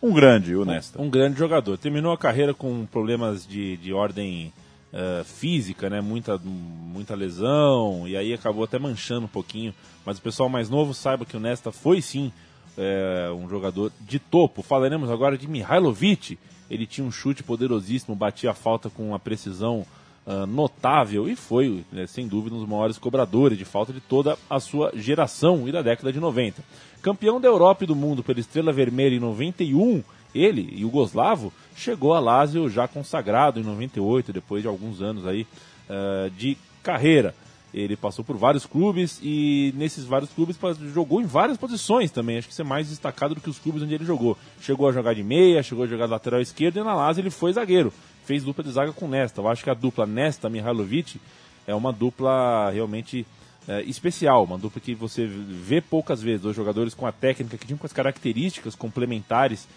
Um 0.00 0.12
grande, 0.12 0.54
o 0.54 0.64
Nesta. 0.64 1.00
Um, 1.00 1.06
um 1.06 1.10
grande 1.10 1.38
jogador. 1.38 1.76
Terminou 1.76 2.12
a 2.12 2.18
carreira 2.18 2.54
com 2.54 2.86
problemas 2.86 3.46
de, 3.46 3.76
de 3.78 3.92
ordem 3.92 4.52
uh, 4.92 5.24
física, 5.24 5.88
né? 5.90 6.00
Muita, 6.00 6.38
muita 6.38 7.14
lesão, 7.14 8.06
e 8.06 8.16
aí 8.16 8.32
acabou 8.32 8.64
até 8.64 8.78
manchando 8.78 9.26
um 9.26 9.28
pouquinho. 9.28 9.74
Mas 10.04 10.18
o 10.18 10.22
pessoal 10.22 10.48
mais 10.48 10.70
novo 10.70 10.94
saiba 10.94 11.24
que 11.24 11.36
o 11.36 11.40
Nesta 11.40 11.70
foi 11.70 12.00
sim 12.00 12.32
é, 12.78 13.30
um 13.32 13.48
jogador 13.48 13.92
de 14.00 14.18
topo. 14.18 14.62
Falaremos 14.62 15.10
agora 15.10 15.36
de 15.36 15.48
Mihailovic. 15.48 16.38
Ele 16.70 16.86
tinha 16.86 17.06
um 17.06 17.10
chute 17.10 17.42
poderosíssimo, 17.42 18.14
batia 18.14 18.52
a 18.52 18.54
falta 18.54 18.88
com 18.88 19.08
uma 19.08 19.18
precisão 19.18 19.84
uh, 20.26 20.46
notável 20.46 21.28
e 21.28 21.34
foi, 21.34 21.84
né, 21.90 22.06
sem 22.06 22.28
dúvida, 22.28 22.54
um 22.54 22.60
dos 22.60 22.68
maiores 22.68 22.98
cobradores 22.98 23.58
de 23.58 23.64
falta 23.64 23.92
de 23.92 24.00
toda 24.00 24.38
a 24.48 24.60
sua 24.60 24.92
geração 24.94 25.66
e 25.66 25.72
da 25.72 25.82
década 25.82 26.12
de 26.12 26.20
90. 26.20 26.62
Campeão 27.02 27.40
da 27.40 27.48
Europa 27.48 27.84
e 27.84 27.86
do 27.86 27.96
mundo 27.96 28.22
pela 28.22 28.38
Estrela 28.38 28.72
Vermelha 28.72 29.16
em 29.16 29.20
91, 29.20 30.02
ele, 30.40 30.80
Yugoslavo, 30.80 31.52
chegou 31.76 32.14
a 32.14 32.20
Lazio 32.20 32.68
já 32.68 32.86
consagrado 32.86 33.60
em 33.60 33.62
98, 33.62 34.32
depois 34.32 34.62
de 34.62 34.68
alguns 34.68 35.00
anos 35.00 35.26
aí 35.26 35.46
uh, 35.88 36.30
de 36.30 36.56
carreira. 36.82 37.34
Ele 37.72 37.96
passou 37.96 38.24
por 38.24 38.36
vários 38.36 38.64
clubes 38.64 39.20
e 39.22 39.74
nesses 39.76 40.04
vários 40.04 40.30
clubes 40.30 40.56
jogou 40.94 41.20
em 41.20 41.26
várias 41.26 41.58
posições 41.58 42.10
também. 42.10 42.38
Acho 42.38 42.48
que 42.48 42.52
isso 42.52 42.62
é 42.62 42.64
mais 42.64 42.88
destacado 42.88 43.34
do 43.34 43.40
que 43.40 43.50
os 43.50 43.58
clubes 43.58 43.82
onde 43.82 43.94
ele 43.94 44.04
jogou. 44.04 44.38
Chegou 44.60 44.88
a 44.88 44.92
jogar 44.92 45.14
de 45.14 45.22
meia, 45.22 45.62
chegou 45.62 45.84
a 45.84 45.86
jogar 45.86 46.06
de 46.06 46.12
lateral 46.12 46.40
esquerdo 46.40 46.78
e 46.78 46.82
na 46.82 46.94
Lazio 46.94 47.20
ele 47.20 47.30
foi 47.30 47.52
zagueiro. 47.52 47.92
Fez 48.24 48.42
dupla 48.42 48.64
de 48.64 48.70
zaga 48.70 48.92
com 48.92 49.06
Nesta. 49.06 49.40
Eu 49.40 49.48
acho 49.48 49.62
que 49.62 49.70
a 49.70 49.74
dupla 49.74 50.06
Nesta-Mihailovic 50.06 51.20
é 51.66 51.74
uma 51.74 51.92
dupla 51.92 52.70
realmente 52.70 53.26
é, 53.68 53.82
especial, 53.82 54.44
uma 54.44 54.56
dupla 54.56 54.80
que 54.80 54.94
você 54.94 55.26
vê 55.26 55.82
poucas 55.82 56.22
vezes. 56.22 56.40
Dois 56.40 56.56
jogadores 56.56 56.94
com 56.94 57.06
a 57.06 57.12
técnica, 57.12 57.58
que 57.58 57.66
tinham 57.66 57.78
com 57.78 57.86
as 57.86 57.92
características 57.92 58.74
complementares 58.74 59.68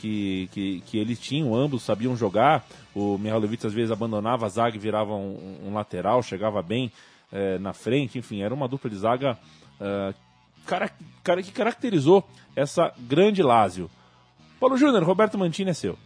que, 0.00 0.48
que, 0.52 0.80
que, 0.86 0.98
eles 0.98 1.18
tinham, 1.18 1.54
ambos 1.54 1.82
sabiam 1.82 2.16
jogar. 2.16 2.66
O 2.94 3.18
Mihailovic 3.18 3.66
às 3.66 3.72
vezes 3.72 3.90
abandonava 3.90 4.46
a 4.46 4.48
zaga 4.48 4.76
e 4.76 4.80
virava 4.80 5.14
um, 5.14 5.58
um 5.66 5.74
lateral, 5.74 6.22
chegava 6.22 6.62
bem 6.62 6.90
é, 7.30 7.58
na 7.58 7.72
frente, 7.72 8.18
enfim, 8.18 8.42
era 8.42 8.54
uma 8.54 8.66
dupla 8.66 8.88
de 8.88 8.96
zaga 8.96 9.38
é, 9.80 10.14
cara, 10.66 10.90
cara, 11.24 11.42
que 11.42 11.52
caracterizou 11.52 12.26
essa 12.54 12.92
grande 12.98 13.42
Lazio. 13.42 13.90
Paulo 14.58 14.76
Júnior, 14.76 15.02
Roberto 15.02 15.38
Mantini 15.38 15.70
é 15.70 15.74
seu. 15.74 15.98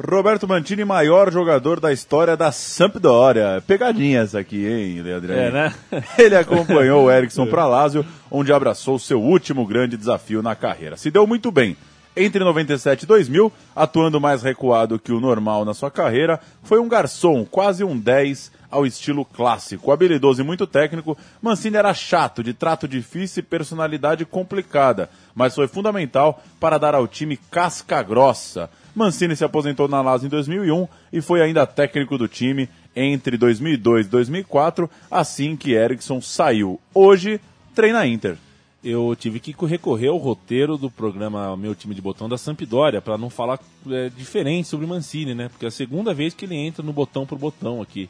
Roberto 0.00 0.46
Mantini, 0.46 0.84
maior 0.84 1.30
jogador 1.30 1.80
da 1.80 1.92
história 1.92 2.36
da 2.36 2.52
Sampdoria. 2.52 3.62
Pegadinhas 3.66 4.34
aqui, 4.34 4.64
hein, 4.64 5.02
Leandro? 5.02 5.32
É, 5.32 5.50
né? 5.50 5.74
Ele 6.16 6.36
acompanhou 6.36 7.04
o 7.04 7.10
Ericsson 7.10 7.46
para 7.46 7.66
Lazio, 7.66 8.06
onde 8.30 8.52
abraçou 8.52 8.98
seu 8.98 9.20
último 9.20 9.66
grande 9.66 9.96
desafio 9.96 10.40
na 10.40 10.54
carreira. 10.54 10.96
Se 10.96 11.10
deu 11.10 11.26
muito 11.26 11.50
bem. 11.50 11.76
Entre 12.16 12.42
97 12.42 13.02
e 13.02 13.06
2000, 13.06 13.52
atuando 13.76 14.20
mais 14.20 14.42
recuado 14.42 14.98
que 14.98 15.12
o 15.12 15.20
normal 15.20 15.64
na 15.64 15.72
sua 15.72 15.90
carreira, 15.90 16.40
foi 16.64 16.80
um 16.80 16.88
garçom, 16.88 17.44
quase 17.44 17.84
um 17.84 17.96
10 17.96 18.50
ao 18.70 18.84
estilo 18.84 19.24
clássico. 19.24 19.92
Habilidoso 19.92 20.42
e 20.42 20.44
muito 20.44 20.66
técnico, 20.66 21.16
Mancini 21.40 21.76
era 21.76 21.94
chato, 21.94 22.42
de 22.42 22.52
trato 22.52 22.88
difícil 22.88 23.40
e 23.40 23.46
personalidade 23.46 24.24
complicada, 24.24 25.08
mas 25.34 25.54
foi 25.54 25.68
fundamental 25.68 26.42
para 26.58 26.78
dar 26.78 26.94
ao 26.94 27.06
time 27.06 27.38
casca 27.50 28.02
grossa. 28.02 28.68
Mancini 28.94 29.36
se 29.36 29.44
aposentou 29.44 29.86
na 29.86 30.02
Lazio 30.02 30.26
em 30.26 30.30
2001 30.30 30.88
e 31.12 31.20
foi 31.20 31.40
ainda 31.40 31.66
técnico 31.66 32.18
do 32.18 32.26
time 32.26 32.68
entre 32.96 33.36
2002 33.36 34.06
e 34.06 34.10
2004, 34.10 34.90
assim 35.08 35.56
que 35.56 35.72
Eriksson 35.72 36.20
saiu. 36.20 36.80
Hoje, 36.92 37.40
treina 37.74 38.04
Inter 38.06 38.36
eu 38.82 39.14
tive 39.18 39.40
que 39.40 39.54
recorrer 39.66 40.08
ao 40.08 40.16
roteiro 40.16 40.76
do 40.76 40.90
programa 40.90 41.56
Meu 41.56 41.74
Time 41.74 41.94
de 41.94 42.00
Botão 42.00 42.28
da 42.28 42.38
Sampdoria, 42.38 43.00
para 43.00 43.18
não 43.18 43.28
falar 43.28 43.58
é, 43.90 44.08
diferente 44.10 44.68
sobre 44.68 44.86
Mancini, 44.86 45.34
né? 45.34 45.48
Porque 45.48 45.64
é 45.64 45.68
a 45.68 45.72
segunda 45.72 46.14
vez 46.14 46.32
que 46.32 46.44
ele 46.44 46.54
entra 46.54 46.82
no 46.82 46.92
botão 46.92 47.26
por 47.26 47.36
botão 47.38 47.82
aqui. 47.82 48.08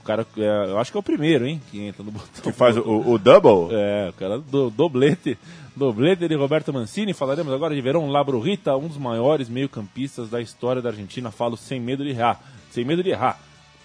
O 0.00 0.04
cara, 0.04 0.26
é, 0.36 0.70
eu 0.70 0.78
acho 0.78 0.92
que 0.92 0.96
é 0.96 1.00
o 1.00 1.02
primeiro, 1.02 1.46
hein, 1.46 1.60
que 1.70 1.80
entra 1.80 2.04
no 2.04 2.12
botão. 2.12 2.42
Que 2.42 2.52
faz 2.52 2.76
o, 2.76 2.82
o, 2.82 3.18
double? 3.18 3.74
É, 3.74 4.10
o 4.10 4.12
cara 4.12 4.38
do 4.38 4.70
doblete. 4.70 5.36
Doblete 5.74 6.28
de 6.28 6.34
Roberto 6.36 6.72
Mancini. 6.72 7.12
Falaremos 7.12 7.52
agora 7.52 7.74
de 7.74 7.80
Verão 7.80 8.08
Labrurita, 8.08 8.76
um 8.76 8.86
dos 8.86 8.98
maiores 8.98 9.48
meio-campistas 9.48 10.30
da 10.30 10.40
história 10.40 10.80
da 10.80 10.90
Argentina. 10.90 11.32
Falo 11.32 11.56
sem 11.56 11.80
medo 11.80 12.04
de 12.04 12.10
errar. 12.10 12.40
Sem 12.70 12.84
medo 12.84 13.02
de 13.02 13.10
errar. 13.10 13.40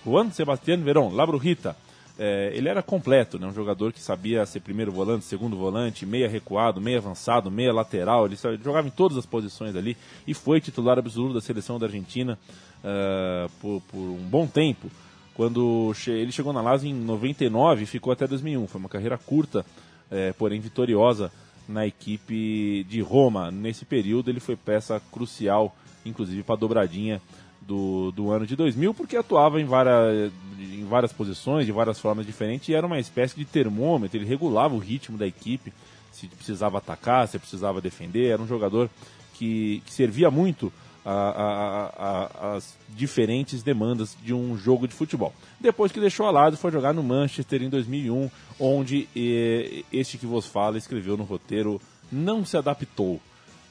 Juan 0.06 0.30
Sebastián 0.30 0.84
Verón, 0.84 1.14
Labrurita 1.14 1.76
é, 2.20 2.52
ele 2.54 2.68
era 2.68 2.84
completo, 2.84 3.40
né? 3.40 3.48
um 3.48 3.54
jogador 3.54 3.94
que 3.94 4.02
sabia 4.02 4.46
ser 4.46 4.60
primeiro 4.60 4.92
volante, 4.92 5.24
segundo 5.24 5.56
volante, 5.56 6.06
meia 6.06 6.28
recuado, 6.28 6.82
meia 6.82 6.98
avançado, 6.98 7.50
meia 7.50 7.72
lateral, 7.72 8.26
ele, 8.26 8.36
jogava 8.62 8.88
em 8.88 8.92
todas 8.92 9.18
as 9.18 9.26
posições 9.26 9.74
ali 9.74 9.96
e 10.28 10.34
foi 10.34 10.60
titular 10.60 11.00
absoluto 11.00 11.34
da 11.34 11.40
seleção 11.40 11.80
da 11.80 11.86
Argentina 11.86 12.38
uh, 12.84 13.50
por, 13.62 13.82
por, 13.90 14.00
um 14.00 14.28
bom 14.30 14.46
tempo. 14.46 14.92
Quando 15.34 15.94
che 15.96 16.12
ele 16.12 16.34
chegou 16.34 16.52
na 16.52 16.62
Lazio 16.62 16.90
em 16.90 16.94
99 16.94 17.84
e 17.84 17.86
ficou 17.86 18.12
até 18.12 18.28
2001, 18.28 18.68
foi 18.68 18.80
uma 18.80 18.90
carreira 18.90 19.18
curta, 19.18 19.66
é, 20.12 20.34
porém 20.34 20.60
vitoriosa 20.60 21.32
na 21.66 21.88
equipe 21.88 22.84
de 22.90 23.00
Roma. 23.00 23.50
Nesse 23.50 23.86
período 23.86 24.30
ele 24.30 24.42
foi 24.42 24.58
peça 24.58 25.02
crucial, 25.10 25.74
inclusive 26.06 26.44
para 26.44 26.56
a 26.56 26.58
dobradinha 26.58 27.22
do, 27.70 28.12
do 28.12 28.32
ano 28.32 28.48
de 28.48 28.56
2000, 28.56 28.96
porque 28.96 29.16
atuava 29.16 29.62
em 29.62 29.66
várias, 29.66 30.34
em 30.60 30.84
várias 30.86 31.14
posições, 31.14 31.68
de 31.68 31.72
várias 31.72 32.00
formas 32.00 32.26
diferentes, 32.26 32.68
e 32.68 32.74
era 32.74 32.88
uma 32.88 33.00
espécie 33.00 33.36
de 33.36 33.46
termômetro, 33.46 34.18
ele 34.18 34.26
regulava 34.26 34.74
o 34.74 34.80
ritmo 34.80 35.20
da 35.20 35.28
equipe, 35.28 35.72
se 36.12 36.28
precisava 36.28 36.80
atacar, 36.80 37.28
se 37.28 37.38
precisava 37.38 37.80
defender, 37.80 38.32
era 38.32 38.42
um 38.42 38.48
jogador 38.48 38.90
que, 39.36 39.84
que 39.86 39.94
servia 39.94 40.32
muito 40.32 40.74
as 41.06 42.76
diferentes 42.90 43.64
demandas 43.64 44.18
de 44.22 44.34
um 44.34 44.58
jogo 44.58 44.88
de 44.88 44.94
futebol. 44.94 45.34
Depois 45.60 45.92
que 45.92 46.00
deixou 46.00 46.26
a 46.26 46.32
lado, 46.32 46.58
foi 46.58 46.72
jogar 46.72 46.94
no 46.94 47.02
Manchester 47.02 47.64
em 47.64 47.70
2001, 47.70 48.30
onde 48.60 49.08
eh, 49.16 49.84
este 49.92 50.18
que 50.18 50.26
vos 50.28 50.46
fala 50.46 50.78
escreveu 50.78 51.18
no 51.18 51.24
roteiro 51.24 51.82
não 52.12 52.46
se 52.46 52.58
adaptou 52.58 53.20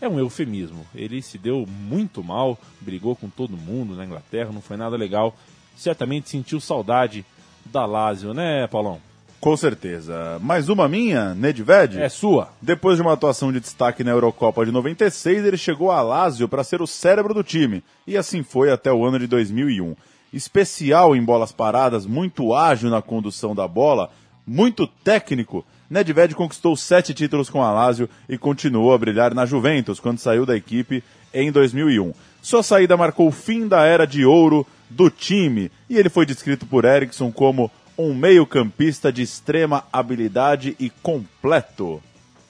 é 0.00 0.08
um 0.08 0.18
eufemismo. 0.18 0.86
Ele 0.94 1.20
se 1.22 1.38
deu 1.38 1.66
muito 1.66 2.22
mal, 2.22 2.58
brigou 2.80 3.16
com 3.16 3.28
todo 3.28 3.56
mundo 3.56 3.94
na 3.94 4.04
Inglaterra, 4.04 4.50
não 4.52 4.60
foi 4.60 4.76
nada 4.76 4.96
legal. 4.96 5.34
Certamente 5.76 6.28
sentiu 6.28 6.60
saudade 6.60 7.24
da 7.66 7.84
Lazio, 7.84 8.32
né, 8.32 8.66
Paulão? 8.66 9.00
Com 9.40 9.56
certeza. 9.56 10.38
Mais 10.40 10.68
uma 10.68 10.88
minha, 10.88 11.32
Nedved? 11.32 12.00
É 12.00 12.08
sua. 12.08 12.48
Depois 12.60 12.96
de 12.96 13.02
uma 13.02 13.12
atuação 13.12 13.52
de 13.52 13.60
destaque 13.60 14.02
na 14.02 14.10
Eurocopa 14.10 14.66
de 14.66 14.72
96, 14.72 15.44
ele 15.44 15.56
chegou 15.56 15.92
a 15.92 16.02
Lazio 16.02 16.48
para 16.48 16.64
ser 16.64 16.82
o 16.82 16.86
cérebro 16.88 17.32
do 17.32 17.44
time. 17.44 17.84
E 18.04 18.16
assim 18.16 18.42
foi 18.42 18.72
até 18.72 18.92
o 18.92 19.04
ano 19.04 19.18
de 19.18 19.28
2001. 19.28 19.94
Especial 20.32 21.14
em 21.14 21.24
bolas 21.24 21.52
paradas, 21.52 22.04
muito 22.04 22.52
ágil 22.52 22.90
na 22.90 23.00
condução 23.00 23.54
da 23.54 23.68
bola, 23.68 24.10
muito 24.44 24.86
técnico 24.86 25.64
Nedved 25.90 26.34
conquistou 26.34 26.76
sete 26.76 27.14
títulos 27.14 27.48
com 27.48 27.62
a 27.62 27.72
Lazio 27.72 28.08
e 28.28 28.36
continuou 28.36 28.92
a 28.92 28.98
brilhar 28.98 29.34
na 29.34 29.46
Juventus 29.46 29.98
quando 29.98 30.18
saiu 30.18 30.44
da 30.44 30.56
equipe 30.56 31.02
em 31.32 31.50
2001. 31.50 32.12
Sua 32.42 32.62
saída 32.62 32.96
marcou 32.96 33.28
o 33.28 33.32
fim 33.32 33.66
da 33.66 33.84
era 33.84 34.06
de 34.06 34.24
ouro 34.24 34.66
do 34.90 35.10
time 35.10 35.70
e 35.88 35.96
ele 35.96 36.08
foi 36.08 36.26
descrito 36.26 36.66
por 36.66 36.84
Eriksson 36.84 37.32
como 37.32 37.70
um 37.96 38.14
meio-campista 38.14 39.12
de 39.12 39.22
extrema 39.22 39.84
habilidade 39.92 40.76
e 40.78 40.90
completo 40.90 42.02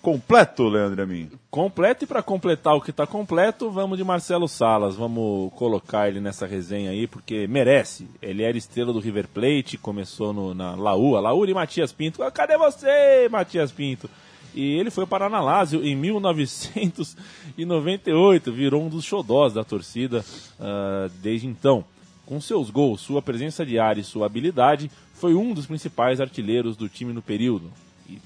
completo, 0.03 0.69
Leandro 0.69 1.03
Amin? 1.03 1.31
Completo 1.51 2.05
e 2.05 2.07
para 2.07 2.23
completar 2.23 2.75
o 2.75 2.81
que 2.81 2.91
está 2.91 3.07
completo, 3.07 3.71
vamos 3.71 3.99
de 3.99 4.05
Marcelo 4.05 4.49
Salas. 4.49 4.97
Vamos 4.97 5.53
colocar 5.55 6.09
ele 6.09 6.21
nessa 6.21 6.47
resenha 6.47 6.91
aí, 6.91 7.07
porque 7.07 7.47
merece. 7.47 8.09
Ele 8.21 8.43
era 8.43 8.57
estrela 8.57 8.93
do 8.93 9.01
River 9.01 9.29
Plate, 9.29 9.79
começou 9.79 10.33
no, 10.33 10.55
na 10.55 10.75
Laú, 10.75 11.21
Laú 11.21 11.47
e 11.47 11.55
Matias 11.55 11.93
Pinto. 11.93 12.23
Ah, 12.23 12.31
cadê 12.31 12.57
você, 12.57 13.29
Matias 13.31 13.73
Pinto? 13.73 14.09
E 14.55 14.77
ele 14.77 14.91
foi 14.91 15.07
parar 15.07 15.31
na 15.31 15.41
Lazio 15.41 15.85
em 15.85 15.95
1998, 15.95 18.53
virou 18.53 18.83
um 18.83 18.89
dos 18.89 19.05
xodós 19.05 19.53
da 19.53 19.63
torcida 19.63 20.25
uh, 20.59 21.09
desde 21.23 21.47
então. 21.47 21.85
Com 22.25 22.41
seus 22.41 22.71
gols, 22.71 23.01
sua 23.01 23.23
presença 23.23 23.65
diária 23.65 24.01
e 24.01 24.05
sua 24.05 24.27
habilidade, 24.27 24.91
foi 25.15 25.35
um 25.35 25.55
dos 25.55 25.67
principais 25.67 26.21
artilheiros 26.21 26.77
do 26.77 26.89
time 26.89 27.13
no 27.13 27.23
período. 27.23 27.71
E, 28.09 28.19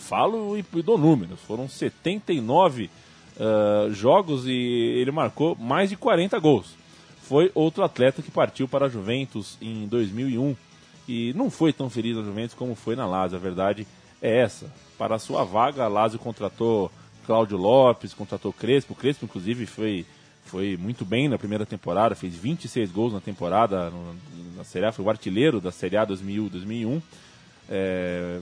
falo 0.00 0.56
e, 0.56 0.64
e 0.74 0.82
dou 0.82 0.98
números. 0.98 1.40
Foram 1.40 1.68
79 1.68 2.84
uh, 2.84 2.88
ah, 3.38 3.90
jogos 3.90 4.46
e 4.46 4.50
ele 4.52 5.10
marcou 5.10 5.54
mais 5.54 5.90
de 5.90 5.96
40 5.96 6.38
gols. 6.38 6.74
Foi 7.22 7.50
outro 7.54 7.84
atleta 7.84 8.22
que 8.22 8.30
partiu 8.30 8.66
para 8.66 8.86
a 8.86 8.88
Juventus 8.88 9.56
em 9.60 9.86
2001 9.86 10.56
e 11.08 11.32
não 11.34 11.50
foi 11.50 11.72
tão 11.72 11.88
feliz 11.88 12.16
na 12.16 12.22
Juventus 12.22 12.54
como 12.54 12.74
foi 12.74 12.96
na 12.96 13.06
Lazio. 13.06 13.36
A 13.36 13.40
verdade 13.40 13.86
é 14.20 14.40
essa. 14.40 14.72
Para 14.98 15.14
a 15.14 15.18
sua 15.18 15.44
vaga, 15.44 15.84
a 15.84 15.88
Lazio 15.88 16.18
contratou 16.18 16.90
Cláudio 17.26 17.56
Lopes, 17.56 18.12
contratou 18.12 18.52
Crespo. 18.52 18.94
Crespo, 18.94 19.26
inclusive, 19.26 19.66
foi, 19.66 20.04
foi 20.44 20.76
muito 20.76 21.04
bem 21.04 21.28
na 21.28 21.38
primeira 21.38 21.64
temporada, 21.64 22.14
fez 22.14 22.34
26 22.34 22.90
gols 22.90 23.12
na 23.12 23.20
temporada 23.20 23.90
no, 23.90 24.16
na 24.56 24.64
Série 24.64 24.86
A, 24.86 24.92
foi 24.92 25.04
o 25.04 25.10
artilheiro 25.10 25.60
da 25.60 25.70
Série 25.70 25.96
A 25.96 26.06
2000-2001. 26.06 27.00
É, 27.68 28.40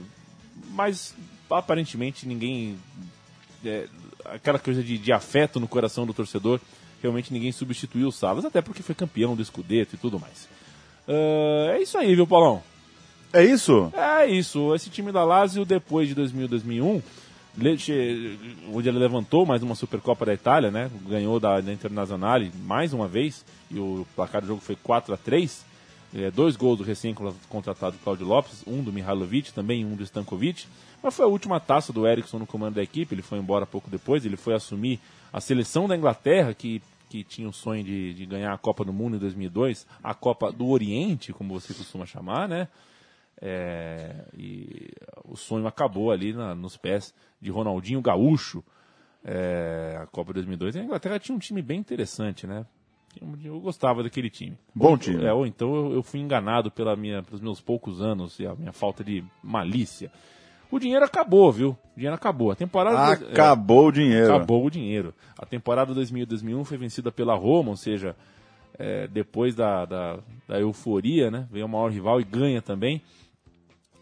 mas 0.71 1.15
aparentemente 1.49 2.27
ninguém. 2.27 2.77
É, 3.65 3.87
aquela 4.25 4.59
coisa 4.59 4.81
de, 4.81 4.97
de, 4.97 5.11
afeto 5.11 5.59
no 5.59 5.67
coração 5.67 6.05
do 6.05 6.13
torcedor, 6.13 6.59
realmente 7.01 7.33
ninguém 7.33 7.51
substituiu 7.51 8.07
o 8.07 8.11
Salas, 8.11 8.45
até 8.45 8.61
porque 8.61 8.81
foi 8.81 8.95
campeão 8.95 9.35
do 9.35 9.43
Scudetto 9.43 9.95
e 9.95 9.97
tudo 9.97 10.19
mais. 10.19 10.47
Uh, 11.07 11.71
é 11.71 11.81
isso 11.81 11.97
aí, 11.97 12.15
viu, 12.15 12.25
Paulão? 12.25 12.63
É 13.33 13.43
isso? 13.43 13.91
É 13.93 14.25
isso. 14.27 14.73
Esse 14.73 14.89
time 14.89 15.11
da 15.11 15.23
Lazio, 15.23 15.65
depois 15.65 16.07
de 16.07 16.15
2000, 16.15 16.47
2001, 16.47 17.01
onde 18.73 18.89
ele 18.89 18.97
levantou 18.97 19.45
mais 19.45 19.61
uma 19.61 19.75
Supercopa 19.75 20.25
da 20.25 20.33
Itália, 20.33 20.71
né? 20.71 20.89
Ganhou 21.07 21.39
da, 21.39 21.59
da 21.59 21.73
Internazionale 21.73 22.51
mais 22.63 22.93
uma 22.93 23.07
vez, 23.07 23.43
e 23.69 23.77
o 23.77 24.07
placar 24.15 24.41
do 24.41 24.47
jogo 24.47 24.61
foi 24.61 24.75
4 24.75 25.13
a 25.13 25.17
3 25.17 25.68
é, 26.13 26.31
dois 26.31 26.55
gols 26.55 26.79
do 26.79 26.83
recém-contratado 26.83 27.97
Claudio 28.03 28.25
Lopes, 28.25 28.63
um 28.65 28.83
do 28.83 28.91
Mihailovic, 28.91 29.53
também 29.53 29.85
um 29.85 29.95
do 29.95 30.03
Stankovic. 30.03 30.65
Mas 31.01 31.15
foi 31.15 31.25
a 31.25 31.29
última 31.29 31.59
taça 31.59 31.93
do 31.93 32.07
Eriksson 32.07 32.39
no 32.39 32.47
comando 32.47 32.75
da 32.75 32.83
equipe, 32.83 33.13
ele 33.15 33.21
foi 33.21 33.37
embora 33.37 33.65
pouco 33.65 33.89
depois, 33.89 34.25
ele 34.25 34.35
foi 34.35 34.53
assumir 34.53 34.99
a 35.31 35.39
seleção 35.39 35.87
da 35.87 35.95
Inglaterra, 35.95 36.53
que, 36.53 36.81
que 37.09 37.23
tinha 37.23 37.47
o 37.47 37.53
sonho 37.53 37.83
de, 37.83 38.13
de 38.13 38.25
ganhar 38.25 38.53
a 38.53 38.57
Copa 38.57 38.83
do 38.83 38.91
Mundo 38.91 39.15
em 39.15 39.19
2002, 39.19 39.87
a 40.03 40.13
Copa 40.13 40.51
do 40.51 40.67
Oriente, 40.67 41.31
como 41.31 41.59
você 41.59 41.73
costuma 41.73 42.05
chamar, 42.05 42.49
né? 42.49 42.67
É, 43.41 44.25
e 44.37 44.91
o 45.23 45.37
sonho 45.37 45.65
acabou 45.65 46.11
ali 46.11 46.33
na, 46.33 46.53
nos 46.53 46.75
pés 46.75 47.13
de 47.39 47.49
Ronaldinho 47.49 48.01
Gaúcho. 48.01 48.63
É, 49.23 49.99
a 50.01 50.05
Copa 50.07 50.33
2002. 50.33 50.75
A 50.77 50.83
Inglaterra 50.83 51.19
tinha 51.19 51.35
um 51.35 51.39
time 51.39 51.61
bem 51.61 51.79
interessante, 51.79 52.47
né? 52.47 52.65
Eu 53.43 53.59
gostava 53.59 54.03
daquele 54.03 54.29
time. 54.29 54.57
Bom 54.73 54.97
time. 54.97 55.25
É, 55.25 55.33
ou 55.33 55.45
então 55.45 55.75
eu, 55.75 55.93
eu, 55.93 56.03
fui 56.03 56.19
enganado 56.19 56.69
pela 56.69 56.95
minha, 56.95 57.23
pelos 57.23 57.41
meus 57.41 57.59
poucos 57.59 58.01
anos 58.01 58.39
e 58.39 58.45
a 58.45 58.55
minha 58.55 58.71
falta 58.71 59.03
de 59.03 59.23
malícia. 59.43 60.11
O 60.71 60.79
dinheiro 60.79 61.03
acabou, 61.03 61.51
viu? 61.51 61.69
O 61.95 61.95
dinheiro 61.95 62.15
acabou. 62.15 62.51
A 62.51 62.55
temporada 62.55 63.13
acabou 63.13 63.85
é, 63.85 63.87
o 63.87 63.91
dinheiro. 63.91 64.35
Acabou 64.35 64.65
o 64.65 64.69
dinheiro. 64.69 65.13
A 65.37 65.45
temporada 65.45 65.93
2000-2001 65.93 66.63
foi 66.63 66.77
vencida 66.77 67.11
pela 67.11 67.33
Roma, 67.33 67.71
ou 67.71 67.77
seja, 67.77 68.15
é, 68.77 69.07
depois 69.07 69.55
da, 69.55 69.85
da, 69.85 70.19
da, 70.47 70.59
euforia, 70.59 71.31
né? 71.31 71.47
Veio 71.51 71.65
o 71.65 71.69
maior 71.69 71.91
rival 71.91 72.21
e 72.21 72.23
ganha 72.23 72.61
também. 72.61 73.01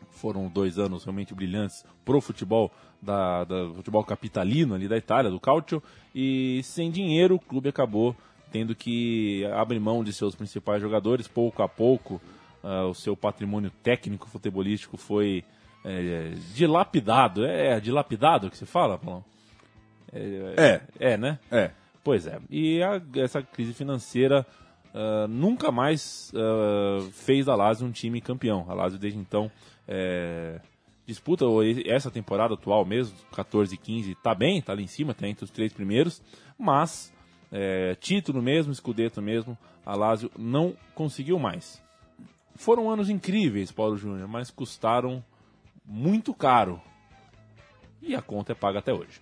Foram 0.10 0.50
dois 0.50 0.78
anos 0.78 1.06
realmente 1.06 1.34
brilhantes 1.34 1.86
pro 2.04 2.20
futebol 2.20 2.72
da, 3.02 3.46
da 3.46 3.70
futebol 3.74 4.04
capitalino 4.04 4.76
ali 4.76 4.88
da 4.88 4.98
Itália, 4.98 5.32
do 5.32 5.40
Calcio. 5.40 5.82
E 6.14 6.62
sem 6.64 6.92
dinheiro 6.92 7.36
o 7.36 7.40
clube 7.40 7.70
acabou 7.70 8.16
tendo 8.52 8.76
que 8.76 9.46
abrir 9.54 9.80
mão 9.80 10.04
de 10.04 10.14
seus 10.14 10.36
principais 10.36 10.82
jogadores 10.82 11.28
pouco 11.28 11.62
a 11.64 11.68
pouco. 11.68 12.22
Uh, 12.64 12.90
o 12.90 12.94
seu 12.94 13.16
patrimônio 13.16 13.72
técnico 13.84 14.28
futebolístico 14.28 14.98
foi 14.98 15.44
é, 15.86 16.34
dilapidado. 16.54 17.46
É, 17.46 17.78
é 17.78 17.80
dilapidado 17.80 18.50
que 18.50 18.58
se 18.58 18.66
fala, 18.66 18.98
Paulo? 18.98 19.24
É, 20.12 20.82
é. 21.00 21.14
É, 21.14 21.18
né? 21.18 21.40
É. 21.52 21.72
Pois 22.04 22.26
é. 22.26 22.40
E 22.50 22.82
a, 22.82 23.02
essa 23.16 23.42
crise 23.42 23.74
financeira 23.74 24.46
uh, 24.94 25.28
nunca 25.28 25.72
mais 25.72 26.32
uh, 26.34 27.02
fez 27.12 27.46
da 27.46 27.56
Lazio 27.56 27.88
um 27.88 27.92
time 27.92 28.22
campeão. 28.22 28.66
A 28.70 28.74
Lazio 28.74 29.00
desde 29.00 29.20
então 29.20 29.52
é, 29.88 30.60
disputa 31.06 31.46
essa 31.86 32.12
temporada 32.12 32.54
atual 32.54 32.86
mesmo, 32.86 33.16
14 33.34 33.74
e 33.74 33.78
15, 33.78 34.16
tá 34.16 34.36
bem, 34.36 34.62
tá 34.62 34.74
lá 34.74 34.82
em 34.82 34.88
cima, 34.88 35.14
tá 35.14 35.28
entre 35.28 35.46
os 35.46 35.52
três 35.52 35.72
primeiros, 35.72 36.22
mas 36.60 37.14
é, 37.52 37.96
título 37.96 38.42
mesmo, 38.42 38.72
escudeto 38.72 39.22
mesmo, 39.22 39.58
a 39.86 39.96
Lazio 39.96 40.32
não 40.38 40.74
conseguiu 40.94 41.40
mais. 41.40 41.82
Foram 42.56 42.90
anos 42.90 43.10
incríveis, 43.10 43.72
Paulo 43.72 43.98
Júnior, 43.98 44.28
mas 44.28 44.50
custaram 44.50 45.24
muito 45.86 46.34
caro. 46.34 46.82
E 48.02 48.16
a 48.16 48.22
conta 48.22 48.52
é 48.52 48.56
paga 48.56 48.80
até 48.80 48.94
hoje. 48.94 49.22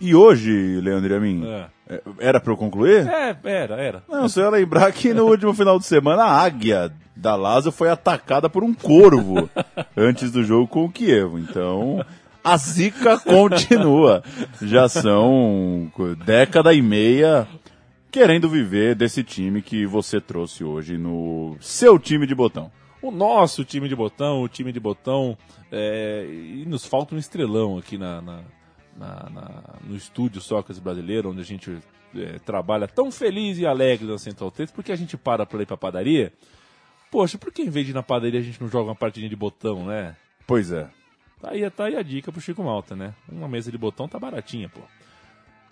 E 0.00 0.14
hoje, 0.14 0.80
Leandro 0.80 1.12
e 1.12 1.16
a 1.16 1.20
mim, 1.20 1.46
é. 1.46 1.66
é 1.88 2.02
era 2.18 2.40
para 2.40 2.52
eu 2.52 2.56
concluir? 2.56 3.06
É, 3.06 3.36
era, 3.44 3.76
era. 3.76 4.02
Não, 4.08 4.28
só 4.28 4.42
ia 4.42 4.50
lembrar 4.50 4.92
que 4.92 5.14
no 5.14 5.26
último 5.26 5.54
final 5.54 5.78
de 5.78 5.86
semana 5.86 6.24
a 6.24 6.42
águia 6.42 6.92
da 7.14 7.36
Lazio 7.36 7.70
foi 7.70 7.88
atacada 7.88 8.50
por 8.50 8.64
um 8.64 8.74
corvo 8.74 9.48
antes 9.96 10.32
do 10.32 10.42
jogo 10.42 10.66
com 10.66 10.84
o 10.84 10.90
Kiev. 10.90 11.38
Então, 11.38 12.04
a 12.44 12.58
zica 12.58 13.18
continua. 13.18 14.22
Já 14.60 14.86
são 14.88 15.90
década 16.24 16.74
e 16.74 16.82
meia 16.82 17.48
querendo 18.12 18.48
viver 18.48 18.94
desse 18.94 19.24
time 19.24 19.62
que 19.62 19.86
você 19.86 20.20
trouxe 20.20 20.62
hoje 20.62 20.98
no 20.98 21.56
seu 21.58 21.98
time 21.98 22.26
de 22.26 22.34
botão. 22.34 22.70
O 23.02 23.10
nosso 23.10 23.64
time 23.64 23.88
de 23.88 23.96
botão, 23.96 24.42
o 24.42 24.48
time 24.48 24.70
de 24.70 24.78
botão, 24.78 25.36
é, 25.72 26.24
e 26.30 26.64
nos 26.66 26.86
falta 26.86 27.14
um 27.14 27.18
estrelão 27.18 27.76
aqui 27.76 27.98
na, 27.98 28.20
na, 28.20 28.42
na, 28.96 29.30
na 29.30 29.74
no 29.82 29.96
estúdio 29.96 30.40
Sócrates 30.40 30.78
Brasileiro, 30.78 31.30
onde 31.30 31.40
a 31.40 31.44
gente 31.44 31.76
é, 32.14 32.38
trabalha 32.38 32.86
tão 32.86 33.10
feliz 33.10 33.58
e 33.58 33.66
alegre 33.66 34.06
na 34.06 34.16
Central 34.16 34.50
3, 34.50 34.70
porque 34.70 34.92
a 34.92 34.96
gente 34.96 35.16
para 35.16 35.44
para 35.44 35.62
ir 35.62 35.66
para 35.66 35.76
padaria. 35.76 36.32
Poxa, 37.10 37.36
por 37.36 37.52
que 37.52 37.62
em 37.62 37.68
vez 37.68 37.86
de 37.86 37.92
ir 37.92 37.94
na 37.94 38.02
padaria 38.02 38.40
a 38.40 38.42
gente 38.42 38.60
não 38.60 38.68
joga 38.68 38.90
uma 38.90 38.94
partidinha 38.94 39.28
de 39.28 39.36
botão, 39.36 39.86
né? 39.86 40.16
Pois 40.46 40.70
é. 40.70 40.88
Tá 41.44 41.50
aí, 41.50 41.70
tá 41.70 41.84
aí 41.84 41.94
a 41.94 42.02
dica 42.02 42.32
pro 42.32 42.40
Chico 42.40 42.64
Malta, 42.64 42.96
né? 42.96 43.12
Uma 43.30 43.46
mesa 43.46 43.70
de 43.70 43.76
botão 43.76 44.08
tá 44.08 44.18
baratinha, 44.18 44.66
pô. 44.66 44.80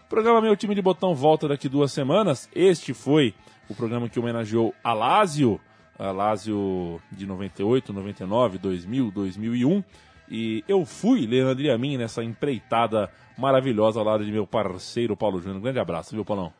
programa 0.06 0.42
Meu 0.42 0.54
Time 0.54 0.74
de 0.74 0.82
Botão 0.82 1.14
volta 1.14 1.48
daqui 1.48 1.66
duas 1.66 1.90
semanas. 1.90 2.46
Este 2.54 2.92
foi 2.92 3.32
o 3.70 3.74
programa 3.74 4.06
que 4.06 4.20
homenageou 4.20 4.74
a 4.84 4.92
Lázio, 4.92 5.58
a 5.98 6.10
Lázio 6.10 7.00
de 7.10 7.24
98, 7.24 7.90
99, 7.90 8.58
2000, 8.58 9.10
2001. 9.12 9.82
E 10.30 10.62
eu 10.68 10.84
fui, 10.84 11.26
Leandro 11.26 11.64
e 11.64 11.70
a 11.70 11.78
mim, 11.78 11.96
nessa 11.96 12.22
empreitada 12.22 13.10
maravilhosa 13.38 13.98
ao 13.98 14.04
lado 14.04 14.26
de 14.26 14.30
meu 14.30 14.46
parceiro 14.46 15.16
Paulo 15.16 15.40
Júnior. 15.40 15.56
Um 15.56 15.62
grande 15.62 15.78
abraço, 15.78 16.14
viu, 16.14 16.22
Paulão? 16.22 16.52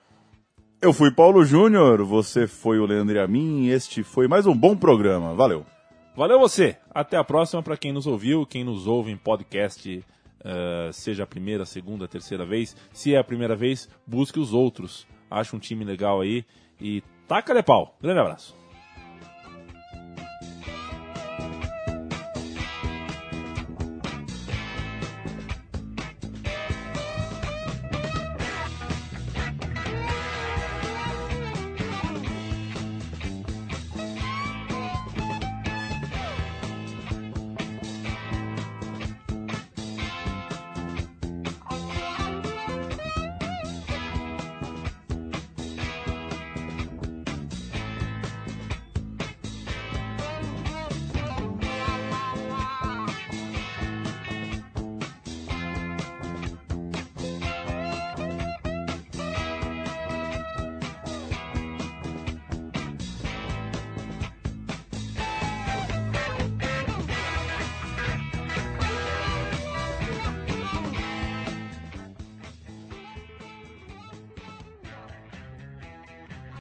Eu 0.81 0.95
fui 0.95 1.11
Paulo 1.11 1.45
Júnior, 1.45 2.03
você 2.03 2.47
foi 2.47 2.79
o 2.79 2.87
Leandro 2.87 3.15
e 3.15 3.21
a 3.21 3.29
mim, 3.29 3.69
este 3.69 4.03
foi 4.03 4.27
mais 4.27 4.47
um 4.47 4.57
bom 4.57 4.75
programa. 4.75 5.35
Valeu! 5.35 5.67
Valeu 6.15 6.39
você. 6.39 6.77
Até 6.91 7.17
a 7.17 7.25
próxima 7.25 7.63
para 7.63 7.77
quem 7.77 7.93
nos 7.93 8.07
ouviu, 8.07 8.47
quem 8.47 8.65
nos 8.65 8.87
ouve 8.87 9.11
em 9.11 9.17
podcast, 9.17 10.05
uh, 10.41 10.93
seja 10.93 11.23
a 11.23 11.27
primeira, 11.27 11.65
segunda, 11.65 12.07
terceira 12.07 12.45
vez. 12.45 12.77
Se 12.93 13.15
é 13.15 13.19
a 13.19 13.25
primeira 13.25 13.57
vez, 13.57 13.89
busque 14.07 14.39
os 14.39 14.53
outros. 14.53 15.07
Acha 15.31 15.57
um 15.57 15.59
time 15.59 15.85
legal 15.85 16.21
aí 16.21 16.45
e 16.81 17.03
taca 17.27 17.55
de 17.55 17.63
pau. 17.63 17.97
Grande 18.01 18.21
abraço. 18.21 18.62